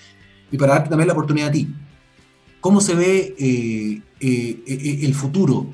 y 0.52 0.58
para 0.58 0.74
darte 0.74 0.90
también 0.90 1.08
la 1.08 1.14
oportunidad 1.14 1.50
a 1.50 1.52
ti, 1.52 1.68
¿cómo 2.60 2.82
se 2.82 2.96
ve 2.96 3.36
eh, 3.38 4.02
eh, 4.20 4.64
eh, 4.68 5.00
el 5.04 5.14
futuro? 5.14 5.74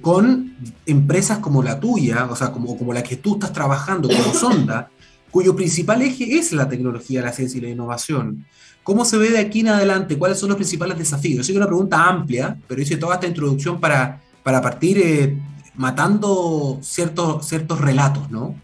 con 0.00 0.56
empresas 0.84 1.38
como 1.38 1.62
la 1.62 1.78
tuya, 1.78 2.26
o 2.28 2.34
sea, 2.34 2.50
como, 2.50 2.76
como 2.76 2.92
la 2.92 3.04
que 3.04 3.14
tú 3.14 3.34
estás 3.34 3.52
trabajando 3.52 4.08
como 4.08 4.34
Sonda, 4.34 4.90
cuyo 5.30 5.54
principal 5.54 6.02
eje 6.02 6.38
es 6.38 6.52
la 6.52 6.68
tecnología, 6.68 7.22
la 7.22 7.32
ciencia 7.32 7.58
y 7.58 7.60
la 7.60 7.68
innovación. 7.68 8.46
¿Cómo 8.82 9.04
se 9.04 9.18
ve 9.18 9.30
de 9.30 9.38
aquí 9.38 9.60
en 9.60 9.68
adelante? 9.68 10.16
¿Cuáles 10.16 10.38
son 10.38 10.48
los 10.48 10.56
principales 10.56 10.96
desafíos? 10.96 11.46
Sé 11.46 11.52
que 11.52 11.58
es 11.58 11.62
una 11.62 11.66
pregunta 11.66 12.08
amplia, 12.08 12.56
pero 12.66 12.80
hice 12.80 12.96
toda 12.96 13.14
esta 13.14 13.26
introducción 13.26 13.78
para, 13.78 14.20
para 14.42 14.62
partir 14.62 14.98
eh, 14.98 15.36
matando 15.74 16.78
ciertos, 16.80 17.46
ciertos 17.46 17.80
relatos, 17.80 18.30
¿no? 18.30 18.54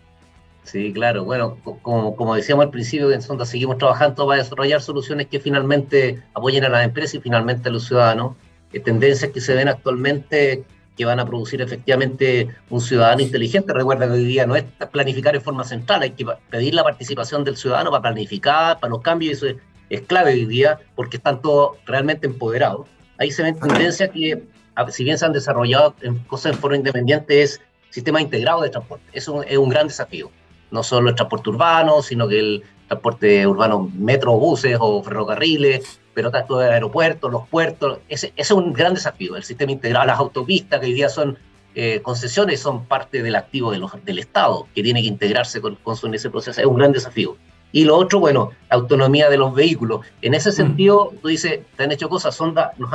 Sí, 0.64 0.92
claro. 0.92 1.24
Bueno, 1.24 1.58
como, 1.82 2.34
decíamos 2.34 2.64
al 2.64 2.70
principio, 2.70 3.12
en 3.12 3.22
Sonda 3.22 3.46
seguimos 3.46 3.78
trabajando 3.78 4.26
para 4.26 4.42
desarrollar 4.42 4.80
soluciones 4.80 5.28
que 5.28 5.38
finalmente 5.38 6.22
apoyen 6.34 6.64
a 6.64 6.68
las 6.68 6.84
empresas 6.84 7.14
y 7.14 7.20
finalmente 7.20 7.68
a 7.68 7.72
los 7.72 7.86
ciudadanos. 7.86 8.34
Eh, 8.72 8.80
tendencias 8.80 9.30
que 9.30 9.40
se 9.40 9.54
ven 9.54 9.68
actualmente 9.68 10.64
que 10.96 11.04
van 11.04 11.20
a 11.20 11.26
producir 11.26 11.60
efectivamente 11.60 12.48
un 12.70 12.80
ciudadano 12.80 13.22
inteligente. 13.22 13.72
Recuerda 13.72 14.06
que 14.06 14.14
hoy 14.14 14.24
día 14.24 14.46
no 14.46 14.56
es 14.56 14.64
planificar 14.90 15.36
en 15.36 15.42
forma 15.42 15.62
central, 15.62 16.02
hay 16.02 16.12
que 16.12 16.26
pedir 16.50 16.74
la 16.74 16.82
participación 16.82 17.44
del 17.44 17.56
ciudadano 17.56 17.90
para 17.90 18.02
planificar, 18.02 18.80
para 18.80 18.90
los 18.90 19.02
cambios, 19.02 19.44
es, 19.90 20.00
clave 20.02 20.32
hoy 20.32 20.46
día 20.46 20.78
porque 20.94 21.16
están 21.16 21.40
todos 21.40 21.76
realmente 21.86 22.26
empoderados. 22.26 22.86
Ahí 23.18 23.30
se 23.30 23.42
ven 23.42 23.58
tendencias 23.58 24.10
que, 24.10 24.42
si 24.90 25.04
bien 25.04 25.18
se 25.18 25.26
han 25.26 25.32
desarrollado 25.32 25.94
en 26.02 26.18
cosas 26.20 26.52
en 26.52 26.58
forma 26.58 26.76
independiente, 26.76 27.42
es 27.42 27.60
sistema 27.90 28.20
integrado 28.20 28.62
de 28.62 28.70
transporte. 28.70 29.04
Eso 29.12 29.42
es 29.42 29.56
un 29.56 29.68
gran 29.68 29.88
desafío. 29.88 30.30
No 30.70 30.82
solo 30.82 31.08
el 31.08 31.14
transporte 31.14 31.50
urbano, 31.50 32.02
sino 32.02 32.28
que 32.28 32.38
el 32.38 32.64
transporte 32.88 33.46
urbano, 33.46 33.90
metro, 33.94 34.32
buses 34.32 34.76
o 34.78 35.02
ferrocarriles, 35.02 36.00
pero 36.12 36.30
tanto 36.30 36.58
de 36.58 36.72
aeropuertos, 36.72 37.30
los 37.30 37.48
puertos. 37.48 37.98
Ese, 38.08 38.28
ese, 38.28 38.34
es 38.36 38.50
un 38.50 38.72
gran 38.72 38.94
desafío. 38.94 39.36
El 39.36 39.44
sistema 39.44 39.72
integrado, 39.72 40.06
las 40.06 40.18
autopistas, 40.18 40.80
que 40.80 40.86
hoy 40.86 40.92
día 40.92 41.08
son 41.08 41.38
eh, 41.74 42.00
concesiones, 42.02 42.60
son 42.60 42.86
parte 42.86 43.22
del 43.22 43.36
activo 43.36 43.70
de 43.70 43.78
los, 43.78 43.92
del 44.04 44.18
Estado, 44.18 44.66
que 44.74 44.82
tiene 44.82 45.02
que 45.02 45.08
integrarse 45.08 45.60
con, 45.60 45.76
con 45.76 46.14
ese 46.14 46.30
proceso. 46.30 46.60
Es 46.60 46.66
un 46.66 46.76
gran 46.76 46.92
desafío. 46.92 47.36
Y 47.72 47.84
lo 47.84 47.96
otro, 47.96 48.20
bueno, 48.20 48.50
autonomía 48.70 49.28
de 49.28 49.36
los 49.36 49.54
vehículos. 49.54 50.06
En 50.22 50.34
ese 50.34 50.50
mm. 50.50 50.52
sentido, 50.52 51.12
tú 51.20 51.28
dices, 51.28 51.60
te 51.76 51.84
han 51.84 51.92
hecho 51.92 52.08
cosas, 52.08 52.34
Sonda, 52.34 52.72
nos 52.78 52.90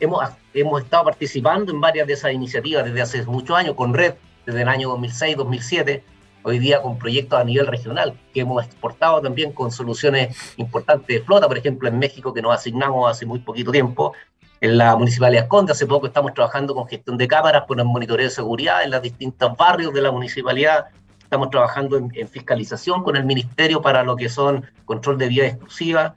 hemos, 0.00 0.24
hemos 0.54 0.82
estado 0.82 1.04
participando 1.04 1.72
en 1.72 1.80
varias 1.80 2.06
de 2.06 2.14
esas 2.14 2.32
iniciativas 2.32 2.84
desde 2.84 3.02
hace 3.02 3.24
muchos 3.24 3.56
años, 3.56 3.74
con 3.74 3.94
Red, 3.94 4.14
desde 4.46 4.62
el 4.62 4.68
año 4.68 4.88
2006, 4.90 5.36
2007, 5.36 6.04
hoy 6.42 6.58
día 6.58 6.82
con 6.82 6.98
proyectos 6.98 7.38
a 7.38 7.44
nivel 7.44 7.66
regional, 7.66 8.18
que 8.34 8.40
hemos 8.40 8.64
exportado 8.64 9.20
también 9.20 9.52
con 9.52 9.70
soluciones 9.70 10.36
importantes 10.56 11.06
de 11.06 11.24
flota, 11.24 11.46
por 11.46 11.58
ejemplo, 11.58 11.88
en 11.88 11.98
México, 11.98 12.34
que 12.34 12.42
nos 12.42 12.54
asignamos 12.54 13.10
hace 13.10 13.26
muy 13.26 13.40
poquito 13.40 13.70
tiempo. 13.70 14.12
En 14.60 14.78
la 14.78 14.94
Municipalidad 14.94 15.42
de 15.42 15.48
Conde, 15.48 15.72
hace 15.72 15.86
poco 15.86 16.06
estamos 16.06 16.34
trabajando 16.34 16.74
con 16.74 16.86
gestión 16.86 17.18
de 17.18 17.26
cámaras, 17.26 17.64
con 17.66 17.80
el 17.80 17.84
monitoreo 17.84 18.26
de 18.26 18.30
seguridad 18.30 18.84
en 18.84 18.92
los 18.92 19.02
distintos 19.02 19.56
barrios 19.56 19.92
de 19.92 20.02
la 20.02 20.12
municipalidad. 20.12 20.86
Estamos 21.32 21.48
trabajando 21.48 21.96
en, 21.96 22.28
fiscalización 22.28 23.02
con 23.02 23.16
el 23.16 23.24
Ministerio 23.24 23.80
para 23.80 24.02
lo 24.02 24.16
que 24.16 24.28
son 24.28 24.66
control 24.84 25.16
de 25.16 25.28
vía 25.28 25.46
exclusiva, 25.46 26.14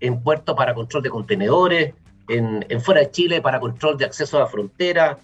en 0.00 0.22
puertos 0.22 0.56
para 0.56 0.72
control 0.72 1.02
de 1.02 1.10
contenedores, 1.10 1.92
en, 2.28 2.64
en 2.70 2.80
fuera 2.80 3.02
de 3.02 3.10
Chile 3.10 3.42
para 3.42 3.60
control 3.60 3.98
de 3.98 4.06
acceso 4.06 4.38
a 4.38 4.40
la 4.40 4.46
frontera, 4.46 5.18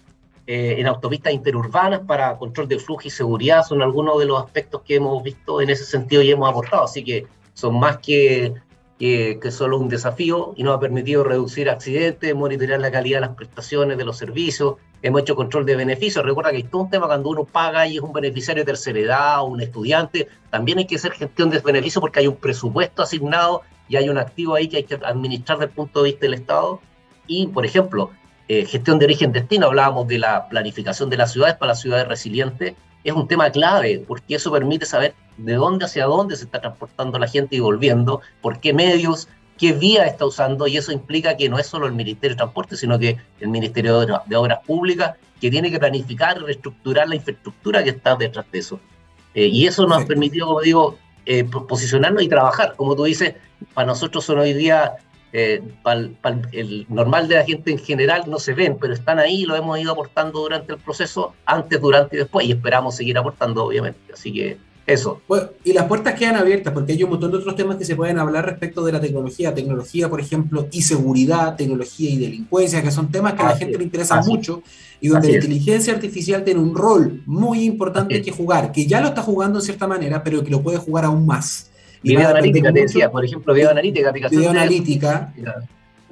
eh, 0.45 0.75
en 0.77 0.85
autopistas 0.85 1.33
interurbanas 1.33 2.01
para 2.01 2.37
control 2.37 2.67
de 2.67 2.77
flujo 2.77 3.01
y 3.05 3.09
seguridad, 3.09 3.63
son 3.63 3.81
algunos 3.81 4.19
de 4.19 4.25
los 4.25 4.43
aspectos 4.43 4.83
que 4.83 4.97
hemos 4.97 5.23
visto 5.23 5.59
en 5.59 5.71
ese 5.71 5.85
sentido 5.85 6.21
y 6.21 6.29
hemos 6.29 6.47
aportado. 6.47 6.83
Así 6.83 7.03
que 7.03 7.25
son 7.55 7.79
más 7.79 7.97
que, 7.97 8.53
que, 9.01 9.49
solo 9.49 9.79
un 9.79 9.89
desafío 9.89 10.53
y 10.55 10.61
nos 10.61 10.77
ha 10.77 10.79
permitido 10.79 11.23
reducir 11.23 11.71
accidentes, 11.71 12.35
monitorear 12.35 12.79
la 12.79 12.91
calidad 12.91 13.17
de 13.17 13.21
las 13.21 13.35
prestaciones, 13.35 13.97
de 13.97 14.05
los 14.05 14.15
servicios. 14.15 14.75
Hemos 15.01 15.21
hecho 15.23 15.35
control 15.35 15.65
de 15.65 15.75
beneficios. 15.75 16.23
Recuerda 16.23 16.51
que 16.51 16.57
hay 16.57 16.63
todo 16.63 16.83
un 16.83 16.91
tema 16.91 17.07
cuando 17.07 17.29
uno 17.29 17.43
paga 17.43 17.87
y 17.87 17.97
es 17.97 18.01
un 18.03 18.13
beneficiario 18.13 18.61
de 18.61 18.67
tercera 18.67 18.99
edad 18.99 19.41
o 19.41 19.45
un 19.45 19.59
estudiante. 19.59 20.27
También 20.51 20.77
hay 20.77 20.85
que 20.85 20.97
hacer 20.97 21.13
gestión 21.13 21.49
de 21.49 21.57
beneficios 21.57 21.99
porque 21.99 22.19
hay 22.19 22.27
un 22.27 22.35
presupuesto 22.35 23.01
asignado 23.01 23.63
y 23.89 23.95
hay 23.95 24.07
un 24.07 24.19
activo 24.19 24.53
ahí 24.53 24.67
que 24.67 24.77
hay 24.77 24.83
que 24.83 24.99
administrar 25.03 25.57
desde 25.57 25.71
el 25.71 25.75
punto 25.75 26.03
de 26.03 26.11
vista 26.11 26.27
del 26.27 26.35
Estado. 26.35 26.79
Y, 27.25 27.47
por 27.47 27.65
ejemplo, 27.65 28.11
eh, 28.47 28.65
gestión 28.65 28.99
de 28.99 29.05
origen-destino, 29.05 29.65
hablábamos 29.65 30.07
de 30.07 30.19
la 30.19 30.47
planificación 30.47 31.09
de 31.09 31.17
las 31.17 31.31
ciudades 31.31 31.55
para 31.55 31.71
las 31.71 31.81
ciudades 31.81 32.07
resilientes, 32.07 32.75
es 33.03 33.13
un 33.13 33.27
tema 33.27 33.49
clave, 33.49 34.03
porque 34.07 34.35
eso 34.35 34.51
permite 34.51 34.85
saber 34.85 35.13
de 35.37 35.53
dónde 35.53 35.85
hacia 35.85 36.05
dónde 36.05 36.35
se 36.35 36.45
está 36.45 36.61
transportando 36.61 37.17
la 37.17 37.27
gente 37.27 37.55
y 37.55 37.59
volviendo, 37.59 38.21
por 38.41 38.59
qué 38.59 38.73
medios, 38.73 39.27
qué 39.57 39.73
vía 39.73 40.05
está 40.05 40.25
usando, 40.25 40.67
y 40.67 40.77
eso 40.77 40.91
implica 40.91 41.37
que 41.37 41.49
no 41.49 41.59
es 41.59 41.67
solo 41.67 41.87
el 41.87 41.93
Ministerio 41.93 42.35
de 42.35 42.39
Transporte, 42.39 42.77
sino 42.77 42.97
que 42.99 43.17
el 43.39 43.47
Ministerio 43.49 43.99
de 43.99 44.35
Obras 44.35 44.59
Públicas, 44.65 45.15
que 45.39 45.49
tiene 45.49 45.71
que 45.71 45.79
planificar 45.79 46.37
y 46.37 46.45
reestructurar 46.45 47.09
la 47.09 47.15
infraestructura 47.15 47.83
que 47.83 47.91
está 47.91 48.15
detrás 48.15 48.45
de 48.51 48.59
eso. 48.59 48.79
Eh, 49.33 49.47
y 49.47 49.65
eso 49.65 49.87
nos 49.87 50.03
ha 50.03 50.05
permitido, 50.05 50.47
como 50.47 50.61
digo, 50.61 50.97
eh, 51.25 51.43
posicionarnos 51.43 52.21
y 52.21 52.27
trabajar. 52.27 52.75
Como 52.75 52.95
tú 52.95 53.05
dices, 53.05 53.35
para 53.73 53.87
nosotros 53.87 54.23
son 54.23 54.39
hoy 54.39 54.53
día 54.53 54.93
eh, 55.33 55.61
el 56.51 56.85
normal 56.89 57.27
de 57.27 57.35
la 57.35 57.45
gente 57.45 57.71
en 57.71 57.79
general 57.79 58.23
no 58.27 58.39
se 58.39 58.53
ven, 58.53 58.77
pero 58.79 58.93
están 58.93 59.19
ahí 59.19 59.43
y 59.43 59.45
lo 59.45 59.55
hemos 59.55 59.79
ido 59.79 59.93
aportando 59.93 60.39
durante 60.39 60.73
el 60.73 60.79
proceso, 60.79 61.33
antes, 61.45 61.79
durante 61.79 62.15
y 62.15 62.19
después, 62.19 62.45
y 62.45 62.51
esperamos 62.51 62.95
seguir 62.95 63.17
aportando, 63.17 63.65
obviamente. 63.65 64.13
Así 64.13 64.33
que 64.33 64.57
eso. 64.87 65.21
y 65.63 65.73
las 65.73 65.85
puertas 65.85 66.15
quedan 66.15 66.35
abiertas 66.35 66.73
porque 66.73 66.93
hay 66.93 67.03
un 67.03 67.11
montón 67.11 67.31
de 67.31 67.37
otros 67.37 67.55
temas 67.55 67.77
que 67.77 67.85
se 67.85 67.95
pueden 67.95 68.19
hablar 68.19 68.45
respecto 68.45 68.83
de 68.83 68.91
la 68.91 68.99
tecnología. 68.99 69.53
Tecnología, 69.53 70.09
por 70.09 70.19
ejemplo, 70.19 70.67
y 70.71 70.81
seguridad, 70.81 71.55
tecnología 71.55 72.09
y 72.09 72.17
delincuencia, 72.17 72.81
que 72.81 72.91
son 72.91 73.11
temas 73.11 73.33
que 73.33 73.43
a 73.43 73.49
la 73.49 73.57
gente 73.57 73.77
le 73.77 73.85
interesan 73.85 74.25
mucho 74.25 74.63
y 74.99 75.07
donde 75.07 75.29
la 75.29 75.35
inteligencia 75.35 75.93
artificial 75.93 76.43
tiene 76.43 76.59
un 76.59 76.75
rol 76.75 77.21
muy 77.25 77.63
importante 77.63 78.21
que 78.21 78.31
jugar, 78.31 78.71
que 78.71 78.85
ya 78.85 79.01
lo 79.01 79.07
está 79.07 79.21
jugando 79.21 79.59
en 79.59 79.65
cierta 79.65 79.87
manera, 79.87 80.23
pero 80.23 80.43
que 80.43 80.51
lo 80.51 80.61
puede 80.61 80.77
jugar 80.77 81.05
aún 81.05 81.25
más. 81.25 81.70
Video 82.03 82.29
analítica, 82.29 82.73
te 82.73 82.81
decía, 82.81 83.11
por 83.11 83.23
ejemplo, 83.23 83.53
video 83.53 83.69
analítica, 83.69 84.09
aplicación. 84.09 84.41
Video 84.41 84.51
analítica. 84.51 85.33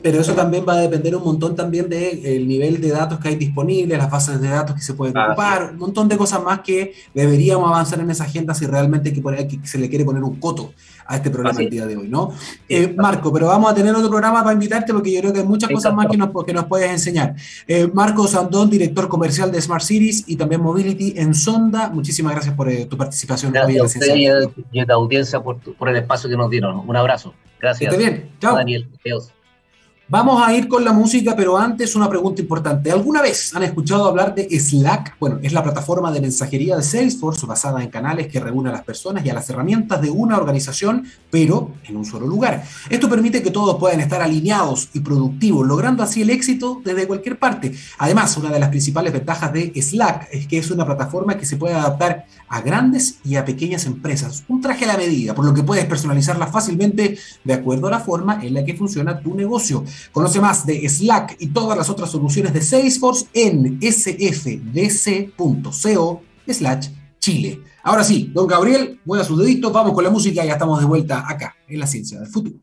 Pero 0.02 0.22
eso 0.22 0.34
también 0.34 0.66
va 0.68 0.74
a 0.74 0.82
depender 0.82 1.16
un 1.16 1.24
montón 1.24 1.56
también 1.56 1.90
del 1.90 2.48
nivel 2.48 2.80
de 2.80 2.90
datos 2.90 3.20
que 3.20 3.30
hay 3.30 3.36
disponibles, 3.36 3.98
las 3.98 4.10
bases 4.10 4.40
de 4.40 4.48
datos 4.50 4.76
que 4.76 4.82
se 4.82 4.94
pueden 4.94 5.18
ah, 5.18 5.28
ocupar, 5.28 5.72
un 5.74 5.78
montón 5.78 6.08
de 6.08 6.18
cosas 6.18 6.42
más 6.42 6.62
que 6.62 6.94
deberíamos 7.14 7.70
avanzar 7.70 8.00
en 8.00 8.10
esa 8.10 8.24
agenda 8.24 8.54
si 8.54 8.66
realmente 8.66 9.12
que, 9.12 9.22
poner, 9.22 9.48
que 9.48 9.60
se 9.64 9.78
le 9.78 9.90
quiere 9.90 10.06
poner 10.06 10.24
un 10.24 10.40
coto 10.40 10.74
a 11.06 11.16
este 11.16 11.32
programa 11.32 11.60
el 11.60 11.70
día 11.70 11.88
de 11.88 11.98
hoy, 11.98 12.08
¿no? 12.08 12.32
Eh, 12.68 12.94
Marco, 12.96 13.34
pero 13.34 13.48
vamos 13.48 13.72
a 13.72 13.76
tener 13.76 13.94
otro 13.96 14.10
programa 14.10 14.44
para 14.44 14.54
invitarte 14.54 14.94
porque 14.94 15.12
yo 15.12 15.22
creo 15.22 15.34
que 15.34 15.40
hay 15.40 15.46
muchas 15.46 15.70
cosas 15.72 15.94
más 15.94 16.08
que 16.08 16.16
nos, 16.16 16.30
que 16.46 16.54
nos 16.54 16.66
puedes 16.66 16.90
enseñar. 16.92 17.36
Eh, 17.68 17.90
Marco 17.92 18.28
Sandón, 18.28 18.70
director 18.70 19.10
comercial 19.10 19.52
de 19.52 19.60
Smart 19.60 19.84
Cities 19.84 20.26
y 20.28 20.36
también 20.36 20.62
Mobility 20.62 21.16
en 21.18 21.34
Sonda, 21.34 21.90
muchísimas 21.90 22.34
gracias 22.34 22.54
por 22.54 22.70
eh, 22.70 22.86
tu 22.86 22.96
participación. 22.96 23.52
Gracias 23.52 23.82
a 23.82 23.86
usted 23.86 24.16
y 24.16 24.28
a, 24.80 24.86
la 24.86 24.94
audiencia 24.94 25.42
por, 25.42 25.58
por, 25.58 25.90
el 25.90 25.96
espacio 25.96 26.30
que 26.30 26.38
nos 26.38 26.50
dieron. 26.52 26.88
Un 26.88 26.96
abrazo. 26.96 27.34
Gracias. 27.60 27.92
Esté 27.92 28.04
bien. 28.04 28.30
Chao. 28.40 28.56
Daniel. 28.56 28.88
Adiós. 29.04 29.34
Vamos 30.12 30.41
a 30.41 30.52
ir 30.56 30.67
con 30.67 30.84
la 30.84 30.91
música, 30.91 31.36
pero 31.36 31.56
antes 31.56 31.95
una 31.95 32.10
pregunta 32.10 32.41
importante. 32.41 32.91
¿Alguna 32.91 33.22
vez 33.22 33.56
han 33.56 33.62
escuchado 33.62 34.08
hablar 34.08 34.34
de 34.34 34.50
Slack? 34.60 35.17
Bueno, 35.19 35.38
es 35.43 35.54
la 35.54 35.62
plataforma 35.62 36.12
de 36.12 36.19
mensajería 36.19 36.76
de 36.76 36.82
Salesforce 36.82 37.45
basada 37.45 37.84
en 37.84 37.91
canales 37.91 38.26
que 38.26 38.39
reúne 38.39 38.69
a 38.69 38.72
las 38.72 38.82
personas 38.82 39.24
y 39.24 39.30
a 39.30 39.36
las 39.36 39.48
herramientas 39.52 40.02
de 40.02 40.10
una 40.10 40.38
organización, 40.38 41.06
pero 41.30 41.74
en 41.88 41.95
un 41.95 42.06
solo 42.06 42.26
lugar. 42.26 42.63
Esto 42.89 43.08
permite 43.08 43.43
que 43.43 43.52
todos 43.52 43.78
puedan 43.78 44.00
estar 44.00 44.19
alineados 44.19 44.89
y 44.95 45.02
productivos, 45.02 45.67
logrando 45.67 46.02
así 46.02 46.24
el 46.24 46.32
éxito 46.32 46.82
desde 46.84 47.06
cualquier 47.06 47.38
parte. 47.38 47.76
Además, 48.00 48.36
una 48.36 48.50
de 48.50 48.60
las 48.60 48.69
principales 48.69 49.13
ventajas 49.13 49.54
de 49.54 49.80
Slack 49.80 50.30
es 50.32 50.48
que 50.48 50.58
es 50.58 50.72
una 50.72 50.88
plataforma 50.88 51.38
que 51.38 51.45
se 51.45 51.58
puede 51.58 51.76
adaptar 51.76 52.26
a 52.48 52.62
grandes 52.62 53.19
y 53.24 53.36
a 53.36 53.45
pequeñas 53.45 53.86
empresas. 53.86 54.43
Un 54.48 54.60
traje 54.60 54.86
a 54.86 54.88
la 54.88 54.98
medida, 54.98 55.36
por 55.36 55.45
lo 55.45 55.54
que 55.54 55.62
puedes 55.62 55.86
personalizarla 55.86 56.48
fácilmente 56.48 57.15
de 57.43 57.54
acuerdo 57.54 57.89
a 57.89 57.91
la 57.91 58.00
forma 58.00 58.43
en 58.43 58.56
la 58.56 58.65
que 58.65 58.74
funciona 58.74 59.19
tu 59.19 59.36
negocio. 59.36 59.84
Conoce 60.12 60.40
más 60.42 60.66
de 60.66 60.88
Slack 60.88 61.38
y 61.40 61.48
todas 61.48 61.78
las 61.78 61.90
otras 61.90 62.10
soluciones 62.12 62.54
de 62.54 62.62
Salesforce 62.62 63.28
en 63.34 63.80
sfdc.co 63.82 65.32
slash 66.48 66.88
Chile. 67.20 67.62
Ahora 67.84 68.04
sí, 68.04 68.32
don 68.34 68.48
Gabriel, 68.48 69.00
mueva 69.06 69.24
sus 69.24 69.40
deditos, 69.40 69.72
vamos 69.72 69.94
con 69.94 70.04
la 70.04 70.10
música 70.10 70.44
y 70.44 70.48
ya 70.48 70.54
estamos 70.54 70.80
de 70.80 70.86
vuelta 70.86 71.24
acá, 71.28 71.56
en 71.68 71.80
la 71.80 71.88
ciencia 71.88 72.20
del 72.20 72.28
futuro. 72.28 72.60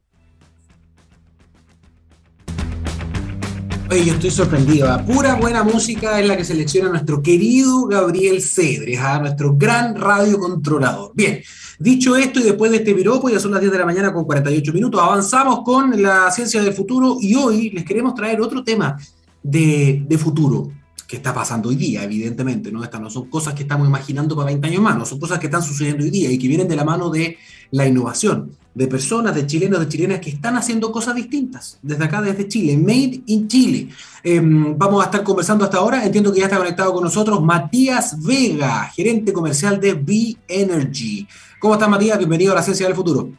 Oye, 3.88 4.04
yo 4.04 4.14
estoy 4.14 4.30
sorprendido. 4.30 4.90
¿ah? 4.90 5.04
Pura 5.04 5.36
buena 5.36 5.62
música 5.62 6.18
es 6.20 6.26
la 6.26 6.36
que 6.36 6.44
selecciona 6.44 6.88
nuestro 6.88 7.22
querido 7.22 7.86
Gabriel 7.86 8.42
Cedres, 8.42 8.98
a 8.98 9.14
¿ah? 9.14 9.18
nuestro 9.20 9.56
gran 9.56 9.94
radiocontrolador. 9.94 11.12
Bien, 11.14 11.40
dicho 11.78 12.16
esto 12.16 12.40
y 12.40 12.44
después 12.44 12.70
de 12.70 12.78
este 12.78 12.94
piropo, 12.94 13.28
ya 13.28 13.38
son 13.38 13.52
las 13.52 13.60
10 13.60 13.72
de 13.72 13.78
la 13.78 13.86
mañana 13.86 14.12
con 14.12 14.24
48 14.24 14.72
minutos, 14.72 15.00
avanzamos 15.00 15.62
con 15.64 16.00
la 16.00 16.30
ciencia 16.30 16.62
del 16.62 16.72
futuro 16.72 17.18
y 17.20 17.34
hoy 17.34 17.70
les 17.70 17.84
queremos 17.84 18.14
traer 18.14 18.40
otro 18.40 18.62
tema 18.64 18.96
de, 19.42 20.04
de 20.06 20.18
futuro. 20.18 20.72
que 21.06 21.16
está 21.16 21.32
pasando 21.32 21.68
hoy 21.68 21.76
día, 21.76 22.02
evidentemente, 22.02 22.72
¿no? 22.72 22.82
Estas 22.82 23.00
no 23.00 23.08
son 23.08 23.26
cosas 23.30 23.54
que 23.54 23.62
estamos 23.62 23.86
imaginando 23.86 24.34
para 24.34 24.46
20 24.46 24.66
años 24.66 24.82
más, 24.82 24.98
no 24.98 25.06
son 25.06 25.20
cosas 25.20 25.38
que 25.38 25.46
están 25.46 25.62
sucediendo 25.62 26.02
hoy 26.02 26.10
día 26.10 26.30
y 26.32 26.36
que 26.38 26.48
vienen 26.48 26.66
de 26.66 26.74
la 26.74 26.84
mano 26.84 27.10
de 27.10 27.38
la 27.70 27.86
innovación, 27.86 28.56
de 28.74 28.86
personas, 28.88 29.34
de 29.34 29.46
chilenos, 29.46 29.80
de 29.80 29.88
chilenas 29.88 30.20
que 30.20 30.30
están 30.30 30.56
haciendo 30.56 30.92
cosas 30.92 31.14
distintas, 31.14 31.78
desde 31.82 32.04
acá, 32.04 32.20
desde 32.20 32.48
Chile, 32.48 32.76
Made 32.76 33.22
in 33.26 33.48
Chile. 33.48 33.88
Em, 34.22 34.76
vamos 34.76 35.02
a 35.02 35.06
estar 35.06 35.22
conversando 35.22 35.64
hasta 35.64 35.78
ahora, 35.78 36.04
entiendo 36.04 36.32
que 36.32 36.40
ya 36.40 36.46
está 36.46 36.58
conectado 36.58 36.92
con 36.92 37.04
nosotros 37.04 37.42
Matías 37.42 38.20
Vega, 38.22 38.90
gerente 38.94 39.32
comercial 39.32 39.80
de 39.80 39.94
B-Energy. 39.94 41.26
¿Cómo 41.58 41.72
estás, 41.72 41.88
Matías? 41.88 42.18
Bienvenido 42.18 42.52
a 42.52 42.56
la 42.56 42.62
Ciencia 42.62 42.86
del 42.86 42.94
Futuro. 42.94 43.30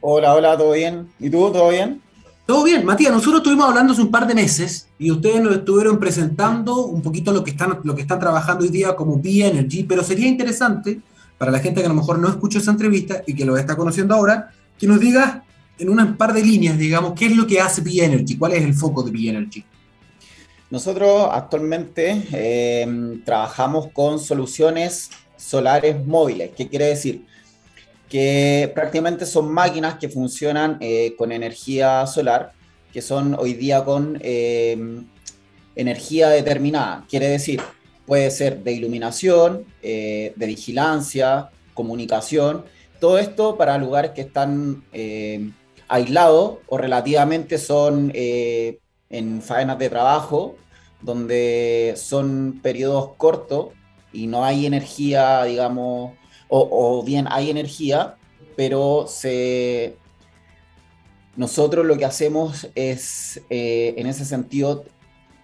Hola, 0.00 0.32
hola, 0.34 0.56
¿todo 0.56 0.72
bien? 0.72 1.08
¿Y 1.18 1.28
tú, 1.28 1.50
todo 1.50 1.70
bien? 1.70 2.00
Todo 2.46 2.62
bien, 2.62 2.84
Matías, 2.84 3.12
nosotros 3.12 3.38
estuvimos 3.38 3.68
hablando 3.68 3.92
hace 3.92 4.00
un 4.00 4.12
par 4.12 4.28
de 4.28 4.34
meses 4.34 4.88
y 4.96 5.10
ustedes 5.10 5.42
nos 5.42 5.56
estuvieron 5.56 5.98
presentando 5.98 6.86
un 6.86 7.02
poquito 7.02 7.32
lo 7.32 7.42
que 7.42 7.50
están, 7.50 7.80
lo 7.82 7.96
que 7.96 8.02
están 8.02 8.20
trabajando 8.20 8.64
hoy 8.64 8.70
día 8.70 8.94
como 8.94 9.20
B-Energy, 9.20 9.82
pero 9.82 10.04
sería 10.04 10.28
interesante 10.28 11.00
para 11.36 11.50
la 11.50 11.58
gente 11.58 11.80
que 11.80 11.86
a 11.86 11.88
lo 11.88 11.96
mejor 11.96 12.20
no 12.20 12.28
escuchó 12.28 12.58
esa 12.58 12.70
entrevista 12.70 13.24
y 13.26 13.34
que 13.34 13.44
lo 13.44 13.56
está 13.56 13.76
conociendo 13.76 14.14
ahora, 14.14 14.50
que 14.78 14.86
nos 14.86 15.00
diga 15.00 15.44
en 15.78 15.90
un 15.90 16.16
par 16.16 16.32
de 16.32 16.42
líneas, 16.42 16.78
digamos, 16.78 17.14
qué 17.14 17.26
es 17.26 17.36
lo 17.36 17.44
que 17.44 17.60
hace 17.60 17.80
B-Energy, 17.80 18.38
cuál 18.38 18.52
es 18.52 18.62
el 18.62 18.72
foco 18.72 19.02
de 19.02 19.10
B-Energy. 19.10 19.64
Nosotros 20.70 21.28
actualmente 21.32 22.24
eh, 22.30 23.20
trabajamos 23.24 23.88
con 23.92 24.20
soluciones 24.20 25.10
solares 25.36 26.06
móviles. 26.06 26.52
¿Qué 26.56 26.68
quiere 26.68 26.86
decir? 26.86 27.26
Que 28.08 28.70
prácticamente 28.74 29.26
son 29.26 29.52
máquinas 29.52 29.98
que 29.98 30.08
funcionan 30.08 30.78
eh, 30.80 31.14
con 31.16 31.32
energía 31.32 32.06
solar, 32.06 32.52
que 32.92 33.02
son 33.02 33.34
hoy 33.38 33.54
día 33.54 33.84
con 33.84 34.18
eh, 34.22 34.78
energía 35.76 36.28
determinada. 36.30 37.04
Quiere 37.08 37.28
decir, 37.28 37.60
puede 38.06 38.30
ser 38.30 38.62
de 38.62 38.72
iluminación, 38.72 39.66
de 39.82 40.32
vigilancia, 40.36 41.50
comunicación 41.74 42.64
todo 43.00 43.18
esto 43.18 43.56
para 43.56 43.78
lugares 43.78 44.10
que 44.12 44.22
están 44.22 44.84
eh, 44.92 45.50
aislados 45.88 46.58
o 46.66 46.78
relativamente 46.78 47.58
son 47.58 48.10
eh, 48.14 48.80
en 49.08 49.40
faenas 49.40 49.78
de 49.78 49.88
trabajo, 49.88 50.56
donde 51.00 51.94
son 51.96 52.58
periodos 52.62 53.10
cortos 53.16 53.68
y 54.12 54.26
no 54.26 54.44
hay 54.44 54.66
energía, 54.66 55.44
digamos, 55.44 56.14
o, 56.48 57.02
bien 57.04 57.26
hay 57.30 57.50
energía, 57.50 58.16
pero 58.56 59.06
nosotros 61.36 61.86
lo 61.86 61.96
que 61.96 62.04
hacemos 62.04 62.68
es, 62.74 63.40
eh, 63.50 63.94
en 63.96 64.06
ese 64.06 64.24
sentido, 64.24 64.84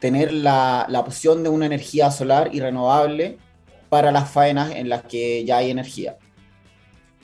tener 0.00 0.32
la, 0.32 0.86
la 0.88 1.00
opción 1.00 1.42
de 1.42 1.48
una 1.48 1.66
energía 1.66 2.10
solar 2.10 2.50
y 2.52 2.60
renovable 2.60 3.38
para 3.88 4.10
las 4.10 4.30
faenas 4.30 4.72
en 4.74 4.88
las 4.88 5.04
que 5.04 5.44
ya 5.44 5.58
hay 5.58 5.70
energía. 5.70 6.16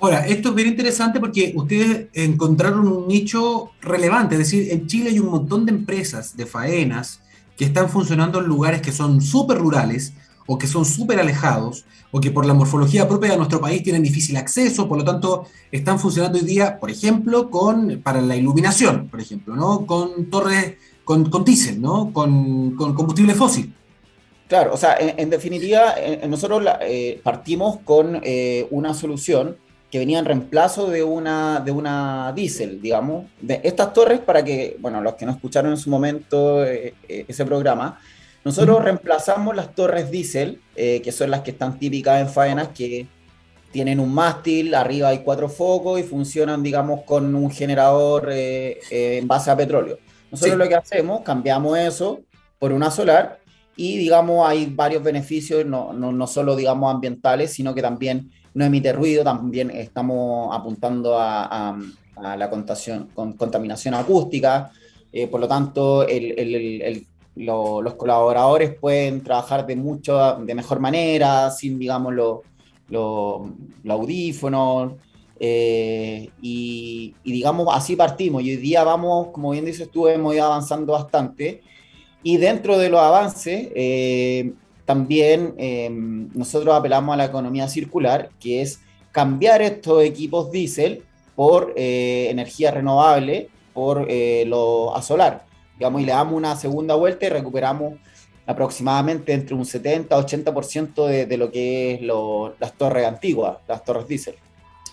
Ahora, 0.02 0.26
esto 0.26 0.48
es 0.48 0.54
bien 0.54 0.68
interesante 0.68 1.20
porque 1.20 1.52
ustedes 1.54 2.08
encontraron 2.14 2.88
un 2.88 3.06
nicho 3.06 3.72
relevante, 3.82 4.36
es 4.36 4.38
decir, 4.38 4.72
en 4.72 4.86
Chile 4.86 5.10
hay 5.10 5.18
un 5.18 5.28
montón 5.30 5.66
de 5.66 5.72
empresas 5.72 6.34
de 6.36 6.46
faenas 6.46 7.20
que 7.54 7.66
están 7.66 7.90
funcionando 7.90 8.40
en 8.40 8.46
lugares 8.46 8.80
que 8.80 8.92
son 8.92 9.20
súper 9.20 9.58
rurales 9.58 10.14
o 10.46 10.56
que 10.56 10.66
son 10.66 10.86
súper 10.86 11.20
alejados 11.20 11.84
o 12.12 12.20
que 12.20 12.30
por 12.30 12.46
la 12.46 12.54
morfología 12.54 13.08
propia 13.08 13.30
de 13.30 13.36
nuestro 13.36 13.60
país 13.60 13.82
tienen 13.82 14.02
difícil 14.02 14.36
acceso, 14.36 14.88
por 14.88 14.98
lo 14.98 15.04
tanto 15.04 15.46
están 15.70 15.98
funcionando 15.98 16.38
hoy 16.38 16.44
día, 16.44 16.78
por 16.78 16.90
ejemplo, 16.90 17.50
con, 17.50 18.00
para 18.02 18.20
la 18.20 18.36
iluminación, 18.36 19.08
por 19.08 19.20
ejemplo, 19.20 19.54
¿no? 19.54 19.86
con 19.86 20.28
torres 20.30 20.74
con, 21.04 21.28
con 21.28 21.44
diésel, 21.44 21.80
¿no? 21.80 22.12
con, 22.12 22.74
combustible 22.76 23.34
fósil. 23.34 23.74
Claro, 24.48 24.74
o 24.74 24.76
sea, 24.76 24.96
en, 24.98 25.30
definitiva, 25.30 25.94
nosotros 26.28 26.64
eh, 26.80 27.20
partimos 27.22 27.78
con 27.84 28.20
eh, 28.24 28.66
una 28.70 28.94
solución 28.94 29.56
que 29.90 29.98
venía 29.98 30.18
en 30.18 30.24
reemplazo 30.24 30.88
de 30.88 31.02
una, 31.02 31.60
de 31.60 31.72
una 31.72 32.32
diésel, 32.34 32.80
digamos. 32.80 33.26
De 33.40 33.60
estas 33.64 33.92
torres, 33.92 34.20
para 34.20 34.44
que, 34.44 34.76
bueno, 34.80 35.00
los 35.00 35.14
que 35.14 35.26
no 35.26 35.32
escucharon 35.32 35.72
en 35.72 35.76
su 35.76 35.90
momento 35.90 36.64
eh, 36.64 36.94
ese 37.08 37.44
programa, 37.44 38.00
nosotros 38.44 38.82
reemplazamos 38.82 39.54
las 39.54 39.74
torres 39.74 40.10
diésel, 40.10 40.60
eh, 40.76 41.00
que 41.02 41.12
son 41.12 41.30
las 41.30 41.40
que 41.40 41.50
están 41.50 41.78
típicas 41.78 42.20
en 42.20 42.28
faenas, 42.28 42.68
que 42.68 43.06
tienen 43.72 44.00
un 44.00 44.12
mástil, 44.12 44.74
arriba 44.74 45.08
hay 45.08 45.18
cuatro 45.18 45.48
focos 45.48 46.00
y 46.00 46.02
funcionan, 46.02 46.62
digamos, 46.62 47.02
con 47.02 47.34
un 47.34 47.50
generador 47.50 48.28
en 48.32 49.28
base 49.28 49.50
a 49.50 49.56
petróleo. 49.56 49.98
Nosotros 50.30 50.56
lo 50.58 50.68
que 50.68 50.74
hacemos, 50.74 51.20
cambiamos 51.22 51.78
eso 51.78 52.20
por 52.58 52.72
una 52.72 52.90
solar 52.90 53.40
y, 53.76 53.96
digamos, 53.96 54.48
hay 54.48 54.66
varios 54.66 55.02
beneficios, 55.02 55.64
no, 55.64 55.92
no, 55.92 56.12
no 56.12 56.26
solo, 56.26 56.56
digamos, 56.56 56.92
ambientales, 56.92 57.52
sino 57.52 57.74
que 57.74 57.82
también 57.82 58.30
no 58.54 58.64
emite 58.64 58.92
ruido, 58.92 59.24
también 59.24 59.70
estamos 59.70 60.54
apuntando 60.54 61.16
a, 61.18 61.78
la 62.20 62.50
contaminación 62.50 63.94
acústica, 63.94 64.70
eh, 65.10 65.26
por 65.26 65.40
lo 65.40 65.48
tanto 65.48 66.06
los 67.44 67.94
colaboradores 67.94 68.74
pueden 68.74 69.22
trabajar 69.22 69.66
de, 69.66 69.76
mucho, 69.76 70.36
de 70.36 70.54
mejor 70.54 70.80
manera, 70.80 71.50
sin, 71.50 71.78
digamos, 71.78 72.14
los 72.14 73.40
audífonos, 73.88 74.92
eh, 75.42 76.28
y, 76.42 77.14
digamos, 77.24 77.66
así 77.72 77.96
partimos. 77.96 78.42
Y 78.42 78.50
hoy 78.50 78.56
día 78.58 78.84
vamos, 78.84 79.28
como 79.28 79.50
bien 79.50 79.64
dices 79.64 79.90
tú, 79.90 80.06
hemos 80.06 80.34
ido 80.34 80.44
avanzando 80.44 80.92
bastante. 80.92 81.62
Y 82.22 82.36
dentro 82.36 82.76
de 82.76 82.90
los 82.90 83.00
avances, 83.00 83.70
eh, 83.74 84.52
también 84.84 85.54
em, 85.56 86.28
nosotros 86.34 86.74
apelamos 86.74 87.14
a 87.14 87.16
la 87.16 87.24
economía 87.24 87.68
circular, 87.68 88.28
que 88.38 88.60
es 88.60 88.80
cambiar 89.12 89.62
estos 89.62 90.04
equipos 90.04 90.50
diésel 90.50 91.04
por 91.34 91.72
eh, 91.76 92.28
energía 92.30 92.70
renovable, 92.70 93.48
por 93.72 94.06
lo 94.46 94.94
a 94.94 95.00
solar. 95.00 95.49
Y 95.80 96.04
le 96.04 96.12
damos 96.12 96.34
una 96.34 96.56
segunda 96.56 96.94
vuelta 96.94 97.26
y 97.26 97.28
recuperamos 97.30 97.94
aproximadamente 98.46 99.32
entre 99.32 99.54
un 99.54 99.64
70-80% 99.64 101.06
de, 101.06 101.26
de 101.26 101.36
lo 101.36 101.50
que 101.50 101.94
es 101.94 102.00
las 102.58 102.72
torres 102.74 103.06
antiguas, 103.06 103.58
las 103.68 103.84
torres 103.84 104.06
diésel. 104.08 104.34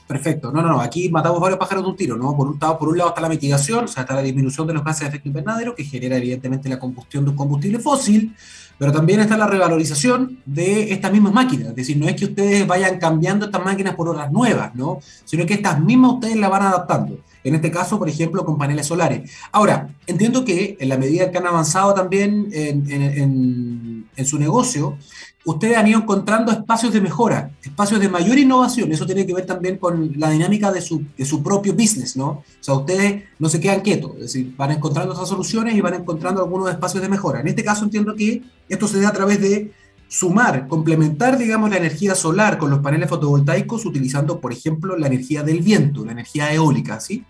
Perfecto. 0.08 0.52
No, 0.54 0.62
no, 0.62 0.70
no. 0.70 0.82
Aquí 0.82 1.10
matamos 1.10 1.42
varios 1.42 1.60
pájaros 1.60 1.84
de 1.84 1.90
un 1.90 1.96
tiro, 1.98 2.16
¿no? 2.16 2.36
Por 2.36 2.48
un, 2.48 2.58
por 2.58 2.88
un 2.88 2.98
lado 2.98 3.10
está 3.10 3.20
la 3.20 3.28
mitigación, 3.28 3.86
o 3.86 3.88
sea, 3.88 4.04
está 4.04 4.16
la 4.16 4.22
disminución 4.22 4.66
de 4.66 4.74
los 4.74 4.84
gases 4.84 5.02
de 5.02 5.08
efecto 5.08 5.28
invernadero, 5.28 5.76
que 5.76 5.84
genera 5.84 6.16
evidentemente 6.16 6.70
la 6.70 6.80
combustión 6.80 7.26
de 7.26 7.32
un 7.32 7.36
combustible 7.36 7.80
fósil, 7.80 8.34
pero 8.78 8.94
también 8.94 9.20
está 9.20 9.36
la 9.36 9.48
revalorización 9.48 10.40
de 10.46 10.94
estas 10.94 11.12
mismas 11.12 11.34
máquinas. 11.34 11.70
Es 11.70 11.76
decir, 11.76 11.98
no 11.98 12.08
es 12.08 12.16
que 12.16 12.26
ustedes 12.26 12.66
vayan 12.66 12.98
cambiando 13.00 13.48
estas 13.48 13.64
máquinas 13.66 13.96
por 13.96 14.08
otras 14.08 14.32
nuevas, 14.32 14.74
¿no? 14.76 15.00
Sino 15.26 15.46
que 15.46 15.56
estas 15.56 15.80
mismas 15.82 16.14
ustedes 16.14 16.38
las 16.38 16.50
van 16.50 16.64
adaptando. 16.64 17.20
En 17.48 17.56
este 17.56 17.72
caso, 17.72 17.98
por 17.98 18.10
ejemplo, 18.10 18.44
con 18.46 18.58
paneles 18.58 18.88
solares. 18.88 19.32
Ahora, 19.52 19.90
entiendo 20.06 20.44
que 20.44 20.78
en 20.80 20.90
la 20.90 20.98
medida 20.98 21.32
que 21.32 21.38
han 21.38 21.48
avanzado 21.48 21.94
también 21.94 22.50
en, 22.52 22.92
en, 22.92 24.06
en 24.16 24.26
su 24.26 24.38
negocio, 24.38 24.98
ustedes 25.46 25.78
han 25.78 25.88
ido 25.88 26.00
encontrando 26.00 26.52
espacios 26.52 26.92
de 26.92 27.00
mejora, 27.00 27.52
espacios 27.64 28.02
de 28.02 28.10
mayor 28.10 28.38
innovación. 28.38 28.92
Eso 28.92 29.06
tiene 29.06 29.26
que 29.26 29.34
ver 29.34 29.46
también 29.46 29.78
con 29.78 30.12
la 30.18 30.30
dinámica 30.30 30.74
de 30.74 30.82
su, 30.82 31.06
de 31.18 31.24
su 31.24 31.42
propio 31.42 31.74
business, 31.74 32.18
¿no? 32.18 32.28
O 32.28 32.44
sea, 32.60 32.74
ustedes 32.74 33.24
no 33.40 33.48
se 33.48 33.62
quedan 33.62 33.80
quietos, 33.80 34.12
es 34.16 34.22
decir, 34.24 34.54
van 34.58 34.72
encontrando 34.72 35.14
esas 35.14 35.30
soluciones 35.30 35.74
y 35.74 35.80
van 35.80 35.94
encontrando 35.94 36.44
algunos 36.44 36.70
espacios 36.70 37.02
de 37.02 37.08
mejora. 37.08 37.40
En 37.40 37.48
este 37.48 37.64
caso 37.64 37.86
entiendo 37.86 38.14
que 38.14 38.44
esto 38.68 38.88
se 38.90 39.00
da 39.00 39.08
a 39.08 39.14
través 39.14 39.40
de 39.40 39.72
sumar, 40.10 40.68
complementar, 40.68 41.38
digamos, 41.38 41.70
la 41.70 41.78
energía 41.78 42.14
solar 42.14 42.58
con 42.58 42.70
los 42.70 42.80
paneles 42.80 43.10
fotovoltaicos 43.10 43.86
utilizando, 43.86 44.42
por 44.42 44.52
ejemplo, 44.52 44.98
la 44.98 45.08
energía 45.08 45.44
del 45.44 45.62
viento, 45.62 46.04
la 46.04 46.12
energía 46.12 46.52
eólica, 46.54 47.00
¿sí? 47.00 47.24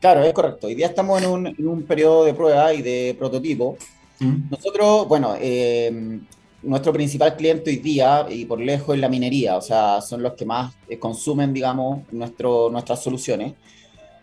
Claro, 0.00 0.22
es 0.24 0.32
correcto. 0.32 0.66
Hoy 0.66 0.74
día 0.74 0.86
estamos 0.86 1.22
en 1.22 1.28
un, 1.28 1.46
en 1.46 1.68
un 1.68 1.82
periodo 1.82 2.24
de 2.24 2.32
prueba 2.32 2.72
y 2.72 2.80
de 2.80 3.14
prototipo. 3.18 3.76
¿Mm? 4.18 4.50
Nosotros, 4.50 5.06
bueno, 5.06 5.34
eh, 5.38 6.20
nuestro 6.62 6.92
principal 6.92 7.36
cliente 7.36 7.70
hoy 7.70 7.76
día 7.76 8.26
y 8.28 8.46
por 8.46 8.60
lejos 8.60 8.94
es 8.94 9.00
la 9.00 9.08
minería, 9.08 9.56
o 9.56 9.60
sea, 9.62 10.00
son 10.00 10.22
los 10.22 10.34
que 10.34 10.44
más 10.44 10.74
eh, 10.88 10.98
consumen, 10.98 11.52
digamos, 11.52 12.00
nuestro, 12.12 12.70
nuestras 12.70 13.02
soluciones. 13.02 13.54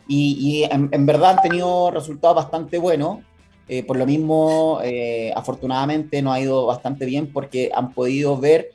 Y, 0.07 0.63
en, 0.71 1.05
verdad 1.05 1.31
han 1.31 1.41
tenido 1.41 1.91
resultados 1.91 2.37
bastante 2.37 2.77
buenos. 2.77 3.19
Eh, 3.67 3.83
por 3.83 3.97
lo 3.97 4.05
mismo, 4.05 4.79
eh, 4.81 5.33
afortunadamente 5.35 6.21
nos 6.21 6.35
ha 6.35 6.39
ido 6.39 6.65
bastante 6.65 7.05
bien 7.05 7.31
porque 7.33 7.69
han 7.73 7.91
podido 7.93 8.37
ver 8.37 8.71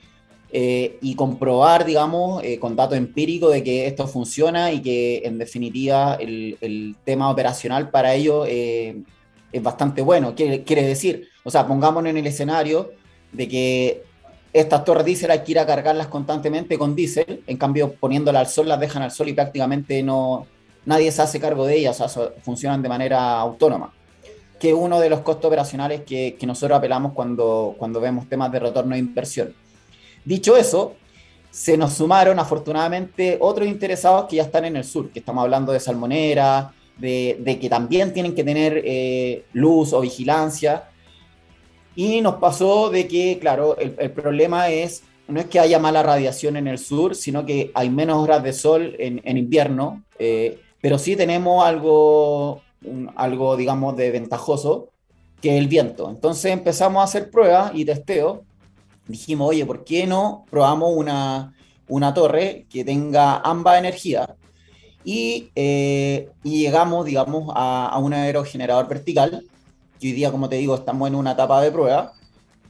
y 0.55 1.15
comprobar, 1.15 1.83
digamos, 1.83 2.43
con 2.59 2.75
datos 2.75 2.95
empíricos 2.95 3.51
de 3.51 3.63
que 3.63 3.87
esto 3.87 4.05
funciona 4.07 4.71
y 4.71 4.81
que 4.81 5.23
en 5.25 5.39
definitiva 5.39 6.15
el, 6.19 6.57
el 6.61 6.95
tema 7.03 7.31
operacional 7.31 7.89
para 7.89 8.13
ellos 8.13 8.47
es 8.47 9.63
bastante 9.63 10.01
bueno. 10.01 10.35
Quiere, 10.35 10.63
quiere 10.63 10.83
decir, 10.83 11.29
o 11.43 11.49
sea, 11.49 11.65
pongámonos 11.65 12.09
en 12.09 12.17
el 12.17 12.27
escenario 12.27 12.91
de 13.31 13.47
que 13.47 14.03
estas 14.53 14.85
torres 14.85 15.05
diésel 15.05 15.31
hay 15.31 15.39
que 15.39 15.53
ir 15.53 15.59
a 15.59 15.65
cargarlas 15.65 16.07
constantemente 16.07 16.77
con 16.77 16.95
diésel, 16.95 17.43
en 17.47 17.57
cambio 17.57 17.93
poniéndolas 17.93 18.39
al 18.41 18.47
sol 18.47 18.67
las 18.67 18.79
dejan 18.79 19.01
al 19.01 19.11
sol 19.11 19.27
y 19.29 19.33
prácticamente 19.33 20.03
no 20.03 20.45
nadie 20.85 21.11
se 21.11 21.21
hace 21.21 21.39
cargo 21.39 21.65
de 21.65 21.77
ellas, 21.77 21.99
o 21.99 22.09
sea, 22.09 22.31
funcionan 22.41 22.81
de 22.81 22.89
manera 22.89 23.39
autónoma. 23.39 23.93
que 24.59 24.73
uno 24.73 24.99
de 24.99 25.09
los 25.09 25.21
costos 25.21 25.45
operacionales 25.45 26.03
que, 26.03 26.37
que, 26.39 26.47
nosotros 26.47 26.77
apelamos 26.77 27.11
cuando, 27.13 27.75
cuando 27.77 27.99
vemos 27.99 28.29
temas 28.29 28.49
de 28.49 28.59
retorno 28.59 28.93
de 28.93 28.99
inversión. 28.99 29.53
Dicho 30.25 30.55
eso, 30.55 30.95
se 31.53 31.77
nos 31.77 31.93
sumaron 31.93 32.39
afortunadamente 32.39 33.37
otros 33.39 33.67
interesados 33.67 34.25
que 34.27 34.37
ya 34.37 34.43
están 34.43 34.65
en 34.65 34.75
el 34.75 34.83
sur, 34.83 35.11
que 35.11 35.19
estamos 35.19 35.43
hablando 35.43 35.71
de 35.71 35.79
salmonera, 35.79 36.73
de, 36.97 37.57
que 37.61 37.69
también 37.69 38.13
tienen 38.13 38.33
que 38.33 38.43
tener 38.43 38.81
eh, 38.83 39.45
luz 39.53 39.93
o 39.93 40.01
vigilancia. 40.01 40.89
Y 41.95 42.21
nos 42.21 42.35
pasó 42.35 42.89
de 42.89 43.07
que, 43.07 43.37
claro, 43.39 43.77
el, 43.77 44.11
problema 44.11 44.69
es, 44.69 45.03
no 45.27 45.39
es 45.39 45.45
que 45.45 45.59
haya 45.59 45.77
mala 45.77 46.01
radiación 46.01 46.57
en 46.57 46.67
el 46.67 46.79
sur, 46.79 47.15
sino 47.15 47.45
que 47.45 47.71
hay 47.75 47.89
menos 47.89 48.17
horas 48.17 48.41
de 48.41 48.53
sol 48.53 48.95
en, 48.97 49.37
invierno, 49.37 50.03
eh, 50.17 50.59
pero 50.81 50.97
sí 50.97 51.15
tenemos 51.15 51.63
algo, 51.63 52.61
algo, 53.15 53.55
digamos, 53.55 53.95
de 53.95 54.09
ventajoso, 54.09 54.89
que 55.39 55.55
el 55.57 55.67
viento. 55.67 56.09
Entonces 56.09 56.51
empezamos 56.51 57.01
a 57.01 57.03
hacer 57.03 57.29
pruebas 57.29 57.73
y 57.75 57.85
testeo 57.85 58.43
dijimos, 59.07 59.49
oye, 59.49 59.65
¿por 59.65 59.83
qué 59.83 60.07
no 60.07 60.45
probamos 60.49 60.93
una, 60.95 61.53
una 61.87 62.13
torre 62.13 62.65
que 62.69 62.83
tenga 62.83 63.37
ambas 63.37 63.79
energías? 63.79 64.29
Y, 65.03 65.49
eh, 65.55 66.29
y, 66.43 66.61
llegamos, 66.61 67.05
digamos, 67.05 67.51
a, 67.55 67.87
a, 67.87 67.97
un 67.99 68.13
aerogenerador 68.13 68.87
vertical, 68.87 69.43
que 69.99 70.07
hoy 70.07 70.13
día, 70.13 70.31
como 70.31 70.47
te 70.47 70.55
digo, 70.55 70.75
estamos 70.75 71.07
en 71.09 71.15
una 71.15 71.33
etapa 71.33 71.61
de 71.61 71.71
prueba, 71.71 72.13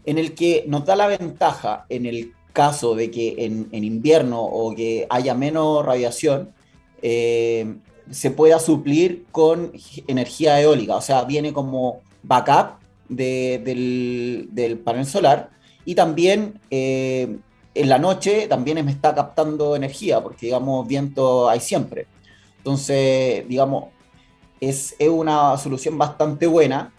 en 0.05 0.17
el 0.17 0.33
que 0.33 0.65
nos 0.67 0.85
da 0.85 0.95
la 0.95 1.07
ventaja 1.07 1.85
en 1.89 2.05
el 2.05 2.33
caso 2.51 2.95
de 2.95 3.11
que 3.11 3.35
en, 3.39 3.67
en 3.71 3.83
invierno 3.83 4.41
o 4.41 4.73
que 4.75 5.07
haya 5.09 5.33
menos 5.33 5.85
radiación, 5.85 6.53
eh, 7.01 7.75
se 8.11 8.31
pueda 8.31 8.59
suplir 8.59 9.25
con 9.31 9.71
energía 10.07 10.61
eólica, 10.61 10.95
o 10.95 11.01
sea, 11.01 11.23
viene 11.23 11.53
como 11.53 12.01
backup 12.21 12.79
de, 13.09 13.61
del, 13.63 14.49
del 14.51 14.77
panel 14.79 15.05
solar 15.05 15.49
y 15.85 15.95
también 15.95 16.59
eh, 16.69 17.37
en 17.75 17.89
la 17.89 17.97
noche 17.97 18.47
también 18.47 18.83
me 18.85 18.91
está 18.91 19.13
captando 19.15 19.75
energía, 19.75 20.21
porque 20.21 20.47
digamos, 20.47 20.87
viento 20.87 21.49
hay 21.49 21.59
siempre. 21.59 22.07
Entonces, 22.57 23.47
digamos, 23.47 23.85
es, 24.59 24.95
es 24.97 25.09
una 25.09 25.57
solución 25.57 25.97
bastante 25.97 26.47
buena 26.47 26.93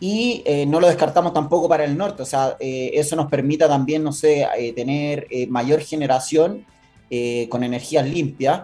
y 0.00 0.42
eh, 0.46 0.66
no 0.66 0.80
lo 0.80 0.88
descartamos 0.88 1.32
tampoco 1.32 1.68
para 1.68 1.84
el 1.84 1.96
norte, 1.96 2.22
o 2.22 2.26
sea, 2.26 2.56
eh, 2.58 2.90
eso 2.94 3.14
nos 3.14 3.30
permite 3.30 3.68
también, 3.68 4.02
no 4.02 4.12
sé, 4.12 4.46
eh, 4.58 4.72
tener 4.72 5.28
eh, 5.30 5.46
mayor 5.46 5.80
generación 5.80 6.66
eh, 7.08 7.46
con 7.48 7.62
energías 7.62 8.04
limpias. 8.08 8.62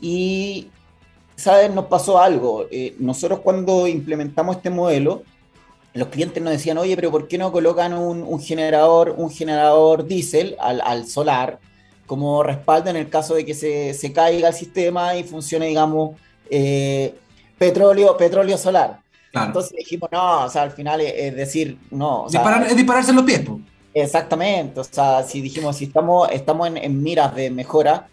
Y, 0.00 0.68
¿sabes? 1.34 1.72
Nos 1.72 1.86
pasó 1.86 2.20
algo. 2.20 2.66
nosotros 3.00 3.40
cuando 3.40 3.88
implementamos 3.88 4.56
este 4.56 4.70
modelo, 4.70 5.22
los 5.94 6.08
clientes 6.08 6.42
nos 6.42 6.52
decían, 6.52 6.76
oye, 6.76 6.96
pero 6.96 7.10
¿por 7.10 7.28
qué 7.28 7.38
no 7.38 7.52
colocan 7.52 7.94
un, 7.94 8.22
un 8.22 8.40
generador, 8.40 9.14
un 9.16 9.30
generador 9.30 10.06
diésel 10.06 10.56
al, 10.58 10.80
al, 10.80 11.06
solar 11.06 11.60
como 12.06 12.42
respaldo 12.42 12.90
en 12.90 12.96
el 12.96 13.08
caso 13.08 13.34
de 13.34 13.44
que 13.44 13.54
se, 13.54 13.94
se 13.94 14.12
caiga 14.12 14.48
el 14.48 14.54
sistema 14.54 15.16
y 15.16 15.22
funcione, 15.22 15.66
digamos, 15.66 16.18
eh, 16.50 17.14
petróleo, 17.56 18.16
petróleo 18.16 18.58
solar? 18.58 19.00
Claro. 19.30 19.46
Entonces 19.46 19.72
dijimos, 19.78 20.10
no, 20.12 20.44
o 20.44 20.50
sea, 20.50 20.62
al 20.62 20.72
final 20.72 21.00
es, 21.00 21.14
es 21.16 21.36
decir, 21.36 21.78
no. 21.90 22.24
O 22.24 22.28
sea, 22.28 22.40
Disparar, 22.40 22.66
es 22.66 22.76
dispararse 22.76 23.10
en 23.10 23.16
los 23.16 23.24
pies. 23.24 23.42
Exactamente, 23.94 24.80
o 24.80 24.84
sea, 24.84 25.22
si 25.22 25.40
dijimos, 25.40 25.76
si 25.76 25.84
estamos, 25.84 26.28
estamos 26.32 26.66
en, 26.66 26.76
en 26.76 27.00
miras 27.00 27.32
de 27.36 27.52
mejora, 27.52 28.08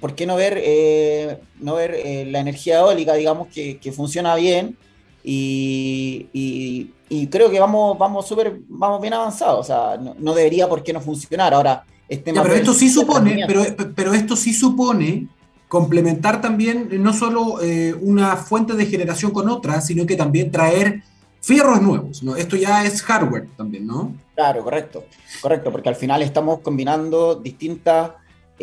¿por 0.00 0.14
qué 0.14 0.26
no 0.26 0.36
ver, 0.36 0.58
eh, 0.62 1.38
no 1.58 1.76
ver 1.76 1.94
eh, 1.94 2.26
la 2.26 2.40
energía 2.40 2.80
eólica, 2.80 3.14
digamos, 3.14 3.48
que, 3.48 3.78
que 3.78 3.90
funciona 3.90 4.34
bien? 4.34 4.76
Y, 5.24 6.26
y, 6.32 6.90
y, 7.08 7.26
creo 7.28 7.50
que 7.50 7.60
vamos, 7.60 7.96
vamos 7.96 8.26
súper, 8.26 8.58
vamos 8.68 9.00
bien 9.00 9.14
avanzados, 9.14 9.60
o 9.60 9.62
sea, 9.62 9.96
no, 9.96 10.16
no, 10.18 10.34
debería 10.34 10.68
por 10.68 10.82
qué 10.82 10.92
no 10.92 11.00
funcionar. 11.00 11.54
Ahora, 11.54 11.84
este 12.08 12.32
ya, 12.32 12.42
pero 12.42 12.54
esto 12.54 12.74
sí 12.74 12.90
supone, 12.90 13.44
pero, 13.46 13.64
pero 13.94 14.14
esto 14.14 14.34
sí 14.34 14.52
supone 14.52 15.28
complementar 15.68 16.42
también 16.42 16.88
no 17.02 17.14
solo 17.14 17.62
eh, 17.62 17.94
una 17.98 18.36
fuente 18.36 18.74
de 18.74 18.84
generación 18.84 19.30
con 19.30 19.48
otra, 19.48 19.80
sino 19.80 20.04
que 20.04 20.16
también 20.16 20.50
traer 20.50 21.02
fierros 21.40 21.80
nuevos, 21.80 22.22
¿no? 22.22 22.36
Esto 22.36 22.56
ya 22.56 22.84
es 22.84 23.02
hardware 23.02 23.48
también, 23.56 23.86
¿no? 23.86 24.14
Claro, 24.34 24.62
correcto, 24.62 25.04
correcto, 25.40 25.72
porque 25.72 25.88
al 25.88 25.96
final 25.96 26.22
estamos 26.22 26.60
combinando 26.60 27.36
distintas 27.36 28.10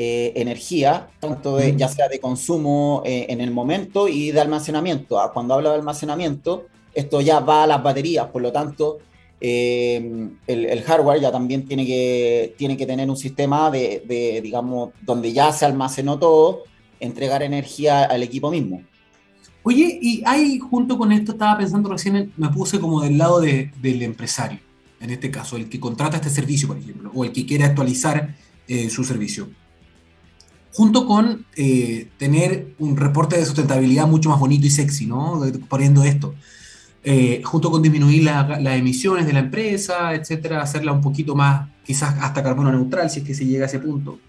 eh, 0.02 0.32
energía, 0.40 1.10
tanto 1.20 1.58
de, 1.58 1.76
ya 1.76 1.90
sea 1.90 2.08
de 2.08 2.22
consumo 2.22 3.04
eh, 3.06 3.26
en 3.28 3.42
el 3.42 3.52
momento 3.52 4.08
y 4.08 4.32
de 4.32 4.40
almacenamiento. 4.40 5.20
Ah, 5.20 5.34
cuando 5.34 5.56
hablo 5.56 5.72
de 5.72 5.76
almacenamiento, 5.76 6.68
esto 6.94 7.20
ya 7.20 7.42
va 7.42 7.64
a 7.64 7.68
las 7.68 7.84
baterías, 7.84 8.28
por 8.28 8.42
lo 8.42 8.50
tanto, 8.54 9.00
eh, 9.42 10.30
el, 10.48 10.82
hardware 10.84 11.20
ya 11.20 11.34
también 11.34 11.66
tiene 11.66 11.86
que, 11.86 12.56
tiene 12.58 12.78
que 12.78 12.86
tener 12.86 13.10
un 13.10 13.18
sistema 13.18 13.70
de, 13.70 14.40
digamos, 14.42 14.92
donde 15.02 15.34
ya 15.34 15.52
se 15.52 15.66
almacenó 15.66 16.18
todo, 16.18 16.64
entregar 17.02 17.44
energía 17.44 18.06
al 18.06 18.24
equipo 18.24 18.50
mismo. 18.52 18.82
Oye, 19.64 20.00
y 20.02 20.24
ahí 20.26 20.60
junto 20.60 20.98
con 20.98 21.12
esto 21.12 21.34
estaba 21.34 21.58
pensando 21.58 21.90
recién, 21.90 22.32
me 22.38 22.48
puse 22.48 22.80
como 22.80 23.02
del 23.02 23.18
lado 23.18 23.42
de, 23.42 23.70
del 23.82 24.02
empresario, 24.04 24.60
en 25.02 25.10
este 25.10 25.30
caso, 25.30 25.58
el 25.58 25.68
que 25.68 25.78
contrata 25.78 26.16
este 26.16 26.30
servicio, 26.30 26.70
por 26.70 26.78
ejemplo, 26.78 27.12
o 27.14 27.26
el 27.26 27.34
que 27.34 27.46
quiere 27.46 27.66
actualizar 27.66 28.34
su 28.90 29.04
servicio 29.04 29.50
junto 30.74 31.06
con 31.06 31.46
eh, 31.56 32.10
tener 32.18 32.74
un 32.80 32.96
reporte 32.98 33.38
de 33.38 33.46
sustentabilidad 33.46 34.08
mucho 34.08 34.30
más 34.30 34.40
bonito 34.40 34.68
y 34.68 34.70
sexy, 34.70 35.06
¿no? 35.06 35.42
Poniendo 35.68 36.04
esto. 36.04 36.36
Eh, 37.04 37.42
junto 37.46 37.72
con 37.72 37.82
disminuir 37.82 38.24
las 38.24 38.62
la 38.62 38.76
emisiones 38.76 39.26
de 39.26 39.34
la 39.34 39.40
empresa, 39.40 40.14
etcétera, 40.14 40.62
hacerla 40.62 40.92
un 40.92 41.02
poquito 41.02 41.34
más, 41.34 41.70
quizás 41.84 42.16
hasta 42.20 42.44
carbono 42.44 42.72
neutral, 42.72 43.10
si 43.10 43.20
es 43.20 43.26
que 43.26 43.34
se 43.34 43.46
llega 43.46 43.64
a 43.64 43.68
ese 43.68 43.80
punto. 43.80 44.20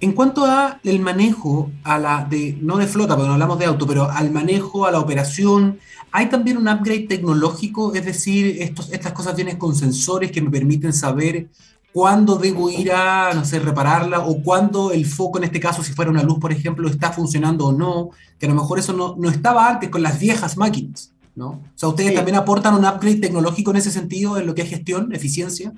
En 0.00 0.12
cuanto 0.12 0.46
a 0.46 0.80
el 0.82 1.00
manejo, 1.00 1.70
a 1.84 1.98
la 1.98 2.24
de, 2.24 2.56
no 2.62 2.78
de 2.78 2.86
flota, 2.86 3.14
porque 3.14 3.28
no 3.28 3.34
hablamos 3.34 3.58
de 3.58 3.66
auto, 3.66 3.86
pero 3.86 4.10
al 4.10 4.30
manejo, 4.30 4.86
a 4.86 4.90
la 4.90 4.98
operación, 4.98 5.78
hay 6.10 6.30
también 6.30 6.56
un 6.56 6.68
upgrade 6.68 7.06
tecnológico, 7.06 7.94
es 7.94 8.06
decir, 8.06 8.62
estas 8.62 9.12
cosas 9.12 9.36
vienen 9.36 9.58
con 9.58 9.76
sensores 9.76 10.32
que 10.32 10.40
me 10.40 10.50
permiten 10.50 10.94
saber 10.94 11.50
cuándo 11.92 12.36
debo 12.36 12.70
ir 12.70 12.92
a, 12.92 13.32
no 13.34 13.44
sé, 13.44 13.58
repararla 13.58 14.20
o 14.20 14.42
cuándo 14.42 14.92
el 14.92 15.06
foco, 15.06 15.38
en 15.38 15.44
este 15.44 15.60
caso, 15.60 15.82
si 15.82 15.92
fuera 15.92 16.10
una 16.10 16.22
luz, 16.22 16.38
por 16.38 16.52
ejemplo, 16.52 16.88
está 16.88 17.12
funcionando 17.12 17.66
o 17.66 17.72
no, 17.72 18.10
que 18.38 18.46
a 18.46 18.48
lo 18.48 18.54
mejor 18.54 18.78
eso 18.78 18.92
no, 18.92 19.16
no 19.18 19.28
estaba 19.28 19.68
antes 19.68 19.90
con 19.90 20.02
las 20.02 20.18
viejas 20.18 20.56
máquinas, 20.56 21.12
¿no? 21.34 21.48
O 21.48 21.62
sea, 21.74 21.88
¿ustedes 21.88 22.10
sí. 22.10 22.16
también 22.16 22.36
aportan 22.36 22.74
un 22.74 22.84
upgrade 22.84 23.20
tecnológico 23.20 23.70
en 23.72 23.78
ese 23.78 23.90
sentido, 23.90 24.38
en 24.38 24.46
lo 24.46 24.54
que 24.54 24.62
es 24.62 24.68
gestión, 24.68 25.12
eficiencia? 25.12 25.72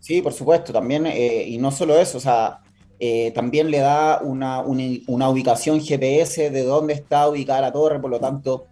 Sí, 0.00 0.20
por 0.20 0.32
supuesto, 0.32 0.72
también, 0.72 1.06
eh, 1.06 1.46
y 1.48 1.58
no 1.58 1.70
solo 1.70 1.98
eso, 1.98 2.18
o 2.18 2.20
sea, 2.20 2.60
eh, 2.98 3.32
también 3.32 3.70
le 3.70 3.78
da 3.78 4.20
una, 4.22 4.60
una, 4.60 4.84
una, 5.06 5.28
ubicación 5.28 5.80
GPS 5.80 6.50
de 6.50 6.64
dónde 6.64 6.94
está 6.94 7.28
ubicada 7.28 7.60
la 7.60 7.72
torre, 7.72 8.00
por 8.00 8.10
lo 8.10 8.20
tanto, 8.20 8.66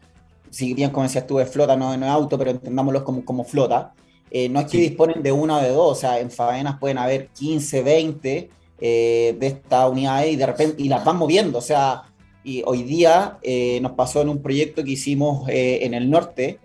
si 0.50 0.74
bien 0.74 0.90
como 0.90 1.04
decías 1.04 1.26
tú, 1.26 1.40
es 1.40 1.50
flota, 1.50 1.76
no, 1.76 1.96
no 1.96 2.06
es 2.06 2.12
auto, 2.12 2.38
pero 2.38 2.50
entendámoslo 2.50 3.04
como, 3.04 3.24
como 3.24 3.44
flota, 3.44 3.94
eh, 4.34 4.48
no 4.48 4.60
es 4.60 4.66
que 4.66 4.78
disponen 4.78 5.22
de 5.22 5.30
una 5.30 5.58
o 5.58 5.60
de 5.60 5.68
dos, 5.68 5.98
o 5.98 6.00
sea, 6.00 6.18
en 6.18 6.30
faenas 6.30 6.78
pueden 6.78 6.96
haber 6.96 7.28
15, 7.28 7.82
20 7.82 8.48
eh, 8.80 9.36
de 9.38 9.46
esta 9.46 9.86
unidad 9.86 10.24
y 10.24 10.36
de 10.36 10.46
repente, 10.46 10.82
y 10.82 10.88
las 10.88 11.04
van 11.04 11.18
moviendo, 11.18 11.58
o 11.58 11.60
sea, 11.62 12.04
y 12.42 12.62
hoy 12.64 12.82
día 12.82 13.36
eh, 13.42 13.78
nos 13.82 13.92
pasó 13.92 14.22
en 14.22 14.30
un 14.30 14.40
proyecto 14.40 14.82
que 14.82 14.92
hicimos 14.92 15.46
en 15.50 15.92
el 15.92 16.08
norte, 16.08 16.58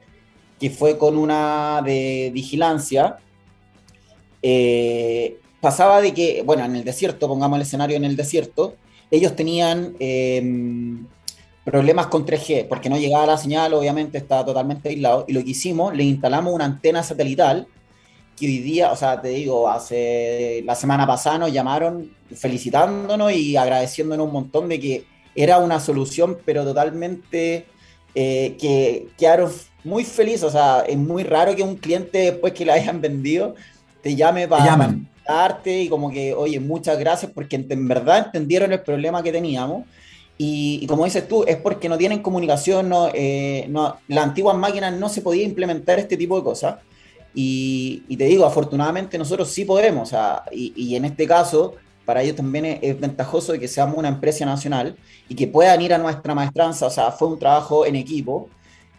que 0.57 0.69
fue 0.69 0.97
con 0.97 1.17
una 1.17 1.81
de 1.85 2.31
vigilancia, 2.33 3.17
pasaba 5.59 6.01
de 6.01 6.13
que, 6.13 6.43
bueno, 6.45 6.63
en 6.63 6.77
el 6.77 6.85
desierto, 6.85 7.27
pongamos 7.27 7.57
el 7.57 7.63
escenario 7.63 7.97
en 7.97 8.05
el 8.05 8.15
desierto, 8.15 8.75
ellos 9.11 9.35
tenían 9.35 9.93
em, 9.99 11.05
problemas 11.67 12.07
con 12.07 12.25
3G, 12.25 12.65
porque 12.69 12.89
no 12.89 12.97
llegaba 12.97 13.25
la 13.25 13.37
señal, 13.37 13.73
obviamente 13.73 14.17
estaba 14.17 14.45
totalmente 14.45 14.87
aislado, 14.87 15.25
y 15.27 15.33
lo 15.33 15.43
que 15.43 15.49
hicimos, 15.49 15.93
le 15.93 16.05
instalamos 16.05 16.53
una 16.53 16.63
antena 16.63 17.03
satelital, 17.03 17.67
que 18.37 18.45
hoy 18.45 18.59
día, 18.59 18.89
o 18.89 18.95
sea, 18.95 19.21
te 19.21 19.27
digo, 19.27 19.67
hace 19.67 20.63
la 20.65 20.75
semana 20.75 21.05
pasada 21.05 21.39
nos 21.39 21.51
llamaron 21.51 22.09
felicitándonos 22.33 23.33
y 23.33 23.57
agradeciéndonos 23.57 24.27
un 24.27 24.31
montón 24.31 24.69
de 24.69 24.79
que 24.79 25.03
era 25.35 25.57
una 25.57 25.81
solución, 25.81 26.37
pero 26.45 26.63
totalmente 26.63 27.65
eh, 28.15 28.55
que 28.57 29.09
quedaron 29.17 29.51
muy 29.83 30.05
felices, 30.05 30.43
o 30.43 30.49
sea, 30.49 30.85
es 30.87 30.97
muy 30.97 31.23
raro 31.23 31.53
que 31.53 31.63
un 31.63 31.75
cliente 31.75 32.31
después 32.31 32.53
que 32.53 32.63
la 32.63 32.75
hayan 32.75 33.01
vendido 33.01 33.55
te 34.01 34.15
llame 34.15 34.47
para 34.47 34.95
darte 35.27 35.81
y 35.81 35.89
como 35.89 36.11
que, 36.11 36.33
oye, 36.33 36.61
muchas 36.61 36.97
gracias 36.97 37.29
porque 37.35 37.57
en 37.57 37.87
verdad 37.89 38.27
entendieron 38.27 38.71
el 38.71 38.79
problema 38.79 39.21
que 39.21 39.33
teníamos 39.33 39.83
y, 40.37 40.79
y, 40.83 40.87
como 40.87 41.05
dices 41.05 41.27
tú, 41.27 41.43
es 41.47 41.57
porque 41.57 41.89
no 41.89 41.97
tienen 41.97 42.21
comunicación, 42.21 42.89
no, 42.89 43.09
eh, 43.13 43.65
no, 43.69 43.97
las 44.07 44.23
antiguas 44.23 44.55
máquinas 44.55 44.93
no 44.93 45.09
se 45.09 45.21
podía 45.21 45.43
implementar 45.43 45.97
este 45.97 46.15
tipo 46.15 46.37
de 46.37 46.43
cosas. 46.43 46.75
Y, 47.33 48.03
y 48.07 48.17
te 48.17 48.25
digo, 48.25 48.45
afortunadamente 48.45 49.17
nosotros 49.17 49.49
sí 49.49 49.65
podemos. 49.65 50.07
O 50.07 50.11
sea, 50.11 50.43
y, 50.51 50.73
y, 50.75 50.95
en 50.95 51.05
este 51.05 51.27
caso, 51.27 51.75
para 52.05 52.21
ellos 52.21 52.35
también 52.35 52.65
es, 52.65 52.79
es, 52.83 52.99
ventajoso 52.99 53.53
que 53.53 53.67
seamos 53.67 53.97
una 53.97 54.09
empresa 54.09 54.45
nacional 54.45 54.95
y 55.27 55.35
que 55.35 55.47
puedan 55.47 55.81
ir 55.81 55.93
a 55.93 55.97
nuestra 55.97 56.35
maestranza. 56.35 56.85
O 56.85 56.91
sea, 56.91 57.11
fue 57.11 57.29
un 57.29 57.39
trabajo 57.39 57.85
en 57.85 57.95
equipo. 57.95 58.49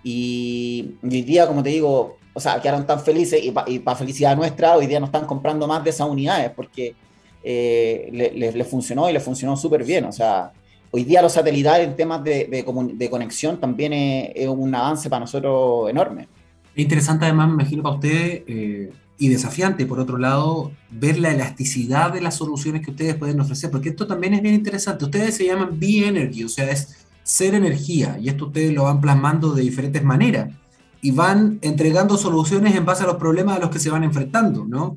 Y, 0.03 0.97
hoy 1.05 1.22
día, 1.22 1.47
como 1.47 1.62
te 1.62 1.70
digo, 1.70 2.18
o 2.34 2.41
sea, 2.41 2.61
quedaron 2.61 2.86
tan 2.86 3.01
felices 3.01 3.41
y 3.45 3.78
para 3.78 3.97
felicidad 3.97 4.36
nuestra, 4.36 4.76
hoy 4.76 4.86
día 4.86 5.01
no 5.01 5.07
están 5.07 5.26
comprando 5.26 5.66
más 5.66 5.82
de 5.84 5.91
esas 5.91 6.09
unidades 6.09 6.51
porque 6.55 6.95
eh, 7.43 8.32
les 8.34 8.55
le 8.55 8.64
funcionó 8.64 9.09
y 9.11 9.12
les 9.12 9.22
funcionó 9.22 9.57
súper 9.57 9.84
bien. 9.84 10.05
O 10.05 10.12
sea, 10.12 10.53
hoy 10.91 11.05
día 11.05 11.22
los 11.22 11.32
satélites 11.32 11.78
en 11.78 11.97
temas 11.97 12.22
de, 12.24 12.47
de, 12.47 13.11
conexión 13.11 13.61
también 13.61 13.93
es, 13.93 14.49
un 14.49 14.74
avance 14.74 15.09
para 15.09 15.20
nosotros 15.20 15.91
enorme. 15.91 16.28
Es 16.74 16.82
interesante 16.82 17.24
además, 17.24 17.49
me 17.49 17.55
imagino 17.55 17.82
para 17.82 17.97
ustedes, 17.97 18.43
eh, 18.47 18.91
y 19.18 19.28
desafiante, 19.28 19.84
por 19.84 19.99
otro 19.99 20.16
lado, 20.16 20.70
ver 20.91 21.18
la 21.18 21.32
elasticidad 21.32 22.12
de 22.12 22.20
las 22.20 22.36
soluciones 22.36 22.84
que 22.84 22.93
ustedes 22.93 23.16
pueden 23.16 23.41
ofrecer, 23.41 23.70
porque 23.70 23.89
esto 23.89 24.07
también 24.07 24.34
es 24.34 24.43
bien 24.43 24.55
interesante. 24.55 25.05
Ustedes 25.05 25.36
se 25.36 25.45
llaman 25.45 25.78
B-Energy, 25.78 26.45
o 26.45 26.49
sea, 26.49 26.70
es 26.70 27.07
ser 27.24 27.55
energía, 27.55 28.16
y 28.20 28.28
esto 28.28 28.47
ustedes 28.47 28.72
lo 28.72 28.84
van 28.84 29.01
plasmando 29.01 29.53
de 29.53 29.62
diferentes 29.62 30.05
maneras, 30.05 30.51
y 31.01 31.11
van 31.11 31.59
entregando 31.62 32.16
soluciones 32.16 32.76
en 32.76 32.84
base 32.84 33.03
a 33.03 33.07
los 33.07 33.16
problemas 33.16 33.57
a 33.57 33.61
los 33.61 33.70
que 33.70 33.80
se 33.80 33.91
van 33.91 34.05
enfrentando, 34.05 34.64
¿no? 34.64 34.97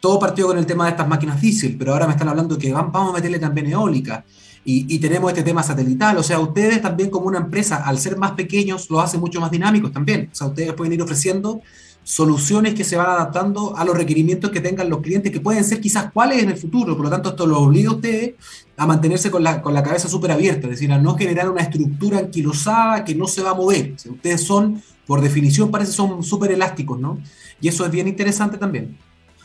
Todo 0.00 0.18
partió 0.18 0.46
con 0.46 0.58
el 0.58 0.66
tema 0.66 0.84
de 0.84 0.90
estas 0.90 1.06
máquinas 1.06 1.40
diésel, 1.40 1.76
pero 1.78 1.92
ahora 1.92 2.06
me 2.06 2.12
están 2.12 2.28
hablando 2.28 2.58
que 2.58 2.72
van, 2.72 2.90
vamos 2.90 3.10
a 3.12 3.16
meterle 3.16 3.38
también 3.38 3.68
eólica. 3.68 4.24
Y, 4.62 4.98
tenemos 4.98 5.30
este 5.32 5.42
tema 5.42 5.62
satelital, 5.62 6.18
o 6.18 6.22
sea, 6.22 6.38
ustedes 6.38 6.82
también 6.82 7.08
como 7.08 7.26
una 7.26 7.38
empresa, 7.38 7.76
al 7.76 7.98
ser 7.98 8.18
más 8.18 8.32
pequeños, 8.32 8.90
lo 8.90 9.00
hacen 9.00 9.18
mucho 9.18 9.40
más 9.40 9.50
dinámicos 9.50 9.90
también. 9.90 10.28
O 10.30 10.34
sea, 10.34 10.48
ustedes 10.48 10.74
pueden 10.74 10.92
ir 10.92 11.02
ofreciendo 11.02 11.62
soluciones 12.02 12.74
que 12.74 12.84
se 12.84 12.96
van 12.96 13.06
adaptando 13.06 13.76
a 13.76 13.84
los 13.84 13.96
requerimientos 13.96 14.50
que 14.50 14.60
tengan 14.60 14.90
los 14.90 15.00
clientes, 15.00 15.32
que 15.32 15.40
pueden 15.40 15.64
ser 15.64 15.80
quizás 15.80 16.10
cuáles 16.12 16.42
en 16.42 16.50
el 16.50 16.56
futuro. 16.56 16.94
Por 16.94 17.06
lo 17.06 17.10
tanto, 17.10 17.30
esto 17.30 17.46
lo 17.46 17.58
obliga 17.58 17.90
a 17.90 17.94
ustedes 17.94 18.34
a 18.76 18.86
mantenerse 18.86 19.30
con 19.30 19.42
la, 19.42 19.62
con 19.62 19.74
la 19.74 19.82
cabeza 19.82 20.08
súper 20.08 20.32
abierta, 20.32 20.66
es 20.66 20.72
decir, 20.72 20.92
a 20.92 20.98
no 20.98 21.16
generar 21.16 21.50
una 21.50 21.62
estructura 21.62 22.18
anquilosada 22.18 23.04
que 23.04 23.14
no 23.14 23.26
se 23.26 23.42
va 23.42 23.50
a 23.50 23.54
mover. 23.54 23.94
ustedes 24.08 24.42
son, 24.42 24.82
por 25.06 25.20
definición, 25.20 25.70
parece 25.70 25.92
son 25.92 26.22
súper 26.22 26.52
elásticos, 26.52 26.98
¿no? 27.00 27.18
Y 27.60 27.68
eso 27.68 27.84
es 27.84 27.90
bien 27.90 28.08
interesante 28.08 28.58
también. 28.58 28.96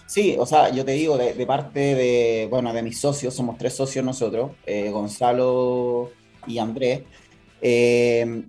Sí, 0.08 0.36
o 0.38 0.46
sea, 0.46 0.70
yo 0.70 0.86
te 0.86 0.92
digo, 0.92 1.18
de, 1.18 1.46
parte 1.48 1.80
de, 1.96 2.48
bueno, 2.50 2.72
de 2.74 2.84
mis 2.84 3.00
socios, 3.00 3.34
somos 3.34 3.58
tres 3.58 3.74
socios 3.74 4.06
nosotros, 4.06 4.52
eh, 4.66 4.92
Gonzalo 4.92 6.12
y 6.46 6.60
Andrés, 6.60 7.02
eh, 7.62 8.44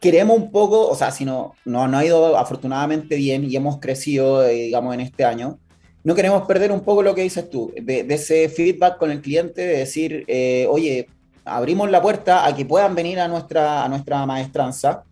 queremos 0.00 0.36
un 0.38 0.50
poco, 0.50 0.88
o 0.88 0.94
sea, 0.94 1.10
si 1.10 1.26
no, 1.26 1.54
no, 1.66 1.82
ha 1.82 2.04
ido 2.04 2.38
afortunadamente 2.38 3.16
bien 3.16 3.44
y 3.44 3.54
hemos 3.54 3.80
crecido, 3.80 4.46
eh, 4.46 4.54
digamos, 4.54 4.94
en 4.94 5.00
este 5.00 5.24
año, 5.24 5.58
no 6.04 6.14
queremos 6.14 6.46
perder 6.46 6.72
un 6.72 6.80
poco 6.80 7.02
lo 7.02 7.14
que 7.14 7.22
dices 7.22 7.50
tú, 7.50 7.72
de, 7.80 8.06
ese 8.08 8.48
feedback 8.48 8.96
con 8.96 9.10
el 9.10 9.20
cliente, 9.20 9.60
de 9.60 9.78
decir, 9.78 10.24
oye, 10.68 11.06
abrimos 11.44 11.90
la 11.90 12.00
puerta 12.00 12.46
a 12.46 12.56
que 12.56 12.64
puedan 12.64 12.94
venir 12.94 13.20
a 13.20 13.28
nuestra, 13.28 13.84
a 13.84 13.88
nuestra 13.90 14.24
maestranza 14.24 15.04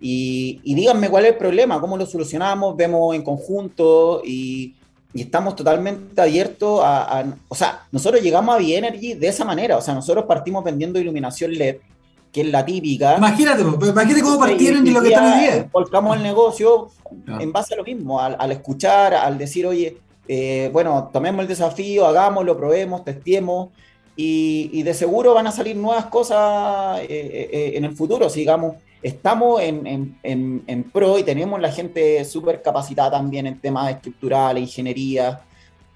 y, 0.00 0.60
y 0.64 0.74
díganme 0.74 1.10
cuál 1.10 1.26
es 1.26 1.32
el 1.32 1.38
problema, 1.38 1.80
cómo 1.80 1.98
lo 1.98 2.06
solucionamos, 2.06 2.76
vemos 2.76 3.14
en 3.14 3.22
conjunto 3.22 4.22
y 4.24 4.74
y 5.14 5.22
estamos 5.22 5.54
totalmente 5.54 6.20
abiertos 6.20 6.80
a, 6.82 7.24
O 7.46 7.54
sea, 7.54 7.86
nosotros 7.92 8.20
llegamos 8.20 8.56
a 8.56 8.58
B-Energy 8.58 9.14
de 9.14 9.28
esa 9.28 9.44
manera. 9.44 9.78
O 9.78 9.80
sea, 9.80 9.94
nosotros 9.94 10.24
partimos 10.26 10.64
vendiendo 10.64 10.98
iluminación 10.98 11.52
LED, 11.52 11.76
que 12.32 12.40
es 12.40 12.48
la 12.48 12.64
típica. 12.64 13.16
Imagínate, 13.16 13.62
imagínate 13.62 14.22
cómo 14.22 14.40
partieron 14.40 14.84
y, 14.84 14.90
lo 14.90 15.00
que 15.00 15.08
están 15.08 15.40
hoy 15.40 15.68
Volcamos 15.72 16.16
el 16.16 16.22
negocio 16.24 16.88
en 17.28 17.52
base 17.52 17.74
a 17.74 17.76
lo 17.76 17.84
mismo, 17.84 18.20
al, 18.20 18.50
escuchar, 18.50 19.14
al 19.14 19.38
decir, 19.38 19.64
oye, 19.68 19.98
eh, 20.26 20.68
bueno, 20.72 21.10
tomemos 21.12 21.42
el 21.42 21.48
desafío, 21.48 22.06
hagámoslo, 22.06 22.56
probemos, 22.56 23.04
testemos. 23.04 23.68
Y, 24.16 24.82
de 24.82 24.94
seguro 24.94 25.32
van 25.34 25.46
a 25.46 25.52
salir 25.52 25.76
nuevas 25.76 26.06
cosas 26.06 27.00
eh, 27.02 27.06
eh, 27.08 27.72
en 27.76 27.84
el 27.84 27.94
futuro, 27.94 28.28
sigamos 28.28 28.76
estamos 29.04 29.60
en, 29.62 30.90
pro 30.90 31.18
y 31.18 31.24
tenemos 31.24 31.60
la 31.60 31.70
gente 31.70 32.24
súper 32.24 32.62
capacitada 32.62 33.12
también 33.12 33.46
en 33.46 33.60
temas 33.60 33.90
estructurales, 33.90 34.62
ingeniería, 34.62 35.42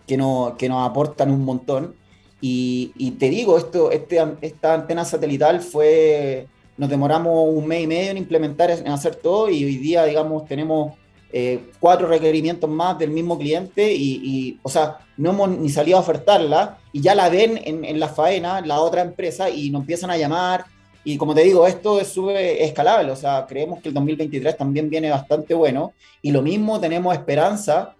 que, 0.06 0.16
no, 0.18 0.54
que 0.58 0.68
nos 0.68 0.88
aportan 0.88 1.30
un 1.30 1.42
montón. 1.42 1.94
Y, 2.40 3.16
te 3.18 3.30
digo, 3.30 3.56
esto, 3.56 3.90
este, 3.90 4.22
esta 4.42 4.74
antena 4.74 5.06
satelital 5.06 5.60
fue, 5.60 6.46
nos 6.76 6.90
demoramos 6.90 7.48
un 7.48 7.66
mes 7.66 7.84
y 7.84 7.86
medio 7.86 8.10
en 8.10 8.18
implementar, 8.18 8.70
en 8.70 8.88
hacer 8.88 9.16
todo 9.16 9.48
y 9.48 9.64
hoy 9.64 9.78
día, 9.78 10.04
digamos, 10.04 10.44
tenemos 10.44 10.92
eh, 11.32 11.70
cuatro 11.80 12.06
requerimientos 12.08 12.68
más 12.68 12.98
del 12.98 13.10
mismo 13.10 13.38
cliente 13.38 13.90
y, 13.90 14.60
o 14.62 14.68
sea, 14.68 14.98
no 15.16 15.30
hemos 15.30 15.48
ni 15.48 15.70
salido 15.70 15.96
a 15.96 16.02
ofertarla 16.02 16.78
y 16.92 17.00
ya 17.00 17.14
la 17.14 17.30
ven 17.30 17.58
en, 17.64 17.86
en 17.86 17.98
la 17.98 18.08
faena, 18.08 18.60
la 18.60 18.80
otra 18.80 19.00
empresa 19.00 19.48
y 19.48 19.70
nos 19.70 19.80
empiezan 19.80 20.10
a 20.10 20.18
llamar 20.18 20.66
y 21.04 21.16
como 21.16 21.34
te 21.34 21.42
digo, 21.42 21.66
esto 21.66 22.00
es 22.00 22.08
sube 22.08 22.64
escalable, 22.64 23.12
o 23.12 23.16
sea, 23.16 23.46
creemos 23.48 23.80
que 23.80 23.88
el 23.88 23.94
2023 23.94 24.56
también 24.56 24.90
viene 24.90 25.10
bastante 25.10 25.54
bueno. 25.54 25.92
Y 26.20 26.32
lo 26.32 26.42
mismo 26.42 26.80
tenemos 26.80 27.14
esperanza 27.14 27.94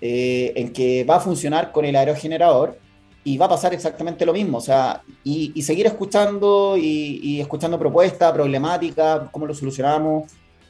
eh, 0.00 0.52
en 0.56 0.72
que 0.72 1.04
va 1.04 1.16
a 1.16 1.20
funcionar 1.20 1.72
con 1.72 1.84
el 1.84 1.96
aerogenerador 1.96 2.78
y 3.24 3.36
va 3.38 3.46
a 3.46 3.50
pasar 3.50 3.72
exactamente 3.74 4.26
lo 4.26 4.32
mismo, 4.32 4.58
o 4.58 4.60
sea, 4.60 5.02
y, 5.24 5.60
seguir 5.62 5.86
escuchando 5.86 6.76
y, 6.76 7.20
y 7.22 7.40
escuchando 7.40 7.78
propuestas, 7.78 8.32
problemáticas, 8.32 9.30
cómo 9.30 9.46
lo 9.46 9.54
solucionamos. 9.54 10.24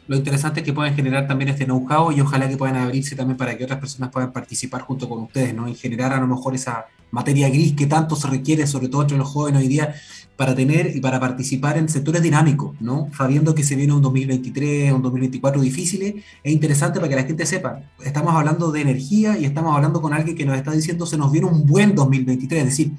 Lo 0.06 0.16
interesante 0.16 0.60
es 0.60 0.66
que 0.66 0.72
pueden 0.72 0.94
generar 0.94 1.26
también 1.26 1.48
este 1.48 1.64
know-how 1.64 2.12
y 2.12 2.20
ojalá 2.20 2.46
que 2.46 2.58
puedan 2.58 2.76
abrirse 2.76 3.16
también 3.16 3.38
para 3.38 3.56
que 3.56 3.64
otras 3.64 3.80
personas 3.80 4.10
puedan 4.10 4.32
participar 4.32 4.82
junto 4.82 5.08
con 5.08 5.20
ustedes, 5.20 5.54
¿no? 5.54 5.66
Y 5.66 5.74
generar 5.74 6.12
a 6.12 6.20
lo 6.20 6.26
mejor 6.26 6.54
esa 6.54 6.86
materia 7.10 7.48
gris 7.48 7.74
que 7.74 7.86
tanto 7.86 8.14
se 8.14 8.28
requiere, 8.28 8.66
sobre 8.66 8.88
todo 8.88 9.02
entre 9.02 9.16
los 9.16 9.28
jóvenes 9.28 9.62
hoy 9.62 9.68
día, 9.68 9.94
para 10.36 10.54
tener 10.54 10.96
y 10.96 11.00
para 11.00 11.20
participar 11.20 11.78
en 11.78 11.88
sectores 11.88 12.22
dinámicos, 12.22 12.74
¿no? 12.80 13.08
Sabiendo 13.16 13.54
que 13.54 13.62
se 13.62 13.76
viene 13.76 13.92
un 13.92 14.02
2023, 14.02 14.92
un 14.92 15.02
2024 15.02 15.60
difícil, 15.60 16.24
es 16.42 16.52
interesante 16.52 16.98
para 16.98 17.08
que 17.08 17.16
la 17.16 17.24
gente 17.24 17.46
sepa, 17.46 17.82
estamos 18.04 18.34
hablando 18.34 18.72
de 18.72 18.80
energía 18.80 19.38
y 19.38 19.44
estamos 19.44 19.74
hablando 19.74 20.00
con 20.02 20.12
alguien 20.12 20.36
que 20.36 20.44
nos 20.44 20.56
está 20.56 20.72
diciendo 20.72 21.06
se 21.06 21.16
nos 21.16 21.30
viene 21.30 21.46
un 21.46 21.66
buen 21.66 21.94
2023, 21.94 22.62
es 22.62 22.68
decir, 22.68 22.92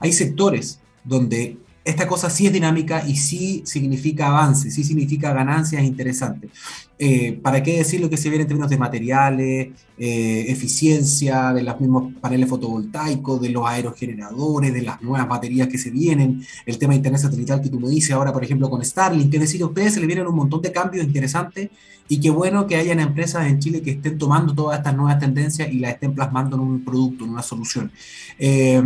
hay 0.00 0.12
sectores 0.12 0.80
donde 1.04 1.58
esta 1.84 2.06
cosa 2.06 2.30
sí 2.30 2.46
es 2.46 2.52
dinámica 2.52 3.04
y 3.06 3.16
sí 3.16 3.62
significa 3.66 4.28
avance, 4.28 4.70
sí 4.70 4.84
significa 4.84 5.32
ganancias 5.32 5.82
interesantes. 5.82 6.50
Eh, 6.98 7.40
¿Para 7.42 7.62
qué 7.62 7.78
decir 7.78 8.00
lo 8.00 8.08
que 8.08 8.16
se 8.16 8.28
viene 8.28 8.42
en 8.42 8.48
términos 8.48 8.70
de 8.70 8.78
materiales, 8.78 9.70
eh, 9.98 10.44
eficiencia 10.46 11.52
de 11.52 11.64
los 11.64 11.80
mismos 11.80 12.12
paneles 12.20 12.48
fotovoltaicos, 12.48 13.40
de 13.40 13.48
los 13.48 13.66
aerogeneradores, 13.66 14.72
de 14.72 14.82
las 14.82 15.02
nuevas 15.02 15.26
baterías 15.26 15.66
que 15.66 15.78
se 15.78 15.90
vienen, 15.90 16.44
el 16.64 16.78
tema 16.78 16.92
de 16.92 16.98
internet 16.98 17.22
satelital 17.22 17.60
que 17.60 17.70
tú 17.70 17.80
me 17.80 17.88
dices 17.88 18.12
ahora, 18.12 18.32
por 18.32 18.44
ejemplo, 18.44 18.70
con 18.70 18.84
Starlink? 18.84 19.34
Es 19.34 19.40
decir, 19.40 19.62
a 19.62 19.66
ustedes 19.66 19.94
se 19.94 20.00
le 20.00 20.06
vienen 20.06 20.28
un 20.28 20.36
montón 20.36 20.62
de 20.62 20.70
cambios 20.70 21.04
interesantes 21.04 21.70
y 22.08 22.20
qué 22.20 22.30
bueno 22.30 22.68
que 22.68 22.76
hayan 22.76 23.00
empresas 23.00 23.46
en 23.46 23.58
Chile 23.58 23.82
que 23.82 23.92
estén 23.92 24.18
tomando 24.18 24.54
todas 24.54 24.78
estas 24.78 24.94
nuevas 24.94 25.18
tendencias 25.18 25.72
y 25.72 25.80
las 25.80 25.94
estén 25.94 26.14
plasmando 26.14 26.54
en 26.54 26.62
un 26.62 26.84
producto, 26.84 27.24
en 27.24 27.30
una 27.30 27.42
solución. 27.42 27.90
Eh, 28.38 28.80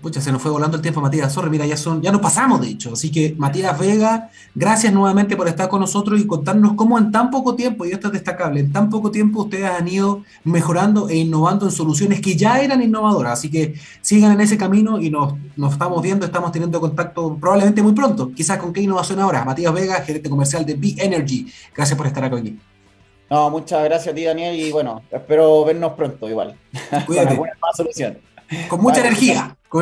Pucha, 0.00 0.20
se 0.20 0.30
nos 0.32 0.42
fue 0.42 0.50
volando 0.50 0.76
el 0.76 0.82
tiempo, 0.82 1.00
Matías. 1.00 1.32
Sorry, 1.32 1.50
mira, 1.50 1.66
ya 1.66 1.76
son, 1.76 2.02
ya 2.02 2.12
nos 2.12 2.20
pasamos, 2.20 2.60
de 2.60 2.68
hecho. 2.68 2.92
Así 2.92 3.10
que, 3.10 3.34
Matías 3.38 3.78
Vega, 3.78 4.30
gracias 4.54 4.92
nuevamente 4.92 5.36
por 5.36 5.48
estar 5.48 5.68
con 5.68 5.80
nosotros 5.80 6.20
y 6.20 6.26
contarnos 6.26 6.74
cómo 6.74 6.98
en 6.98 7.10
tan 7.10 7.30
poco 7.30 7.54
tiempo, 7.54 7.84
y 7.84 7.92
esto 7.92 8.08
es 8.08 8.14
destacable, 8.14 8.60
en 8.60 8.72
tan 8.72 8.90
poco 8.90 9.10
tiempo 9.10 9.42
ustedes 9.42 9.66
han 9.66 9.88
ido 9.88 10.22
mejorando 10.44 11.08
e 11.08 11.16
innovando 11.16 11.66
en 11.66 11.72
soluciones 11.72 12.20
que 12.20 12.36
ya 12.36 12.60
eran 12.60 12.82
innovadoras. 12.82 13.32
Así 13.34 13.50
que 13.50 13.74
sigan 14.00 14.32
en 14.32 14.40
ese 14.40 14.58
camino 14.58 15.00
y 15.00 15.10
nos, 15.10 15.34
nos 15.56 15.72
estamos 15.72 16.02
viendo, 16.02 16.26
estamos 16.26 16.52
teniendo 16.52 16.80
contacto 16.80 17.36
probablemente 17.40 17.82
muy 17.82 17.92
pronto. 17.92 18.32
Quizás 18.32 18.58
con 18.58 18.72
qué 18.72 18.82
innovación 18.82 19.20
ahora. 19.20 19.44
Matías 19.44 19.72
Vega, 19.72 19.94
gerente 20.02 20.28
comercial 20.28 20.66
de 20.66 20.74
B 20.74 20.94
Energy. 20.98 21.46
Gracias 21.74 21.96
por 21.96 22.06
estar 22.06 22.24
aquí. 22.24 22.58
No, 23.30 23.50
muchas 23.50 23.82
gracias 23.84 24.12
a 24.12 24.14
ti, 24.14 24.24
Daniel, 24.24 24.54
y 24.54 24.70
bueno, 24.70 25.02
espero 25.10 25.64
vernos 25.64 25.94
pronto 25.94 26.28
igual. 26.28 26.56
Cuídate. 27.06 27.36
con 27.36 27.48
alguna 27.48 27.72
solución. 27.74 28.18
Con 28.68 28.80
mucha 28.80 29.00
energía. 29.00 29.56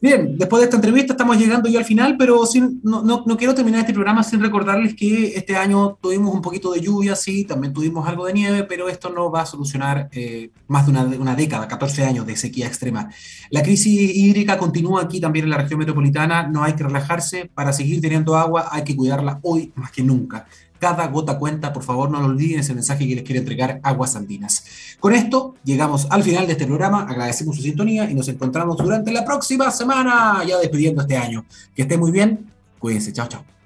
Bien, 0.00 0.38
después 0.38 0.60
de 0.60 0.66
esta 0.66 0.76
entrevista 0.76 1.14
estamos 1.14 1.36
llegando 1.36 1.68
ya 1.68 1.80
al 1.80 1.84
final, 1.84 2.16
pero 2.16 2.44
no, 2.84 3.36
quiero 3.36 3.52
terminar 3.52 3.80
este 3.80 3.92
programa 3.92 4.22
sin 4.22 4.40
recordarles 4.40 4.94
que 4.94 5.34
este 5.34 5.56
año 5.56 5.98
tuvimos 6.00 6.32
un 6.32 6.40
poquito 6.40 6.70
de 6.70 6.80
lluvia, 6.80 7.16
sí, 7.16 7.44
también 7.44 7.72
tuvimos 7.72 8.06
algo 8.06 8.26
de 8.26 8.32
nieve, 8.32 8.62
pero 8.62 8.88
esto 8.88 9.10
no 9.10 9.28
va 9.28 9.42
a 9.42 9.46
solucionar 9.46 10.08
eh, 10.12 10.52
más 10.68 10.86
de 10.86 10.92
una, 10.92 11.02
una, 11.02 11.34
década, 11.34 11.66
14 11.66 12.04
años 12.04 12.26
de 12.26 12.36
sequía 12.36 12.68
extrema. 12.68 13.08
La 13.50 13.62
crisis 13.62 14.14
hídrica 14.14 14.56
continúa 14.56 15.02
aquí 15.02 15.20
también 15.20 15.46
en 15.46 15.50
la 15.50 15.58
región 15.58 15.80
metropolitana, 15.80 16.46
no 16.46 16.62
hay 16.62 16.74
que 16.74 16.84
relajarse, 16.84 17.50
para 17.52 17.72
seguir 17.72 18.00
teniendo 18.00 18.36
agua 18.36 18.68
hay 18.70 18.84
que 18.84 18.94
cuidarla 18.94 19.40
hoy 19.42 19.72
más 19.74 19.90
que 19.90 20.04
nunca. 20.04 20.46
Cada 20.78 21.06
gota 21.08 21.38
cuenta, 21.38 21.72
por 21.72 21.82
favor 21.82 22.10
no 22.10 22.20
lo 22.20 22.26
olviden, 22.26 22.60
ese 22.60 22.74
mensaje 22.74 23.06
que 23.06 23.16
les 23.16 23.24
quiere 23.24 23.40
entregar 23.40 23.80
Aguas 23.82 24.14
Andinas. 24.16 24.64
Con 25.00 25.12
esto 25.14 25.56
llegamos 25.64 26.06
al 26.10 26.22
final 26.22 26.46
de 26.46 26.52
este 26.52 26.66
programa, 26.66 27.02
agradecemos 27.02 27.56
su 27.56 27.62
sintonía 27.62 28.08
y 28.10 28.14
nos 28.14 28.28
encontramos 28.28 28.76
durante 28.76 29.10
la 29.10 29.24
próxima 29.24 29.70
semana, 29.70 30.44
ya 30.46 30.58
despidiendo 30.58 31.02
este 31.02 31.16
año. 31.16 31.44
Que 31.74 31.82
esté 31.82 31.96
muy 31.98 32.10
bien, 32.10 32.50
cuídense, 32.78 33.12
chao, 33.12 33.28
chao. 33.28 33.57